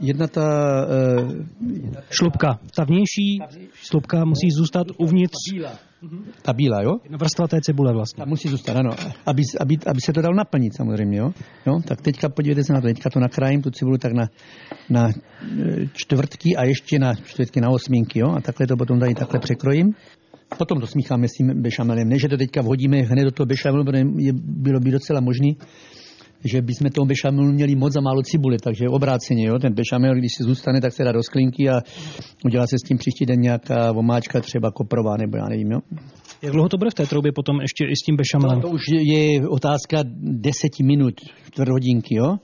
Jedna 0.03 0.27
ta, 0.27 0.47
uh, 1.23 1.33
Šlubka. 2.11 2.59
Ta 2.77 2.85
vnější 2.85 3.39
šlubka 3.75 4.25
musí 4.25 4.51
zůstat 4.51 4.87
uvnitř. 4.99 5.37
ta 6.43 6.53
bílá, 6.53 6.83
jo? 6.83 6.91
Jedna 7.05 7.19
vrstva 7.19 7.49
té 7.49 7.61
cibule 7.61 7.93
vlastně. 7.93 8.25
Ta 8.25 8.29
musí 8.29 8.49
zůstat, 8.49 8.77
ano. 8.77 8.91
Aby, 9.27 9.43
aby, 9.61 9.77
aby 9.87 10.01
se 10.01 10.13
to 10.13 10.23
dalo 10.23 10.35
naplnit 10.35 10.77
samozřejmě, 10.77 11.19
jo? 11.19 11.31
jo? 11.67 11.81
Tak 11.87 12.01
teďka 12.01 12.29
podívejte 12.29 12.65
se 12.65 12.73
na 12.73 12.81
to. 12.81 12.87
Teďka 12.87 13.11
to 13.11 13.21
nakrájím, 13.21 13.63
tu 13.63 13.71
cibulu 13.71 13.99
tak 13.99 14.13
na, 14.13 14.25
na 14.91 15.09
e, 15.09 15.13
čtvrtky 15.93 16.57
a 16.57 16.65
ještě 16.65 16.99
na 16.99 17.15
čtvrtky 17.15 17.61
na 17.61 17.71
osmínky, 17.71 18.19
jo? 18.19 18.29
A 18.37 18.41
takhle 18.41 18.67
to 18.67 18.77
potom 18.77 19.01
tady 19.01 19.15
takhle 19.15 19.41
překrojím. 19.41 19.95
Potom 20.59 20.81
to 20.81 20.87
smícháme 20.87 21.29
s 21.29 21.33
tím 21.33 21.63
bešamelem. 21.63 22.09
Ne, 22.09 22.19
že 22.19 22.29
to 22.29 22.37
teďka 22.37 22.63
vhodíme 22.63 22.97
hned 22.97 23.25
do 23.25 23.31
toho 23.31 23.47
bešamelu, 23.47 23.85
protože 23.85 24.05
je, 24.17 24.33
bylo 24.37 24.81
by 24.81 24.91
docela 24.91 25.21
možný, 25.21 25.57
že 26.45 26.62
bychom 26.62 26.90
toho 26.90 27.07
bešamelu 27.07 27.53
měli 27.53 27.74
moc 27.76 27.97
a 27.97 28.01
málo 28.01 28.22
cibule, 28.22 28.57
takže 28.62 28.88
obráceně, 28.88 29.47
jo? 29.47 29.59
ten 29.59 29.74
bešamel, 29.74 30.14
když 30.14 30.32
si 30.36 30.43
zůstane, 30.45 30.80
tak 30.80 30.93
se 30.93 31.05
dá 31.05 31.12
do 31.12 31.22
sklinky 31.22 31.68
a 31.70 31.80
udělá 32.45 32.66
se 32.66 32.76
s 32.78 32.88
tím 32.88 32.99
příští 32.99 33.26
den 33.26 33.40
nějaká 33.40 33.93
omáčka, 33.93 34.40
třeba 34.40 34.70
koprová, 34.70 35.16
nebo 35.16 35.36
já 35.36 35.45
nevím, 35.49 35.70
jo. 35.72 35.78
Jak 36.43 36.53
dlouho 36.53 36.68
to 36.68 36.78
bude 36.78 36.90
v 36.90 36.95
té 36.95 37.07
troubě 37.07 37.32
potom 37.32 37.61
ještě 37.61 37.84
i 37.84 37.97
s 37.97 38.03
tím 38.07 38.16
bešamelem? 38.16 38.61
To 38.61 38.68
už 38.68 38.80
je 38.90 39.49
otázka 39.49 39.99
deseti 40.20 40.82
minut, 40.82 41.14
čtvrt 41.53 41.68
hodinky, 41.68 42.14
jo? 42.16 42.36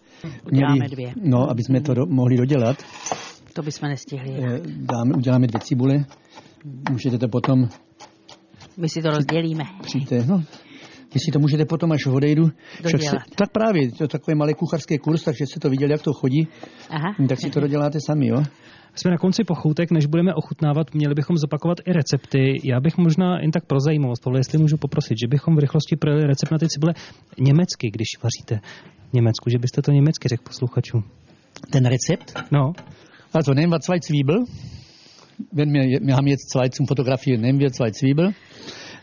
Uděláme 0.53 0.89
dvě. 0.89 1.13
No, 1.25 1.51
aby 1.51 1.63
jsme 1.63 1.81
to 1.81 1.95
do, 1.95 2.07
mohli 2.07 2.37
dodělat. 2.37 2.77
To 3.53 3.63
bychom 3.63 3.89
nestihli. 3.89 4.31
Eh, 4.37 4.61
Dáme, 4.67 5.15
uděláme 5.17 5.47
dvě 5.47 5.61
cibule. 5.61 6.05
Můžete 6.91 7.19
to 7.19 7.29
potom 7.29 7.69
My 8.77 8.89
si 8.89 9.03
to 9.03 9.09
rozdělíme. 9.11 9.65
přijďte, 9.83 10.27
no, 10.27 10.43
vy 11.15 11.21
si 11.21 11.31
to 11.33 11.39
můžete 11.39 11.65
potom, 11.65 11.93
až 11.93 12.07
odejdu. 12.07 12.51
však 12.87 13.03
se, 13.03 13.17
tak 13.35 13.53
právě, 13.53 13.93
to 13.93 14.05
je 14.05 14.09
takový 14.09 14.37
malý 14.37 14.55
kucharský 14.55 14.99
kurz, 14.99 15.23
takže 15.25 15.47
jste 15.47 15.61
to 15.61 15.71
viděli, 15.71 15.93
jak 15.93 16.03
to 16.03 16.13
chodí, 16.13 16.49
Aha. 16.91 17.15
tak 17.29 17.41
si 17.41 17.51
to 17.51 17.61
doděláte 17.61 17.99
sami, 18.01 18.27
jo? 18.27 18.43
Jsme 18.95 19.11
na 19.11 19.19
konci 19.19 19.45
pochoutek, 19.45 19.91
než 19.91 20.07
budeme 20.07 20.35
ochutnávat, 20.35 20.95
měli 20.95 21.15
bychom 21.15 21.37
zopakovat 21.37 21.79
i 21.87 21.93
recepty. 21.93 22.61
Já 22.65 22.81
bych 22.81 22.99
možná 22.99 23.41
jen 23.41 23.51
tak 23.51 23.65
pro 23.67 23.81
zajímavost, 23.81 24.23
Pavle, 24.25 24.41
jestli 24.41 24.59
můžu 24.59 24.77
poprosit, 24.77 25.19
že 25.23 25.29
bychom 25.29 25.57
v 25.57 25.59
rychlosti 25.59 25.97
pro 25.97 26.27
recept 26.27 26.51
na 26.53 26.59
ty 26.59 26.69
cibule 26.69 26.95
německy, 27.39 27.91
když 27.91 28.09
vaříte 28.23 28.67
v 29.11 29.13
Německu, 29.13 29.51
že 29.51 29.59
byste 29.59 29.83
to 29.83 29.93
německy 29.93 30.29
řekl 30.29 30.43
posluchačům. 30.45 31.05
Ten 31.71 31.87
Rezept? 31.87 32.43
No, 32.53 32.73
Also 33.33 33.55
nehmen 33.55 33.71
wir 33.71 33.81
zwei 33.81 33.99
Zwiebel. 34.01 34.45
Wenn 35.53 35.73
wir, 35.73 36.01
wir 36.01 36.17
haben 36.17 36.27
jetzt 36.27 36.51
zwei 36.51 36.69
zum 36.69 36.87
Fotografieren, 36.87 37.43
nehmen 37.43 37.61
wir 37.61 37.71
zwei 37.73 37.91
Zwiebel. 37.91 38.33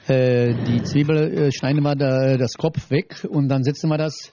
Äh, 0.07 0.53
die 0.65 0.83
Zwiebel 0.83 1.47
äh, 1.47 1.51
schneiden 1.51 1.81
wir 1.81 1.95
da, 1.95 2.37
das 2.37 2.53
Kopf 2.53 2.91
weg 2.91 3.25
und 3.27 3.49
dann 3.49 3.63
setzen 3.63 3.89
wir 3.89 3.97
das 3.97 4.31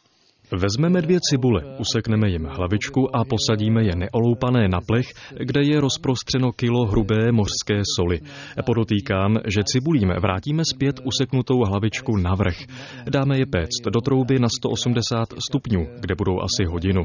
Vezmeme 0.56 1.02
dvě 1.02 1.18
cibule, 1.30 1.62
usekneme 1.80 2.28
jim 2.30 2.44
hlavičku 2.44 3.16
a 3.16 3.24
posadíme 3.24 3.84
je 3.84 3.96
neoloupané 3.96 4.68
na 4.68 4.80
plech, 4.86 5.06
kde 5.40 5.60
je 5.62 5.80
rozprostřeno 5.80 6.52
kilo 6.52 6.86
hrubé 6.86 7.32
mořské 7.32 7.82
soli. 7.96 8.20
Podotýkám, 8.66 9.36
že 9.46 9.64
cibulím 9.64 10.08
vrátíme 10.20 10.62
zpět 10.74 11.00
useknutou 11.04 11.64
hlavičku 11.64 12.16
na 12.16 12.34
vrch. 12.34 12.56
Dáme 13.10 13.38
je 13.38 13.46
péct 13.46 13.84
do 13.92 14.00
trouby 14.00 14.38
na 14.38 14.48
180 14.58 15.28
stupňů, 15.48 15.86
kde 16.00 16.14
budou 16.18 16.40
asi 16.40 16.64
hodinu. 16.64 17.02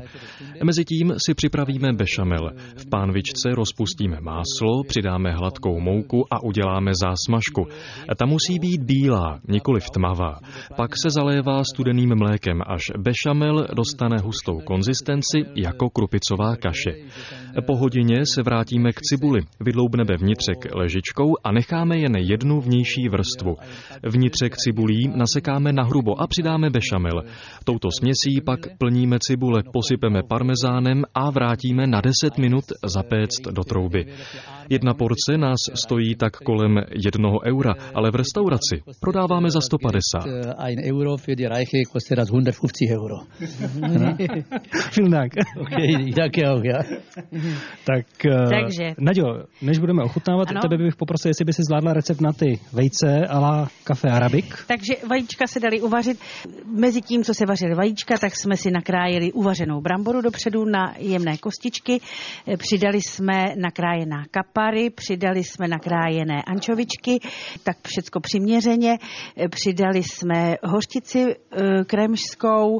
Mezitím 0.63 1.13
si 1.25 1.33
připravíme 1.33 1.93
bešamel. 1.93 2.51
V 2.77 2.89
pánvičce 2.89 3.49
rozpustíme 3.55 4.17
máslo, 4.21 4.83
přidáme 4.87 5.31
hladkou 5.31 5.79
mouku 5.79 6.33
a 6.33 6.43
uděláme 6.43 6.91
zásmažku. 7.03 7.67
Ta 8.17 8.25
musí 8.25 8.59
být 8.59 8.83
bílá, 8.83 9.39
nikoliv 9.47 9.83
tmavá. 9.89 10.39
Pak 10.75 10.97
se 10.97 11.09
zalévá 11.09 11.63
studeným 11.63 12.15
mlékem, 12.15 12.61
až 12.67 12.83
bešamel 12.97 13.36
dostane 13.75 14.17
hustou 14.23 14.59
konzistenci 14.59 15.37
jako 15.55 15.89
krupicová 15.89 16.55
kaše. 16.55 16.93
Po 17.65 17.75
hodině 17.75 18.25
se 18.25 18.43
vrátíme 18.43 18.91
k 18.91 19.01
cibuli, 19.01 19.41
vydloubneme 19.59 20.17
vnitřek 20.17 20.75
ležičkou 20.75 21.35
a 21.43 21.51
necháme 21.51 21.97
jen 21.97 22.15
jednu 22.17 22.61
vnější 22.61 23.09
vrstvu. 23.09 23.55
Vnitřek 24.03 24.57
cibulí 24.57 25.07
nasekáme 25.15 25.73
na 25.73 25.83
hrubo 25.83 26.21
a 26.21 26.27
přidáme 26.27 26.69
bešamel. 26.69 27.23
Touto 27.63 27.89
směsí 27.99 28.41
pak 28.45 28.59
plníme 28.77 29.17
cibule, 29.19 29.63
posypeme 29.73 30.23
parmezánem 30.23 31.03
a 31.13 31.29
vrátíme 31.29 31.87
na 31.87 32.01
10 32.01 32.37
minut 32.37 32.65
zapéct 32.85 33.41
do 33.51 33.63
trouby. 33.63 34.05
Jedna 34.69 34.93
porce 34.93 35.37
nás 35.37 35.57
stojí 35.73 36.15
tak 36.15 36.37
kolem 36.37 36.77
jednoho 37.05 37.39
eura, 37.45 37.73
ale 37.93 38.11
v 38.11 38.15
restauraci 38.15 38.81
prodáváme 39.01 39.51
za 39.51 39.61
150. 39.61 40.25
äh, 40.25 40.53
ein 40.57 40.79
Euro 40.93 41.17
für 41.17 41.35
die 41.35 41.47
Reiche 41.47 41.83
kostet 41.91 42.17
das 42.17 42.29
150 42.29 42.91
Euro. 42.91 43.26
vielen 44.91 45.11
Dank. 45.11 45.33
Okay, 45.59 46.11
danke 46.15 46.49
auch, 46.49 46.63
ja. 46.63 46.83
Tak, 47.85 48.25
eh, 48.25 48.49
Takže. 48.49 48.93
Naďo, 48.99 49.43
než 49.61 49.79
budeme 49.79 50.03
ochutnávat, 50.03 50.49
Ano. 50.51 50.61
tebe 50.61 50.77
bych 50.77 50.95
poprosil, 50.95 51.29
jestli 51.29 51.45
by 51.45 51.53
si 51.53 51.61
zvládla 51.63 51.93
recept 51.93 52.21
na 52.21 52.33
ty 52.33 52.59
vejce 52.73 53.27
a 53.29 53.39
la 53.39 53.67
kafe 53.83 54.09
arabik. 54.09 54.63
Takže 54.67 54.93
vajíčka 55.09 55.47
se 55.47 55.59
dali 55.59 55.81
uvařit. 55.81 56.19
Mezi 56.65 57.01
tím, 57.01 57.23
co 57.23 57.33
se 57.33 57.45
vařily 57.45 57.75
vajíčka, 57.75 58.17
tak 58.17 58.35
jsme 58.35 58.57
si 58.57 58.71
nakrájeli 58.71 59.31
uvařenou 59.31 59.81
bramboru 59.81 60.21
dopředu 60.21 60.65
na 60.65 60.93
jemné 60.97 61.37
kostičky. 61.37 61.99
Eh, 62.47 62.57
Přidali 62.57 63.01
jsme 63.01 63.45
nakrájená 63.61 64.23
kapary, 64.31 64.89
přidali 64.89 65.43
jsme 65.43 65.67
nakrájené 65.67 66.41
ančovičky, 66.47 67.19
tak 67.63 67.77
všecko 67.87 68.19
přiměřeně. 68.19 68.97
Eh, 69.37 69.47
Přidali 69.49 70.03
jsme 70.03 70.55
hořčici 70.63 71.25
eh, 71.51 71.83
kremžskou, 71.85 72.79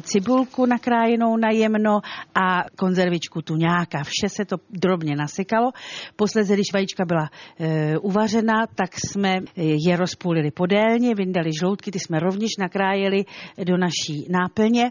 cibulku 0.00 0.66
nakrájenou 0.66 1.36
na 1.36 1.50
jemno 1.50 2.00
a 2.34 2.64
konzervičku 2.76 3.42
tuňáka. 3.42 4.04
Vše 4.04 4.28
se 4.28 4.44
to 4.44 4.56
drobně 4.70 5.16
nasekalo. 5.16 5.70
Posledně, 6.16 6.54
když 6.54 6.72
vajíčka 6.72 7.04
byla 7.04 7.30
e, 7.60 7.98
uvařena, 7.98 8.66
tak 8.74 8.90
jsme 9.08 9.36
eh, 9.36 9.42
je 9.56 9.96
rozpůlili 9.96 10.50
podélně, 10.50 11.14
vyndali 11.14 11.50
žloutky, 11.60 11.90
ty 11.90 11.98
jsme 11.98 12.20
rovněž 12.20 12.50
nakrájeli 12.58 13.24
do 13.64 13.76
naší 13.76 14.26
náplně 14.30 14.90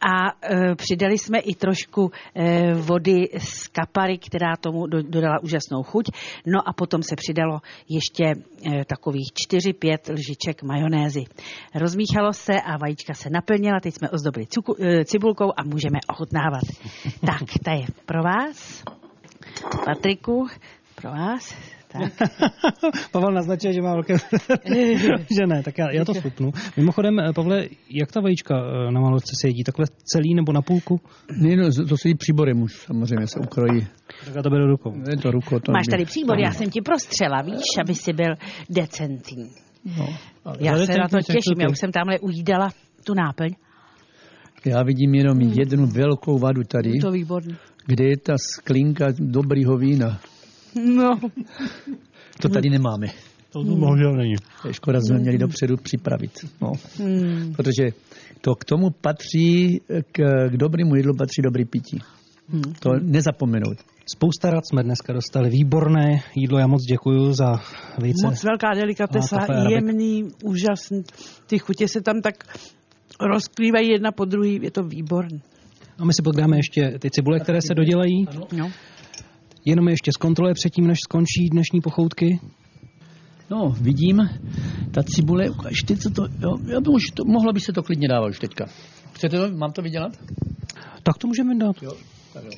a 0.00 0.32
e, 0.42 0.74
přidali 0.74 1.18
jsme 1.18 1.38
i 1.38 1.54
trošku 1.54 2.10
e, 2.34 2.74
vody 2.74 3.28
z 3.38 3.68
kapary, 3.68 4.18
která 4.18 4.56
tomu 4.60 4.86
do, 4.86 5.02
dodala 5.02 5.42
úžasnou 5.42 5.82
chuť. 5.82 6.06
No 6.46 6.68
a 6.68 6.72
potom 6.72 7.02
se 7.02 7.16
přidalo 7.16 7.60
ještě 7.88 8.24
e, 8.24 8.84
takových 8.84 9.28
4-5 9.52 10.12
lžiček 10.12 10.62
majonézy. 10.62 11.24
Rozmíchalo 11.74 12.32
se 12.32 12.52
a 12.60 12.76
vajíčka 12.76 13.14
se 13.14 13.30
naplnila, 13.30 13.80
teď 13.80 13.94
jsme 13.94 14.10
ozdobili 14.10 14.46
cuku, 14.46 14.76
e, 14.80 15.04
cibulkou 15.04 15.52
a 15.56 15.64
můžeme 15.64 15.98
ochutnávat. 16.08 16.62
tak, 17.26 17.42
ta 17.64 17.72
je 17.72 17.86
pro 18.06 18.22
vás, 18.22 18.84
Patriku, 19.84 20.46
pro 20.94 21.10
vás. 21.10 21.75
Tak. 21.98 22.30
Pavel 23.12 23.32
naznačuje, 23.32 23.72
že 23.72 23.82
má 23.82 23.92
velké... 23.92 24.16
že 25.36 25.46
ne, 25.46 25.62
tak 25.62 25.78
já, 25.78 25.90
já 25.90 26.04
to 26.04 26.14
slupnu. 26.14 26.50
Mimochodem, 26.76 27.18
eh, 27.18 27.32
Pavle, 27.32 27.68
jak 27.90 28.12
ta 28.12 28.20
vajíčka 28.20 28.54
eh, 28.56 28.92
na 28.92 29.00
malovce 29.00 29.32
se 29.40 29.48
jedí? 29.48 29.64
Takhle 29.64 29.86
celý 30.04 30.34
nebo 30.34 30.52
na 30.52 30.62
půlku? 30.62 31.00
Ne, 31.36 31.56
no, 31.56 31.86
to 31.88 31.96
se 31.96 32.08
jí 32.08 32.14
příborem 32.14 32.62
už, 32.62 32.72
samozřejmě 32.72 33.26
se 33.26 33.40
ukrojí. 33.40 33.86
Tak 34.34 34.42
to 34.42 34.50
beru 34.50 34.66
rukou. 34.66 34.92
Je 35.10 35.16
to 35.16 35.30
rukou. 35.30 35.58
To 35.58 35.72
Máš 35.72 35.86
tady 35.90 36.04
příbor, 36.04 36.38
já 36.38 36.52
jsem 36.52 36.70
ti 36.70 36.80
prostřela, 36.80 37.42
víš, 37.42 37.64
aby 37.80 37.94
si 37.94 38.12
byl 38.12 38.34
decentní. 38.70 39.50
No, 39.98 40.06
já 40.60 40.76
se 40.76 40.98
na 40.98 41.08
to 41.08 41.18
těším, 41.18 41.60
já 41.60 41.68
už 41.70 41.78
jsem 41.78 41.92
tamhle 41.92 42.18
ujídala 42.18 42.70
tu 43.04 43.14
náplň. 43.14 43.50
Já 44.64 44.82
vidím 44.82 45.14
jenom 45.14 45.38
hmm. 45.38 45.52
jednu 45.52 45.86
velkou 45.86 46.38
vadu 46.38 46.62
tady. 46.64 46.92
To 47.02 47.10
výborný. 47.10 47.56
Kde 47.86 48.04
je 48.04 48.16
ta 48.16 48.34
sklinka 48.38 49.06
dobrýho 49.18 49.76
vína? 49.76 50.20
No. 50.84 51.20
To 52.40 52.48
tady 52.48 52.70
nemáme. 52.70 53.06
To 53.52 53.64
tu 53.64 53.76
bohužel 53.76 54.12
není. 54.12 54.34
To 54.62 54.68
je 54.68 54.74
škoda, 54.74 55.00
jsme 55.00 55.18
měli 55.18 55.38
dopředu 55.38 55.76
připravit. 55.76 56.30
No. 56.60 56.72
Hmm. 56.98 57.54
Protože 57.56 57.84
to 58.40 58.54
k 58.54 58.64
tomu 58.64 58.90
patří, 58.90 59.80
k, 60.12 60.48
k 60.48 60.56
dobrému 60.56 60.94
jídlu 60.94 61.14
patří 61.18 61.42
dobrý 61.42 61.64
pití. 61.64 61.98
Hmm. 62.48 62.74
To 62.80 62.90
nezapomenout. 63.02 63.78
Spousta 64.14 64.50
rad 64.50 64.66
jsme 64.66 64.82
dneska 64.82 65.12
dostali. 65.12 65.50
Výborné 65.50 66.22
jídlo, 66.34 66.58
já 66.58 66.66
moc 66.66 66.82
děkuji 66.82 67.32
za 67.32 67.52
vejce. 67.98 68.26
Moc 68.26 68.44
velká 68.44 68.74
delikatesa, 68.74 69.46
jemný, 69.70 70.24
úžasný. 70.44 71.02
Ty 71.46 71.58
chutě 71.58 71.88
se 71.88 72.00
tam 72.00 72.20
tak 72.20 72.34
rozklívají 73.20 73.88
jedna 73.88 74.12
po 74.12 74.24
druhý, 74.24 74.60
je 74.62 74.70
to 74.70 74.82
výborný. 74.82 75.42
A 75.98 76.04
my 76.04 76.12
si 76.12 76.22
podgáme 76.22 76.56
ještě 76.56 76.98
ty 76.98 77.10
cibule, 77.10 77.40
které 77.40 77.62
se 77.62 77.74
dodělají. 77.74 78.26
No. 78.52 78.70
Jenom 79.68 79.88
ještě 79.88 80.12
zkontroluje 80.12 80.54
předtím, 80.54 80.86
než 80.86 80.98
skončí 81.04 81.48
dnešní 81.52 81.80
pochoutky. 81.80 82.40
No, 83.50 83.74
vidím, 83.80 84.28
ta 84.94 85.02
cibule, 85.02 85.50
ukažte, 85.50 85.96
co 85.96 86.10
to, 86.10 86.22
jo, 86.22 86.56
já 86.72 86.80
by 86.80 86.88
už 86.88 87.04
to, 87.14 87.24
mohlo 87.24 87.52
by 87.52 87.60
se 87.60 87.72
to 87.72 87.82
klidně 87.82 88.08
dávat 88.08 88.28
už 88.28 88.38
teďka. 88.38 88.66
Chcete 89.12 89.36
to, 89.36 89.56
mám 89.56 89.72
to 89.72 89.82
vydělat? 89.82 90.12
Tak 91.02 91.18
to 91.18 91.26
můžeme 91.26 91.54
dát. 91.54 91.82
Jo, 91.82 91.92
tak 92.32 92.44
jo. 92.44 92.50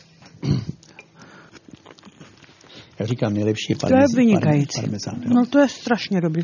Já 2.98 3.06
říkám, 3.06 3.34
nejlepší 3.34 3.66
je 3.72 3.76
parmezán. 3.76 4.06
To 4.14 4.20
je 4.20 4.26
vynikající. 4.26 4.80
Parmezán, 4.80 5.20
no 5.34 5.46
to 5.46 5.58
je 5.58 5.68
strašně 5.68 6.20
dobrý. 6.20 6.42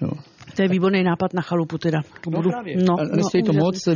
Jo. 0.00 0.10
To 0.58 0.62
je 0.62 0.68
výborný 0.68 1.02
nápad 1.02 1.34
na 1.34 1.42
chalupu 1.42 1.78
teda. 1.78 2.02
To 2.20 2.30
budu, 2.30 2.50
no, 2.50 2.96
no, 2.98 3.16
nestojí 3.16 3.42
no, 3.46 3.52
to 3.52 3.58
moc, 3.58 3.86
uh, 3.86 3.94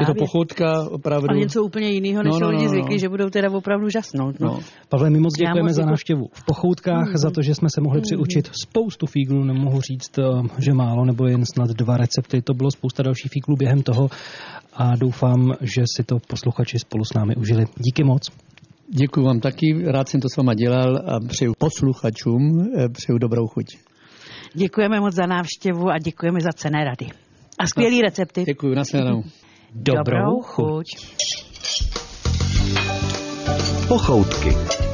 je 0.00 0.06
to 0.06 0.14
pochoutka 0.14 0.88
opravdu. 0.90 1.30
A 1.30 1.34
něco 1.34 1.64
úplně 1.64 1.88
jiného, 1.88 2.22
než 2.22 2.32
no, 2.32 2.40
no, 2.40 2.46
no, 2.46 2.50
lidi 2.50 2.64
no, 2.64 2.70
zvyklí, 2.70 2.98
že 2.98 3.08
budou 3.08 3.30
teda 3.30 3.50
opravdu 3.50 3.88
žasnout. 3.88 4.40
No. 4.40 4.46
No. 4.46 4.60
Pavle, 4.88 5.10
my 5.10 5.20
moc 5.20 5.34
děkujeme 5.34 5.68
moc 5.68 5.76
za 5.76 5.82
návštěvu 5.82 6.24
v 6.32 6.44
pochoutkách, 6.44 7.08
mm. 7.08 7.16
za 7.16 7.30
to, 7.30 7.42
že 7.42 7.54
jsme 7.54 7.68
se 7.74 7.80
mohli 7.80 7.98
mm. 7.98 8.02
přiučit 8.02 8.50
spoustu 8.62 9.06
fíglů, 9.06 9.44
nemohu 9.44 9.80
říct, 9.80 10.18
eh, 10.18 10.22
že 10.58 10.72
málo, 10.74 11.04
nebo 11.04 11.26
jen 11.26 11.44
snad 11.46 11.68
dva 11.68 11.96
recepty, 11.96 12.42
to 12.42 12.54
bylo 12.54 12.70
spousta 12.70 13.02
dalších 13.02 13.32
fíglů 13.32 13.56
během 13.56 13.82
toho 13.82 14.10
a 14.72 14.96
doufám, 14.96 15.52
že 15.60 15.82
si 15.96 16.04
to 16.04 16.16
posluchači 16.28 16.78
spolu 16.78 17.04
s 17.04 17.14
námi 17.14 17.36
užili. 17.36 17.64
Díky 17.76 18.04
moc. 18.04 18.30
Děkuji 18.88 19.24
vám 19.24 19.40
taky, 19.40 19.84
rád 19.86 20.08
jsem 20.08 20.20
to 20.20 20.28
s 20.28 20.36
váma 20.36 20.54
dělal 20.54 20.96
a 20.96 21.20
přeju 21.28 21.52
posluchačům, 21.58 22.68
eh, 22.76 22.88
přeju 22.88 23.18
dobrou 23.18 23.46
chuť. 23.46 23.87
Děkujeme 24.54 25.00
moc 25.00 25.14
za 25.14 25.26
návštěvu 25.26 25.88
a 25.90 25.98
děkujeme 25.98 26.40
za 26.40 26.52
cené 26.52 26.84
rady. 26.84 27.06
A 27.58 27.66
skvělý 27.66 28.02
recepty. 28.02 28.44
Děkuji, 28.44 28.74
nasledanou. 28.74 29.22
Dobrou 29.74 30.40
chuť. 30.42 30.84
Pochoutky. 33.88 34.87